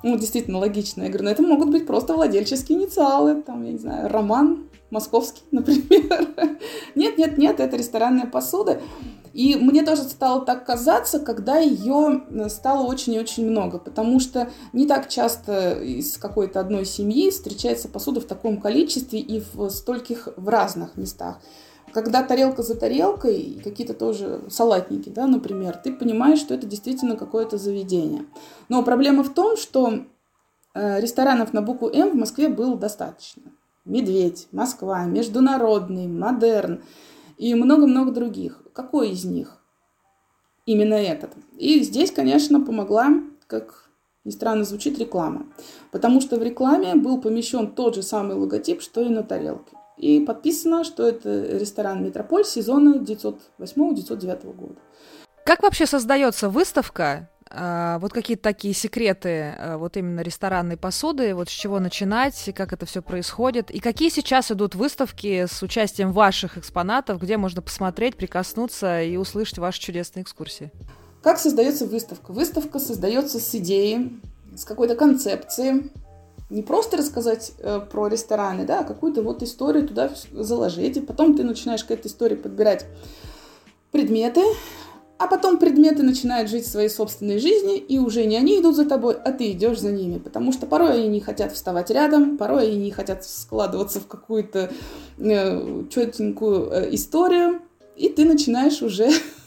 Ну, 0.03 0.19
действительно 0.19 0.59
логично. 0.59 1.03
Я 1.03 1.09
говорю, 1.09 1.25
ну 1.25 1.31
это 1.31 1.43
могут 1.43 1.71
быть 1.71 1.87
просто 1.87 2.15
владельческие 2.15 2.79
инициалы, 2.79 3.43
там, 3.43 3.65
я 3.65 3.73
не 3.73 3.79
знаю, 3.79 4.09
Роман 4.09 4.65
Московский, 4.91 5.43
например. 5.51 6.29
Нет, 6.95 7.19
нет, 7.19 7.39
нет, 7.39 7.61
это 7.61 7.77
ресторанная 7.77 8.27
посуда. 8.27 8.81
И 9.33 9.57
мне 9.57 9.83
тоже 9.83 10.03
стало 10.03 10.45
так 10.45 10.67
казаться, 10.67 11.19
когда 11.19 11.57
ее 11.57 12.23
э, 12.29 12.49
стало 12.51 12.87
очень 12.87 13.15
и 13.15 13.19
очень 13.19 13.49
много, 13.49 13.79
потому 13.79 14.21
что 14.21 14.51
не 14.75 14.87
так 14.87 15.09
часто 15.09 15.81
из 15.81 16.19
какой-то 16.19 16.61
одной 16.61 16.85
семьи 16.85 17.31
встречается 17.31 17.89
посуда 17.89 18.21
в 18.21 18.27
таком 18.27 18.61
количестве 18.61 19.21
и 19.21 19.43
в 19.55 19.71
стольких 19.71 20.29
в 20.37 20.49
разных 20.49 20.97
местах. 20.97 21.41
Когда 21.93 22.23
тарелка 22.23 22.63
за 22.63 22.75
тарелкой, 22.75 23.61
какие-то 23.63 23.93
тоже 23.93 24.43
салатники, 24.49 25.11
да, 25.11 25.27
например, 25.27 25.77
ты 25.77 25.93
понимаешь, 25.93 26.39
что 26.39 26.55
это 26.55 26.67
действительно 26.67 27.17
какое-то 27.17 27.59
заведение. 27.59 28.25
Но 28.69 28.83
проблема 28.83 29.23
в 29.23 29.33
том, 29.35 29.57
что 29.57 30.05
э, 30.75 31.01
ресторанов 31.01 31.53
на 31.53 31.61
букву 31.61 31.89
М 31.89 32.11
в 32.11 32.15
Москве 32.15 32.49
было 32.49 32.77
достаточно. 32.77 33.43
Медведь, 33.85 34.49
Москва, 34.53 35.05
Международный, 35.05 36.07
Модерн 36.07 36.83
и 37.37 37.55
много-много 37.55 38.13
других. 38.13 38.63
Какой 38.73 39.11
из 39.11 39.25
них? 39.25 39.59
Именно 40.65 40.95
этот. 40.95 41.33
И 41.59 41.83
здесь, 41.83 42.13
конечно, 42.13 42.65
помогла, 42.65 43.09
как 43.49 43.91
ни 44.25 44.31
странно 44.31 44.65
звучит, 44.65 44.99
реклама. 44.99 45.47
Потому 45.91 46.21
что 46.21 46.39
в 46.39 46.43
рекламе 46.43 46.95
был 46.95 47.21
помещен 47.21 47.73
тот 47.73 47.97
же 47.97 48.03
самый 48.03 48.37
логотип, 48.37 48.81
что 48.81 49.03
и 49.03 49.09
на 49.09 49.25
тарелке. 49.25 49.77
И 49.97 50.21
подписано, 50.21 50.85
что 50.85 51.07
это 51.07 51.59
ресторан 51.59 52.05
«Метрополь» 52.05 52.45
сезона 52.45 52.97
1908-1909 52.97 54.53
года. 54.55 54.77
Как 55.45 55.63
вообще 55.63 55.87
создается 55.87 56.49
выставка 56.49 57.29
а, 57.55 57.99
вот 57.99 58.13
какие-то 58.13 58.43
такие 58.43 58.73
секреты 58.73 59.55
а, 59.59 59.77
вот 59.77 59.97
именно 59.97 60.21
ресторанной 60.21 60.77
посуды, 60.77 61.35
вот 61.35 61.49
с 61.51 61.53
чего 61.53 61.81
начинать, 61.81 62.51
как 62.55 62.73
это 62.73 62.87
все 62.87 63.03
происходит, 63.03 63.71
и 63.71 63.79
какие 63.79 64.09
сейчас 64.09 64.51
идут 64.51 64.75
выставки 64.75 65.47
с 65.47 65.63
участием 65.63 66.13
ваших 66.13 66.57
экспонатов, 66.57 67.21
где 67.21 67.37
можно 67.37 67.61
посмотреть, 67.61 68.17
прикоснуться 68.17 69.03
и 69.03 69.17
услышать 69.17 69.59
ваши 69.59 69.81
чудесные 69.81 70.23
экскурсии? 70.23 70.73
Как 71.23 71.39
создается 71.39 71.87
выставка? 71.87 72.33
Выставка 72.33 72.79
создается 72.79 73.39
с 73.39 73.55
идеей, 73.55 74.21
с 74.57 74.65
какой-то 74.65 74.97
концепцией, 74.97 75.91
не 76.53 76.63
просто 76.63 76.97
рассказать 76.97 77.53
э, 77.59 77.81
про 77.91 78.09
рестораны, 78.09 78.65
да, 78.65 78.81
а 78.81 78.85
какую-то 78.85 79.23
вот 79.23 79.43
историю 79.43 79.89
туда 79.89 80.11
заложить, 80.33 80.99
и 80.99 81.01
потом 81.01 81.35
ты 81.35 81.45
начинаешь 81.45 81.83
к 81.83 81.91
этой 81.91 82.09
истории 82.09 82.37
подбирать 82.37 82.87
предметы, 83.91 84.43
а 85.19 85.29
потом 85.29 85.59
предметы 85.59 86.03
начинают 86.03 86.51
жить 86.51 86.67
своей 86.67 86.89
собственной 86.89 87.39
жизнью, 87.39 87.77
и 87.77 87.99
уже 87.99 88.25
не 88.27 88.37
они 88.37 88.61
идут 88.61 88.77
за 88.77 88.85
тобой, 88.85 89.15
а 89.15 89.33
ты 89.33 89.53
идешь 89.53 89.79
за 89.79 89.93
ними. 89.93 90.19
Потому 90.19 90.53
что 90.53 90.67
порой 90.67 90.95
они 90.95 91.09
не 91.09 91.21
хотят 91.21 91.53
вставать 91.53 91.91
рядом, 91.91 92.37
порой 92.37 92.69
они 92.69 92.77
не 92.77 92.91
хотят 92.91 93.25
складываться 93.25 94.01
в 94.01 94.07
какую-то 94.07 94.71
э, 95.19 95.85
четенькую 95.91 96.71
э, 96.71 96.95
историю, 96.95 97.63
и 97.97 98.09
ты 98.09 98.25
начинаешь 98.25 98.83
уже 98.83 99.11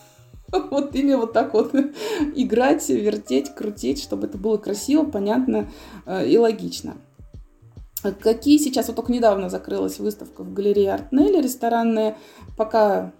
вот 0.71 0.95
ими 0.95 1.13
вот 1.13 1.33
так 1.33 1.53
вот 1.53 1.73
играть, 2.35 2.87
вертеть, 2.89 3.53
крутить, 3.53 4.01
чтобы 4.01 4.27
это 4.27 4.37
было 4.37 4.57
красиво, 4.57 5.03
понятно 5.03 5.69
э, 6.05 6.27
и 6.27 6.37
логично. 6.37 6.95
Какие 8.21 8.57
сейчас, 8.59 8.87
вот 8.87 8.97
только 8.97 9.11
недавно 9.11 9.49
закрылась 9.49 9.99
выставка 9.99 10.43
в 10.43 10.53
галерее 10.53 10.93
Артнелли 10.93 11.41
ресторанная, 11.41 12.17
пока 12.55 13.13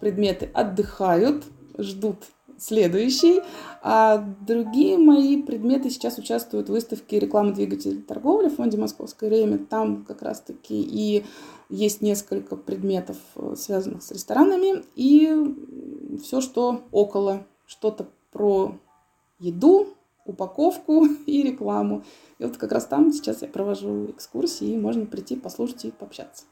предметы 0.00 0.50
отдыхают, 0.52 1.44
ждут 1.78 2.24
следующий. 2.58 3.40
А 3.82 4.18
другие 4.18 4.98
мои 4.98 5.40
предметы 5.42 5.90
сейчас 5.90 6.18
участвуют 6.18 6.68
в 6.68 6.72
выставке 6.72 7.20
рекламы 7.20 7.52
двигателей 7.52 8.02
торговли 8.02 8.48
в 8.48 8.56
фонде 8.56 8.78
«Московское 8.78 9.30
время». 9.30 9.58
Там 9.58 10.04
как 10.04 10.22
раз-таки 10.22 10.80
и 10.80 11.24
есть 11.68 12.00
несколько 12.02 12.56
предметов, 12.56 13.16
э, 13.36 13.54
связанных 13.56 14.02
с 14.02 14.10
ресторанами, 14.10 14.84
и 14.94 16.18
все, 16.22 16.40
что 16.40 16.82
около, 16.92 17.46
что-то 17.66 18.08
про 18.32 18.78
еду, 19.38 19.88
упаковку 20.24 21.06
и 21.26 21.42
рекламу. 21.42 22.04
И 22.38 22.44
вот 22.44 22.56
как 22.56 22.72
раз 22.72 22.86
там 22.86 23.12
сейчас 23.12 23.42
я 23.42 23.48
провожу 23.48 24.10
экскурсии, 24.10 24.68
и 24.68 24.78
можно 24.78 25.06
прийти, 25.06 25.36
послушать 25.36 25.84
и 25.84 25.90
пообщаться. 25.90 26.44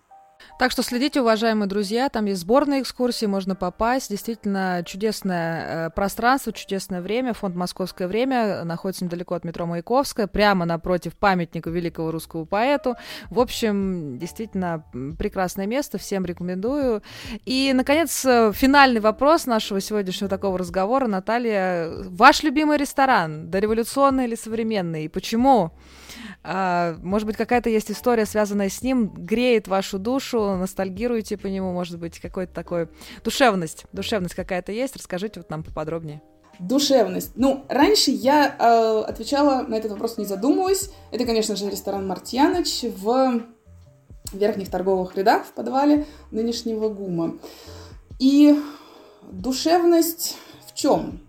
Так 0.57 0.71
что 0.71 0.85
следите, 0.85 1.21
уважаемые 1.21 1.69
друзья, 1.69 2.09
там 2.09 2.27
есть 2.27 2.43
сборные 2.43 2.83
экскурсии, 2.83 3.27
можно 3.27 3.57
попасть. 3.57 4.09
Действительно 4.09 4.85
чудесное 4.87 5.89
э, 5.89 5.91
пространство, 5.91 6.53
чудесное 6.53 7.01
время. 7.01 7.35
Фонд 7.35 7.57
«Московское 7.57 8.07
время» 8.07 8.63
находится 8.63 9.05
недалеко 9.05 9.35
от 9.35 9.43
метро 9.45 9.67
Маяковская, 9.67 10.29
прямо 10.29 10.65
напротив 10.65 11.17
памятника 11.17 11.71
великого 11.71 12.13
русского 12.13 12.45
поэту. 12.45 12.95
В 13.31 13.41
общем, 13.41 14.17
действительно 14.17 14.85
прекрасное 15.19 15.67
место, 15.67 15.99
всем 15.99 16.25
рекомендую. 16.25 17.03
И, 17.45 17.73
наконец, 17.75 18.25
э, 18.25 18.53
финальный 18.55 19.01
вопрос 19.01 19.47
нашего 19.47 19.81
сегодняшнего 19.81 20.31
такого 20.31 20.57
разговора. 20.57 21.09
Наталья, 21.09 21.91
ваш 22.05 22.45
любимый 22.45 22.77
ресторан, 22.77 23.51
дореволюционный 23.51 24.27
или 24.27 24.37
современный? 24.37 25.07
И 25.07 25.09
почему? 25.09 25.73
А, 26.45 26.97
может 27.03 27.27
быть, 27.27 27.37
какая-то 27.37 27.71
есть 27.71 27.91
история, 27.91 28.25
связанная 28.25 28.69
с 28.69 28.83
ним, 28.83 29.09
греет 29.09 29.67
вашу 29.67 29.99
душу, 29.99 30.44
ностальгируете 30.57 31.37
по 31.37 31.47
нему, 31.47 31.73
может 31.73 31.99
быть, 31.99 32.21
какой-то 32.21 32.53
такой 32.53 32.89
душевность, 33.23 33.85
душевность 33.93 34.35
какая-то 34.35 34.73
есть. 34.73 34.97
Расскажите 34.97 35.41
вот 35.41 35.51
нам 35.51 35.63
поподробнее. 35.63 36.23
Душевность. 36.61 37.33
Ну, 37.35 37.65
раньше 37.69 38.11
я 38.11 38.55
э, 38.59 39.05
отвечала 39.09 39.63
на 39.63 39.75
этот 39.75 39.93
вопрос, 39.93 40.19
не 40.19 40.25
задумываясь. 40.25 40.91
Это, 41.11 41.25
конечно 41.25 41.57
же, 41.57 41.69
ресторан 41.69 42.07
«Мартьяныч» 42.07 42.85
в 42.97 43.43
верхних 44.33 44.71
торговых 44.71 45.17
рядах 45.17 45.45
в 45.47 45.53
подвале 45.53 46.07
нынешнего 46.31 46.89
ГУМа. 46.89 47.39
И 48.19 48.59
душевность 49.31 50.37
в 50.67 50.75
чем? 50.75 51.21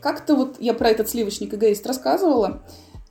Как-то 0.00 0.34
вот 0.34 0.56
я 0.58 0.74
про 0.74 0.88
этот 0.88 1.08
сливочник 1.08 1.54
эгоист 1.54 1.86
рассказывала, 1.86 2.62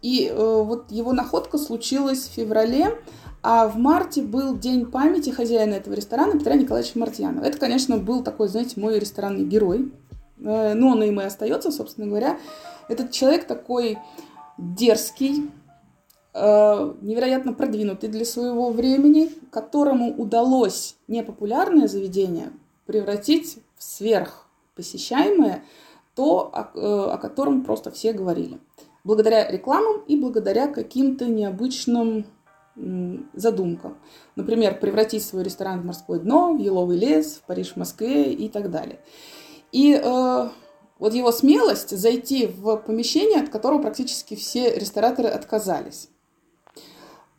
и 0.01 0.27
э, 0.27 0.35
вот 0.35 0.91
его 0.91 1.13
находка 1.13 1.57
случилась 1.57 2.27
в 2.27 2.33
феврале, 2.33 2.97
а 3.43 3.67
в 3.67 3.77
марте 3.77 4.21
был 4.21 4.57
день 4.57 4.85
памяти 4.85 5.31
хозяина 5.31 5.73
этого 5.73 5.93
ресторана 5.93 6.37
Петра 6.37 6.55
Николаевича 6.55 6.99
Мартьянова. 6.99 7.43
Это, 7.43 7.57
конечно, 7.57 7.97
был 7.97 8.23
такой, 8.23 8.47
знаете, 8.47 8.79
мой 8.79 8.99
ресторанный 8.99 9.45
герой. 9.45 9.91
Э, 10.39 10.73
но 10.73 10.89
он 10.89 11.03
им 11.03 11.19
и 11.19 11.23
остается, 11.23 11.71
собственно 11.71 12.07
говоря. 12.07 12.39
Этот 12.87 13.11
человек 13.11 13.45
такой 13.45 13.97
дерзкий, 14.57 15.49
э, 16.33 16.93
невероятно 17.01 17.53
продвинутый 17.53 18.09
для 18.09 18.25
своего 18.25 18.71
времени, 18.71 19.29
которому 19.49 20.13
удалось 20.15 20.95
непопулярное 21.07 21.87
заведение 21.87 22.51
превратить 22.85 23.57
в 23.77 23.83
сверхпосещаемое, 23.83 25.63
то, 26.15 26.51
о, 26.53 26.77
э, 26.77 27.13
о 27.13 27.17
котором 27.17 27.63
просто 27.63 27.89
все 27.89 28.13
говорили 28.13 28.59
благодаря 29.03 29.49
рекламам 29.49 30.01
и 30.07 30.15
благодаря 30.15 30.67
каким-то 30.67 31.25
необычным 31.25 32.25
задумкам. 32.75 33.97
Например, 34.35 34.79
превратить 34.79 35.25
свой 35.25 35.43
ресторан 35.43 35.81
в 35.81 35.85
морское 35.85 36.19
дно, 36.19 36.53
в 36.53 36.59
еловый 36.59 36.97
лес, 36.97 37.35
в 37.35 37.41
Париж, 37.45 37.73
в 37.73 37.77
Москве 37.77 38.33
и 38.33 38.49
так 38.49 38.71
далее. 38.71 38.99
И 39.71 39.93
э, 39.93 40.49
вот 40.99 41.13
его 41.13 41.31
смелость 41.31 41.97
зайти 41.97 42.47
в 42.47 42.77
помещение, 42.77 43.41
от 43.41 43.49
которого 43.49 43.81
практически 43.81 44.35
все 44.35 44.73
рестораторы 44.75 45.29
отказались. 45.29 46.09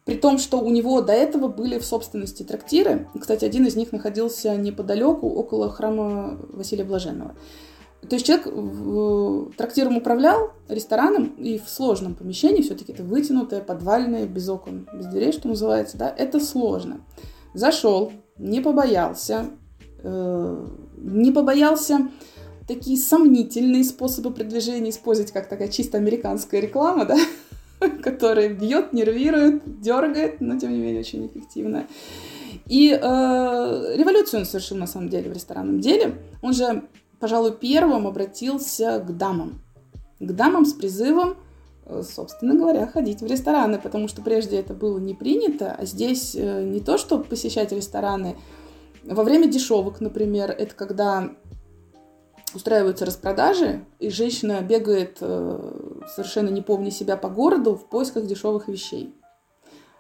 При 0.04 0.16
том, 0.16 0.38
что 0.38 0.58
у 0.58 0.70
него 0.70 1.00
до 1.00 1.12
этого 1.12 1.46
были 1.46 1.78
в 1.78 1.84
собственности 1.84 2.42
трактиры. 2.42 3.08
Кстати, 3.18 3.44
один 3.44 3.66
из 3.66 3.76
них 3.76 3.92
находился 3.92 4.56
неподалеку, 4.56 5.28
около 5.28 5.70
храма 5.70 6.40
Василия 6.48 6.84
Блаженного. 6.84 7.36
То 8.08 8.16
есть 8.16 8.26
человек 8.26 9.56
трактиром 9.56 9.96
управлял, 9.96 10.52
рестораном, 10.68 11.26
и 11.38 11.58
в 11.58 11.68
сложном 11.68 12.14
помещении, 12.14 12.62
все-таки 12.62 12.92
это 12.92 13.04
вытянутое, 13.04 13.60
подвальное, 13.60 14.26
без 14.26 14.48
окон, 14.48 14.88
без 14.92 15.06
дверей, 15.06 15.32
что 15.32 15.48
называется, 15.48 15.96
да, 15.96 16.12
это 16.16 16.40
сложно. 16.40 17.04
Зашел, 17.54 18.12
не 18.38 18.60
побоялся, 18.60 19.50
э, 20.02 20.66
не 20.96 21.30
побоялся 21.30 22.08
такие 22.66 22.96
сомнительные 22.96 23.84
способы 23.84 24.32
продвижения 24.32 24.90
использовать, 24.90 25.32
как 25.32 25.48
такая 25.48 25.68
чисто 25.68 25.98
американская 25.98 26.60
реклама, 26.60 27.04
да, 27.04 27.16
которая 28.02 28.48
бьет, 28.48 28.92
нервирует, 28.92 29.80
дергает, 29.80 30.40
но 30.40 30.58
тем 30.58 30.72
не 30.72 30.78
менее 30.78 31.00
очень 31.00 31.26
эффективная. 31.26 31.86
И 32.66 32.90
э, 32.90 32.96
революцию 32.98 34.40
он 34.40 34.46
совершил 34.46 34.76
на 34.76 34.86
самом 34.86 35.08
деле 35.08 35.30
в 35.30 35.34
ресторанном 35.34 35.80
деле. 35.80 36.14
Он 36.42 36.52
же 36.52 36.84
пожалуй, 37.22 37.52
первым 37.52 38.08
обратился 38.08 38.98
к 38.98 39.16
дамам. 39.16 39.62
К 40.18 40.32
дамам 40.32 40.66
с 40.66 40.72
призывом, 40.72 41.36
э, 41.86 42.02
собственно 42.02 42.56
говоря, 42.56 42.88
ходить 42.88 43.20
в 43.20 43.26
рестораны, 43.26 43.78
потому 43.78 44.08
что 44.08 44.22
прежде 44.22 44.58
это 44.58 44.74
было 44.74 44.98
не 44.98 45.14
принято, 45.14 45.72
а 45.78 45.84
здесь 45.84 46.34
э, 46.34 46.64
не 46.64 46.80
то, 46.80 46.98
что 46.98 47.20
посещать 47.20 47.70
рестораны 47.70 48.34
во 49.04 49.22
время 49.22 49.46
дешевок, 49.46 50.00
например, 50.00 50.50
это 50.50 50.74
когда 50.74 51.30
устраиваются 52.54 53.06
распродажи, 53.06 53.84
и 54.00 54.10
женщина 54.10 54.60
бегает, 54.60 55.18
э, 55.20 56.04
совершенно 56.16 56.48
не 56.48 56.60
помня 56.60 56.90
себя 56.90 57.16
по 57.16 57.28
городу, 57.28 57.76
в 57.76 57.88
поисках 57.88 58.26
дешевых 58.26 58.66
вещей. 58.66 59.14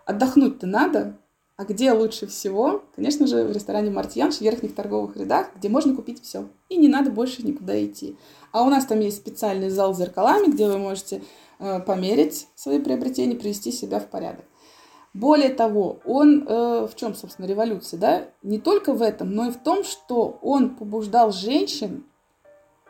Отдохнуть-то 0.06 0.66
надо, 0.66 1.18
а 1.62 1.64
где 1.64 1.92
лучше 1.92 2.26
всего? 2.26 2.82
Конечно 2.96 3.28
же, 3.28 3.44
в 3.44 3.52
ресторане 3.52 3.88
«Мартьянш» 3.88 4.38
в 4.38 4.40
верхних 4.40 4.74
торговых 4.74 5.16
рядах, 5.16 5.50
где 5.54 5.68
можно 5.68 5.94
купить 5.94 6.20
все. 6.20 6.48
И 6.68 6.76
не 6.76 6.88
надо 6.88 7.12
больше 7.12 7.46
никуда 7.46 7.84
идти. 7.84 8.16
А 8.50 8.64
у 8.64 8.68
нас 8.68 8.84
там 8.84 8.98
есть 8.98 9.18
специальный 9.18 9.70
зал 9.70 9.94
с 9.94 9.98
зеркалами, 9.98 10.50
где 10.50 10.66
вы 10.66 10.78
можете 10.78 11.22
э, 11.60 11.78
померить 11.78 12.48
свои 12.56 12.80
приобретения, 12.80 13.36
привести 13.36 13.70
себя 13.70 14.00
в 14.00 14.08
порядок. 14.08 14.44
Более 15.14 15.50
того, 15.50 16.00
он 16.04 16.48
э, 16.48 16.88
в 16.88 16.96
чем, 16.96 17.14
собственно, 17.14 17.46
революция, 17.46 18.00
да? 18.00 18.28
Не 18.42 18.58
только 18.58 18.92
в 18.92 19.00
этом, 19.00 19.30
но 19.30 19.46
и 19.46 19.52
в 19.52 19.58
том, 19.58 19.84
что 19.84 20.40
он 20.42 20.74
побуждал 20.74 21.30
женщин 21.30 22.04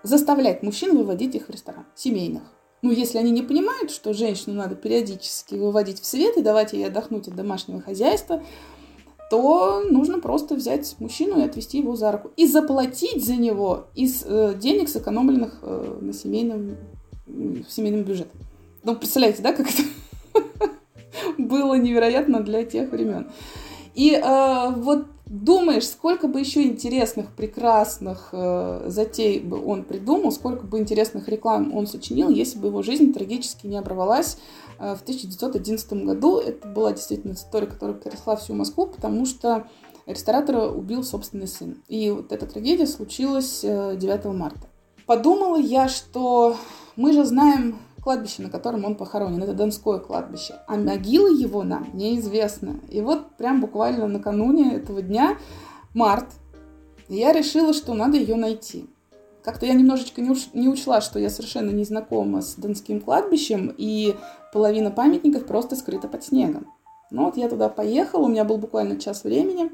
заставлять 0.03 0.63
мужчин 0.63 0.97
выводить 0.97 1.35
их 1.35 1.49
в 1.49 1.51
ресторан, 1.51 1.85
семейных. 1.95 2.45
Ну, 2.83 2.91
если 2.91 3.19
они 3.19 3.31
не 3.31 3.43
понимают, 3.43 3.93
что 3.93 4.13
женщину 4.13 4.57
надо 4.57 4.75
периодически 4.75 5.55
выводить 5.55 6.01
в 6.01 6.05
свет 6.05 6.37
и 6.37 6.43
давать 6.43 6.73
ей 6.73 6.89
отдохнуть 6.89 7.29
от 7.29 7.37
домашнего 7.37 7.81
хозяйства, 7.81 8.43
то 9.31 9.85
нужно 9.89 10.19
просто 10.19 10.57
взять 10.57 10.97
мужчину 10.99 11.41
и 11.41 11.45
отвести 11.45 11.79
его 11.79 11.95
за 11.95 12.11
руку. 12.11 12.33
И 12.37 12.47
заплатить 12.47 13.25
за 13.25 13.37
него 13.37 13.87
из 13.95 14.25
э, 14.27 14.55
денег, 14.61 14.89
сэкономленных 14.89 15.61
э, 15.63 15.99
на 16.01 16.13
семейном, 16.13 16.77
в 17.27 17.71
семейном 17.71 18.03
бюджете. 18.03 18.31
Ну, 18.83 18.97
представляете, 18.97 19.43
да, 19.43 19.53
как 19.53 19.69
это 19.71 19.83
было 21.39 21.75
невероятно 21.75 22.41
для 22.41 22.65
тех 22.65 22.91
времен. 22.91 23.31
И 23.95 24.11
э, 24.13 24.71
вот 24.75 25.07
думаешь, 25.33 25.89
сколько 25.89 26.29
бы 26.29 26.41
еще 26.41 26.63
интересных, 26.63 27.35
прекрасных 27.35 28.29
э, 28.33 28.85
затей 28.89 29.41
бы 29.41 29.65
он 29.65 29.83
придумал, 29.83 30.31
сколько 30.31 30.67
бы 30.67 30.79
интересных 30.79 31.27
реклам 31.27 31.75
он 31.75 31.87
сочинил, 31.87 32.29
если 32.29 32.59
бы 32.59 32.69
его 32.69 32.83
жизнь 32.83 33.15
трагически 33.15 33.67
не 33.67 33.79
оборвалась 33.79 34.37
э, 34.79 34.95
в 34.95 35.01
1911 35.01 35.93
году. 36.05 36.39
Это 36.39 36.69
была 36.69 36.93
действительно 36.93 37.33
история, 37.33 37.67
которая 37.67 37.97
потрясла 37.97 38.37
всю 38.37 38.53
Москву, 38.53 38.87
потому 38.87 39.25
что 39.25 39.67
ресторатора 40.05 40.69
убил 40.69 41.03
собственный 41.03 41.49
сын. 41.49 41.83
И 41.89 42.11
вот 42.11 42.31
эта 42.31 42.45
трагедия 42.45 42.87
случилась 42.87 43.61
э, 43.65 43.97
9 43.97 44.27
марта. 44.27 44.69
Подумала 45.07 45.57
я, 45.57 45.89
что 45.89 46.57
мы 46.95 47.15
же 47.15 47.25
знаем 47.25 47.79
кладбище, 48.03 48.43
на 48.43 48.51
котором 48.51 48.85
он 48.85 48.97
похоронен. 48.97 49.43
Это 49.43 49.55
Донское 49.55 49.99
кладбище. 49.99 50.57
А 50.67 50.77
могила 50.77 51.29
его 51.29 51.63
нам 51.63 51.89
неизвестна. 51.95 52.81
И 52.89 53.01
вот 53.01 53.37
прям 53.37 53.61
буквально 53.61 54.07
накануне 54.09 54.75
этого 54.75 55.03
дня, 55.03 55.39
март, 55.95 56.27
я 57.09 57.33
решила, 57.33 57.73
что 57.73 57.95
надо 57.95 58.17
ее 58.17 58.37
найти. 58.37 58.87
Как-то 59.43 59.67
я 59.67 59.75
немножечко 59.75 60.21
не, 60.21 60.31
уч- 60.31 60.51
не 60.53 60.69
учла, 60.69 61.01
что 61.01 61.19
я 61.19 61.29
совершенно 61.29 61.71
не 61.71 61.85
знакома 61.85 62.43
с 62.43 62.55
Донским 62.55 63.01
кладбищем, 63.01 63.75
и 63.77 64.17
половина 64.53 64.91
памятников 64.91 65.47
просто 65.47 65.75
скрыта 65.75 66.09
под 66.09 66.23
снегом. 66.25 66.67
Ну 67.11 67.25
вот 67.25 67.37
я 67.37 67.49
туда 67.49 67.69
поехала, 67.69 68.27
у 68.27 68.29
меня 68.29 68.45
был 68.45 68.59
буквально 68.59 68.99
час 68.99 69.25
времени. 69.25 69.71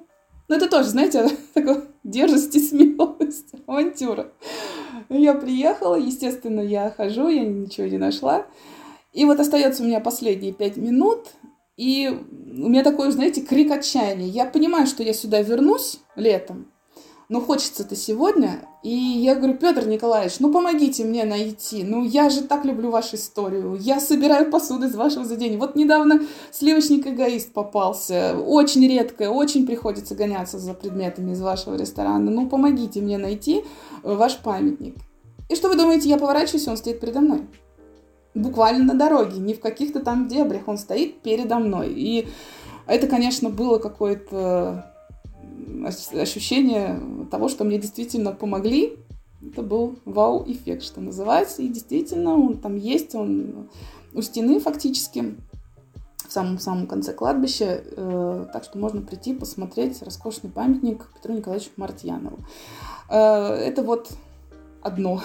Но 0.49 0.57
это 0.57 0.69
тоже, 0.69 0.89
знаете, 0.89 1.29
такой 1.55 1.85
дерзость 2.03 2.57
и 2.57 2.61
смелость, 2.61 3.53
авантюра. 3.67 4.33
Я 5.09 5.35
приехала, 5.35 5.95
естественно, 5.95 6.61
я 6.61 6.91
хожу, 6.91 7.29
я 7.29 7.45
ничего 7.45 7.87
не 7.87 7.99
нашла. 7.99 8.47
И 9.13 9.25
вот 9.25 9.41
остается 9.41 9.83
у 9.83 9.87
меня 9.87 10.01
последние 10.01 10.53
пять 10.53 10.77
минут, 10.77 11.29
и 11.77 12.09
у 12.09 12.69
меня 12.69 12.83
такой, 12.83 13.11
знаете, 13.11 13.41
крик 13.41 13.71
отчаяния. 13.71 14.27
Я 14.27 14.45
понимаю, 14.45 14.87
что 14.87 15.03
я 15.03 15.15
сюда 15.15 15.41
вернусь 15.41 16.01
летом, 16.15 16.71
но 17.29 17.43
хочется-то 17.43 17.95
сегодня. 17.95 18.61
И 18.83 18.89
я 18.89 19.35
говорю, 19.35 19.59
Петр 19.59 19.87
Николаевич, 19.87 20.41
ну 20.41 20.51
помогите 20.51 21.05
мне 21.05 21.25
найти. 21.25 21.85
Ну 21.85 22.03
я 22.05 22.31
же 22.31 22.43
так 22.43 22.65
люблю 22.65 22.91
вашу 22.91 23.17
историю. 23.17 23.77
Я 23.79 24.01
собираю 24.01 24.51
посуду 24.51 24.87
из 24.87 24.95
вашего 24.95 25.27
заведения. 25.27 25.59
Вот 25.59 25.77
недавно 25.77 26.23
сливочник-эгоист 26.53 27.53
попался. 27.53 28.39
Очень 28.39 28.89
редко, 28.89 29.31
очень 29.31 29.67
приходится 29.67 30.15
гоняться 30.15 30.59
за 30.59 30.73
предметами 30.73 31.33
из 31.33 31.41
вашего 31.41 31.77
ресторана. 31.77 32.31
Ну 32.31 32.49
помогите 32.49 33.03
мне 33.03 33.19
найти 33.19 33.63
э, 34.03 34.15
ваш 34.15 34.39
памятник. 34.39 34.97
И 35.51 35.55
что 35.55 35.69
вы 35.69 35.77
думаете, 35.77 36.09
я 36.09 36.17
поворачиваюсь, 36.17 36.69
он 36.69 36.79
стоит 36.79 37.01
передо 37.01 37.21
мной. 37.21 37.43
Буквально 38.35 38.85
на 38.85 38.95
дороге, 38.95 39.39
не 39.39 39.53
в 39.53 39.61
каких-то 39.61 40.01
там 40.01 40.29
дебрях. 40.29 40.63
Он 40.67 40.79
стоит 40.79 41.21
передо 41.21 41.59
мной. 41.59 41.93
И 41.93 42.27
это, 42.87 43.07
конечно, 43.07 43.51
было 43.51 43.79
какое-то 43.79 44.95
ощущение 45.87 47.01
того, 47.31 47.49
что 47.49 47.65
мне 47.65 47.79
действительно 47.79 48.33
помогли. 48.33 48.97
Это 49.41 49.63
был 49.63 49.97
вау-эффект, 50.05 50.83
что 50.83 51.01
называется. 51.01 51.63
И 51.63 51.69
действительно, 51.69 52.35
он 52.35 52.59
там 52.59 52.77
есть, 52.77 53.15
он 53.15 53.69
у 54.13 54.23
стены 54.23 54.59
фактически, 54.61 55.37
в 56.29 56.33
самом-самом 56.33 56.87
конце 56.87 57.15
кладбища. 57.15 57.83
Э, 57.97 58.47
так 58.53 58.65
что 58.65 58.79
можно 58.79 59.01
прийти 59.01 59.35
посмотреть 59.35 60.03
роскошный 60.03 60.51
памятник 60.51 61.07
Петру 61.15 61.35
Николаевичу 61.35 61.71
Мартьянову. 61.77 62.39
Э, 63.09 63.55
это 63.55 63.83
вот 63.83 64.11
одно 64.83 65.23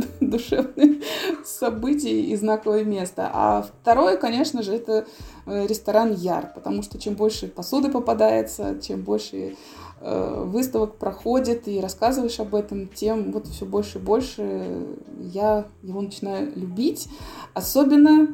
душевное 0.20 1.00
событие 1.44 2.20
и 2.20 2.36
знаковое 2.36 2.84
место. 2.84 3.30
А 3.32 3.62
второе, 3.62 4.16
конечно 4.16 4.62
же, 4.62 4.74
это 4.74 5.06
э, 5.46 5.66
ресторан 5.66 6.12
Яр, 6.12 6.52
потому 6.54 6.82
что 6.82 6.98
чем 6.98 7.14
больше 7.14 7.48
посуды 7.48 7.90
попадается, 7.90 8.78
чем 8.80 9.02
больше 9.02 9.56
э, 10.00 10.44
выставок 10.46 10.96
проходит 10.96 11.68
и 11.68 11.80
рассказываешь 11.80 12.40
об 12.40 12.54
этом, 12.54 12.88
тем 12.88 13.32
вот 13.32 13.46
все 13.46 13.66
больше 13.66 13.98
и 13.98 14.02
больше 14.02 14.86
я 15.18 15.66
его 15.82 16.00
начинаю 16.00 16.52
любить. 16.56 17.08
Особенно 17.54 18.28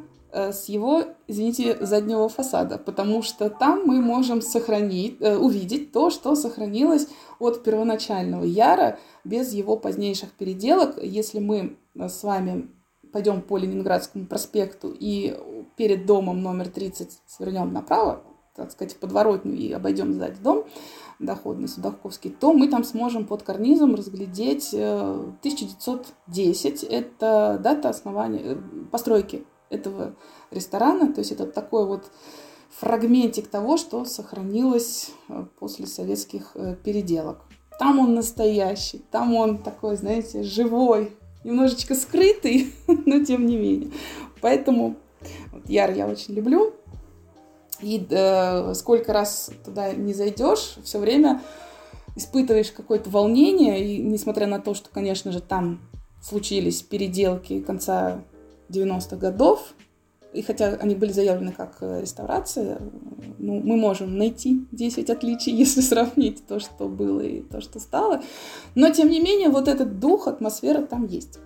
с 0.53 0.67
его, 0.67 1.05
извините, 1.27 1.77
заднего 1.81 2.29
фасада, 2.29 2.79
потому 2.79 3.23
что 3.23 3.51
там 3.51 3.83
мы 3.85 4.01
можем 4.01 4.41
сохранить, 4.41 5.17
э, 5.21 5.37
увидеть 5.37 5.93
то, 5.93 6.11
что 6.11 6.35
сохранилось 6.35 7.09
от 7.39 7.63
первоначального 7.63 8.45
Яра 8.45 8.99
без 9.25 9.53
его 9.53 9.77
позднейших 9.77 10.33
переделок. 10.33 11.03
Если 11.03 11.39
мы 11.39 11.77
э, 11.95 12.09
с 12.09 12.23
вами 12.23 12.71
пойдем 13.13 13.43
по 13.43 13.59
Ленинградскому 13.59 14.27
проспекту 14.27 14.95
и 14.99 15.37
перед 15.77 16.07
домом 16.07 16.43
номер 16.43 16.69
30 16.69 17.21
свернем 17.27 17.73
направо, 17.73 18.23
так 18.55 18.73
сказать, 18.73 18.95
в 18.95 18.99
подворотню 18.99 19.55
и 19.55 19.73
обойдем 19.73 20.13
сзади 20.13 20.41
дом, 20.43 20.65
доходный 21.19 21.69
Судовковский, 21.69 22.31
то 22.31 22.53
мы 22.53 22.69
там 22.69 22.85
сможем 22.85 23.27
под 23.27 23.43
карнизом 23.43 23.95
разглядеть 23.95 24.73
1910. 24.73 26.85
Это 26.85 27.59
дата 27.63 27.89
основания, 27.89 28.59
постройки 28.91 29.45
этого 29.71 30.15
ресторана. 30.51 31.13
То 31.13 31.21
есть 31.21 31.33
это 31.33 31.47
такой 31.47 31.87
вот 31.87 32.11
фрагментик 32.71 33.49
того, 33.49 33.77
что 33.77 34.05
сохранилось 34.05 35.11
э, 35.29 35.45
после 35.59 35.87
советских 35.87 36.53
э, 36.55 36.77
переделок. 36.83 37.41
Там 37.79 37.99
он 37.99 38.15
настоящий, 38.15 39.03
там 39.11 39.35
он 39.35 39.59
такой, 39.59 39.97
знаете, 39.97 40.43
живой, 40.43 41.13
немножечко 41.45 41.95
скрытый, 41.95 42.73
но 42.87 43.25
тем 43.25 43.47
не 43.47 43.57
менее. 43.57 43.91
Поэтому 44.41 44.97
вот, 45.53 45.69
Яр 45.69 45.93
я 45.93 46.07
очень 46.07 46.35
люблю. 46.35 46.75
И 47.81 48.05
э, 48.11 48.75
сколько 48.75 49.13
раз 49.13 49.51
туда 49.65 49.93
не 49.93 50.13
зайдешь, 50.13 50.79
все 50.83 50.99
время 50.99 51.41
испытываешь 52.17 52.73
какое-то 52.73 53.09
волнение. 53.11 53.85
И 53.85 54.03
несмотря 54.03 54.47
на 54.47 54.61
то, 54.61 54.75
что, 54.75 54.91
конечно 54.91 55.31
же, 55.31 55.41
там 55.41 55.81
случились 56.21 56.83
переделки 56.83 57.61
конца 57.61 58.23
90-х 58.69 59.17
годов, 59.17 59.75
и 60.33 60.43
хотя 60.43 60.77
они 60.81 60.95
были 60.95 61.11
заявлены 61.11 61.53
как 61.53 61.79
э, 61.81 62.03
реставрация, 62.03 62.79
ну, 63.39 63.61
мы 63.61 63.77
можем 63.77 64.19
найти 64.19 64.67
10 64.73 65.09
отличий, 65.11 65.53
если 65.57 65.81
сравнить 65.81 66.47
то, 66.47 66.61
что 66.61 66.89
было 66.89 67.21
и 67.21 67.41
то, 67.41 67.61
что 67.61 67.81
стало. 67.81 68.23
Но, 68.75 68.91
тем 68.91 69.09
не 69.11 69.21
менее, 69.21 69.49
вот 69.49 69.69
этот 69.69 69.99
дух, 69.99 70.29
атмосфера 70.29 70.83
там 70.83 71.07
есть. 71.07 71.39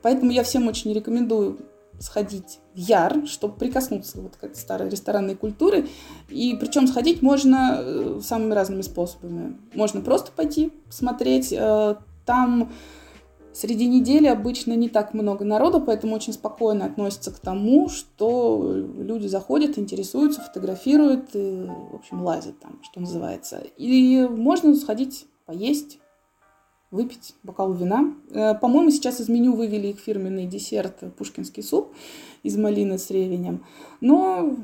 Поэтому 0.00 0.32
я 0.32 0.42
всем 0.42 0.66
очень 0.68 0.92
рекомендую 0.92 1.58
сходить 2.00 2.58
в 2.74 2.78
Яр, 2.78 3.26
чтобы 3.26 3.54
прикоснуться 3.54 4.20
вот 4.20 4.36
к 4.36 4.42
этой 4.42 4.56
старой 4.56 4.88
ресторанной 4.88 5.36
культуре. 5.36 5.86
И 6.28 6.56
причем 6.58 6.88
сходить 6.88 7.22
можно 7.22 7.76
э, 7.78 8.20
самыми 8.22 8.54
разными 8.54 8.82
способами. 8.82 9.56
Можно 9.74 10.00
просто 10.00 10.32
пойти 10.32 10.72
посмотреть. 10.86 11.52
Э, 11.52 11.96
там 12.24 12.72
Среди 13.52 13.86
недели 13.86 14.26
обычно 14.26 14.72
не 14.72 14.88
так 14.88 15.12
много 15.12 15.44
народу, 15.44 15.80
поэтому 15.80 16.14
очень 16.14 16.32
спокойно 16.32 16.86
относятся 16.86 17.30
к 17.30 17.38
тому, 17.38 17.90
что 17.90 18.74
люди 18.74 19.26
заходят, 19.26 19.78
интересуются, 19.78 20.40
фотографируют, 20.40 21.30
и, 21.34 21.66
в 21.92 21.96
общем, 21.96 22.22
лазят 22.22 22.58
там, 22.60 22.80
что 22.82 23.00
называется. 23.00 23.62
И 23.76 24.26
можно 24.26 24.74
сходить 24.74 25.26
поесть, 25.44 25.98
выпить 26.90 27.34
бокал 27.42 27.74
вина. 27.74 28.14
Э, 28.30 28.54
по-моему, 28.54 28.90
сейчас 28.90 29.20
из 29.20 29.28
меню 29.28 29.54
вывели 29.54 29.88
их 29.88 30.00
фирменный 30.00 30.46
десерт 30.46 31.00
пушкинский 31.16 31.62
суп 31.62 31.92
из 32.42 32.56
малины 32.56 32.98
с 32.98 33.10
ревенем. 33.10 33.66
Но, 34.00 34.56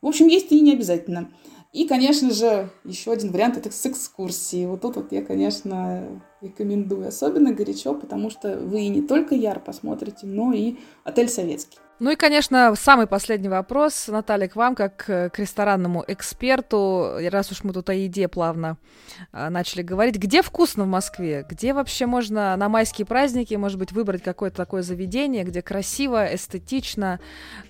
в 0.00 0.06
общем, 0.06 0.28
есть 0.28 0.52
и 0.52 0.60
не 0.60 0.74
обязательно. 0.74 1.30
И, 1.72 1.86
конечно 1.86 2.30
же, 2.30 2.70
еще 2.84 3.12
один 3.12 3.32
вариант 3.32 3.56
это 3.56 3.72
с 3.72 3.86
экскурсией. 3.86 4.66
Вот 4.66 4.82
тут 4.82 4.96
вот 4.96 5.12
я, 5.12 5.22
конечно, 5.22 6.22
рекомендую 6.42 7.08
особенно 7.08 7.52
горячо, 7.52 7.94
потому 7.94 8.30
что 8.30 8.58
вы 8.58 8.88
не 8.88 9.02
только 9.02 9.34
Яр 9.34 9.60
посмотрите, 9.60 10.26
но 10.26 10.52
и 10.52 10.76
отель 11.04 11.28
Советский. 11.28 11.78
Ну 12.02 12.10
и, 12.10 12.16
конечно, 12.16 12.74
самый 12.74 13.06
последний 13.06 13.48
вопрос, 13.48 14.08
Наталья, 14.08 14.48
к 14.48 14.56
вам, 14.56 14.74
как 14.74 14.96
к 15.04 15.32
ресторанному 15.36 16.04
эксперту, 16.08 17.12
раз 17.30 17.52
уж 17.52 17.62
мы 17.62 17.72
тут 17.72 17.90
о 17.90 17.94
еде 17.94 18.26
плавно 18.26 18.76
а, 19.30 19.50
начали 19.50 19.82
говорить, 19.82 20.16
где 20.16 20.42
вкусно 20.42 20.82
в 20.82 20.88
Москве? 20.88 21.46
Где 21.48 21.72
вообще 21.72 22.06
можно 22.06 22.56
на 22.56 22.68
майские 22.68 23.06
праздники, 23.06 23.54
может 23.54 23.78
быть, 23.78 23.92
выбрать 23.92 24.20
какое-то 24.20 24.56
такое 24.56 24.82
заведение, 24.82 25.44
где 25.44 25.62
красиво, 25.62 26.34
эстетично, 26.34 27.20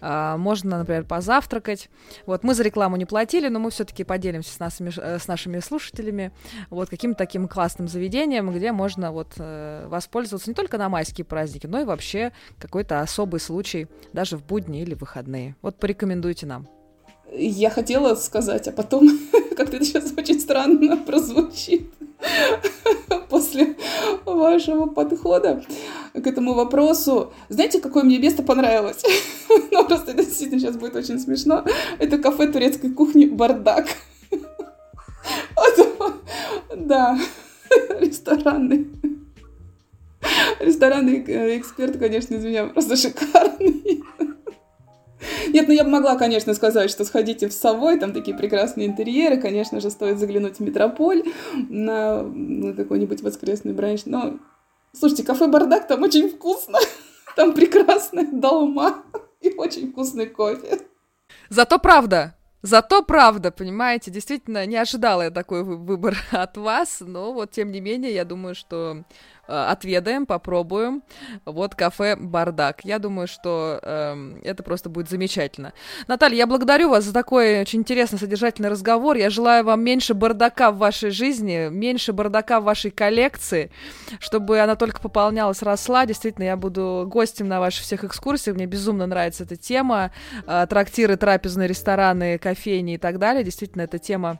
а, 0.00 0.38
можно, 0.38 0.78
например, 0.78 1.04
позавтракать? 1.04 1.90
Вот 2.24 2.42
мы 2.42 2.54
за 2.54 2.62
рекламу 2.62 2.96
не 2.96 3.04
платили, 3.04 3.48
но 3.48 3.58
мы 3.58 3.70
все-таки 3.70 4.02
поделимся 4.02 4.54
с, 4.54 4.58
нашими, 4.58 4.92
э, 4.96 5.18
с 5.18 5.28
нашими 5.28 5.58
слушателями 5.58 6.32
вот 6.70 6.88
каким-то 6.88 7.18
таким 7.18 7.48
классным 7.48 7.86
заведением, 7.86 8.50
где 8.50 8.61
можно 8.70 9.12
вот 9.12 9.32
э, 9.38 9.86
воспользоваться 9.88 10.48
не 10.48 10.54
только 10.54 10.78
на 10.78 10.88
майские 10.88 11.24
праздники, 11.24 11.66
но 11.66 11.80
и 11.80 11.84
вообще 11.84 12.32
какой-то 12.58 13.00
особый 13.00 13.40
случай, 13.40 13.88
да, 14.12 14.22
даже 14.22 14.36
в 14.36 14.44
будни 14.44 14.82
или 14.82 14.94
выходные. 14.94 15.56
Вот 15.62 15.80
порекомендуйте 15.80 16.46
нам. 16.46 16.68
Я 17.32 17.70
хотела 17.70 18.14
сказать, 18.14 18.68
а 18.68 18.72
потом 18.72 19.08
как-то 19.56 19.78
это 19.78 19.84
сейчас 19.84 20.12
очень 20.16 20.38
странно 20.38 20.96
прозвучит 21.06 21.92
после 23.28 23.74
вашего 24.24 24.86
подхода 24.86 25.64
к 26.14 26.24
этому 26.24 26.54
вопросу. 26.54 27.32
Знаете, 27.48 27.80
какое 27.80 28.04
мне 28.04 28.18
место 28.18 28.44
понравилось? 28.44 29.02
ну, 29.72 29.84
просто 29.84 30.12
это 30.12 30.24
действительно 30.24 30.60
сейчас 30.60 30.76
будет 30.76 30.94
очень 30.94 31.18
смешно. 31.18 31.64
Это 31.98 32.18
кафе 32.18 32.46
турецкой 32.46 32.92
кухни 32.92 33.24
«Бардак». 33.24 33.86
да, 36.76 37.18
ресторанный. 38.22 38.88
Ресторанный 40.60 41.24
э, 41.26 41.58
эксперт, 41.58 41.98
конечно, 41.98 42.34
из 42.34 42.44
меня 42.44 42.66
просто 42.66 42.96
шикарный. 42.96 44.04
Нет, 45.48 45.68
ну 45.68 45.74
я 45.74 45.84
бы 45.84 45.90
могла, 45.90 46.16
конечно, 46.16 46.54
сказать, 46.54 46.90
что 46.90 47.04
сходите 47.04 47.48
в 47.48 47.52
Совой, 47.52 47.98
там 47.98 48.12
такие 48.12 48.36
прекрасные 48.36 48.86
интерьеры, 48.86 49.36
конечно 49.38 49.80
же, 49.80 49.90
стоит 49.90 50.18
заглянуть 50.18 50.58
в 50.58 50.60
Метрополь 50.60 51.24
на, 51.68 52.22
на 52.22 52.72
какой-нибудь 52.74 53.22
воскресный 53.22 53.72
бранч, 53.72 54.02
но, 54.06 54.38
слушайте, 54.92 55.24
кафе 55.24 55.48
«Бардак» 55.48 55.86
там 55.86 56.02
очень 56.02 56.28
вкусно, 56.28 56.78
там 57.36 57.52
прекрасная 57.52 58.26
долма 58.32 59.02
и 59.40 59.52
очень 59.56 59.90
вкусный 59.92 60.26
кофе. 60.26 60.78
Зато 61.50 61.78
правда, 61.78 62.34
Зато 62.62 63.02
правда, 63.02 63.50
понимаете, 63.50 64.12
действительно 64.12 64.64
не 64.66 64.76
ожидала 64.76 65.22
я 65.22 65.30
такой 65.30 65.64
выбор 65.64 66.16
от 66.30 66.56
вас, 66.56 67.00
но 67.00 67.32
вот 67.32 67.50
тем 67.50 67.72
не 67.72 67.80
менее 67.80 68.14
я 68.14 68.24
думаю, 68.24 68.54
что 68.54 69.04
отведаем, 69.46 70.26
попробуем. 70.26 71.02
Вот 71.44 71.74
кафе 71.74 72.16
«Бардак». 72.16 72.84
Я 72.84 72.98
думаю, 72.98 73.26
что 73.26 73.80
э, 73.82 74.40
это 74.44 74.62
просто 74.62 74.88
будет 74.88 75.08
замечательно. 75.08 75.72
Наталья, 76.06 76.38
я 76.38 76.46
благодарю 76.46 76.88
вас 76.90 77.04
за 77.04 77.12
такой 77.12 77.60
очень 77.60 77.80
интересный, 77.80 78.18
содержательный 78.18 78.68
разговор. 78.68 79.16
Я 79.16 79.30
желаю 79.30 79.64
вам 79.64 79.82
меньше 79.82 80.14
бардака 80.14 80.70
в 80.70 80.78
вашей 80.78 81.10
жизни, 81.10 81.68
меньше 81.70 82.12
бардака 82.12 82.60
в 82.60 82.64
вашей 82.64 82.90
коллекции, 82.90 83.70
чтобы 84.20 84.60
она 84.60 84.76
только 84.76 85.00
пополнялась, 85.00 85.62
росла. 85.62 86.06
Действительно, 86.06 86.44
я 86.44 86.56
буду 86.56 87.04
гостем 87.08 87.48
на 87.48 87.60
ваших 87.60 87.84
всех 87.84 88.04
экскурсиях. 88.04 88.56
Мне 88.56 88.66
безумно 88.66 89.06
нравится 89.06 89.44
эта 89.44 89.56
тема. 89.56 90.12
Э, 90.46 90.66
трактиры, 90.68 91.16
трапезные 91.16 91.68
рестораны, 91.68 92.38
кофейни 92.38 92.94
и 92.94 92.98
так 92.98 93.18
далее. 93.18 93.42
Действительно, 93.44 93.82
эта 93.82 93.98
тема 93.98 94.38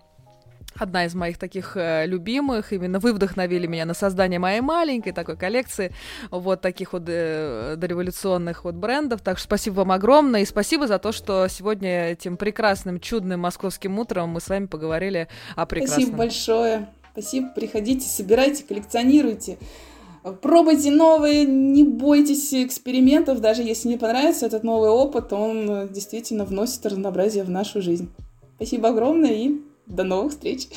одна 0.77 1.05
из 1.05 1.15
моих 1.15 1.39
таких 1.39 1.77
э, 1.77 2.07
любимых. 2.07 2.73
Именно 2.73 2.99
вы 2.99 3.13
вдохновили 3.13 3.67
меня 3.67 3.85
на 3.85 3.95
создание 3.95 4.39
моей 4.39 4.61
маленькой 4.61 5.13
такой 5.13 5.37
коллекции 5.37 5.93
вот 6.31 6.61
таких 6.61 6.93
вот 6.93 7.05
э, 7.07 7.75
дореволюционных 7.77 8.65
вот 8.65 8.75
брендов. 8.75 9.21
Так 9.21 9.39
что 9.39 9.45
спасибо 9.45 9.75
вам 9.75 9.93
огромное 9.93 10.43
и 10.43 10.45
спасибо 10.45 10.87
за 10.87 10.99
то, 10.99 11.13
что 11.13 11.47
сегодня 11.49 12.11
этим 12.11 12.37
прекрасным, 12.37 13.01
чудным 13.01 13.41
московским 13.41 13.99
утром 13.99 14.31
мы 14.31 14.41
с 14.41 14.49
вами 14.49 14.67
поговорили 14.67 15.29
о 15.57 15.67
прекрасном. 15.67 16.01
Спасибо 16.01 16.17
большое. 16.17 16.89
Спасибо. 17.13 17.49
Приходите, 17.55 18.07
собирайте, 18.07 18.65
коллекционируйте. 18.65 19.59
Пробуйте 20.41 20.93
новые, 20.93 21.45
не 21.45 21.83
бойтесь 21.83 22.55
экспериментов, 22.55 23.41
даже 23.41 23.63
если 23.63 23.89
не 23.89 23.97
понравится 23.97 24.47
этот 24.47 24.63
новый 24.63 24.89
опыт, 24.89 25.33
он 25.33 25.69
э, 25.69 25.89
действительно 25.89 26.45
вносит 26.45 26.87
разнообразие 26.87 27.43
в 27.43 27.51
нашу 27.51 27.83
жизнь. 27.83 28.09
Спасибо 28.55 28.91
огромное 28.91 29.33
и 29.33 29.61
до 29.87 30.05
новых 30.05 30.33
встреч! 30.33 30.69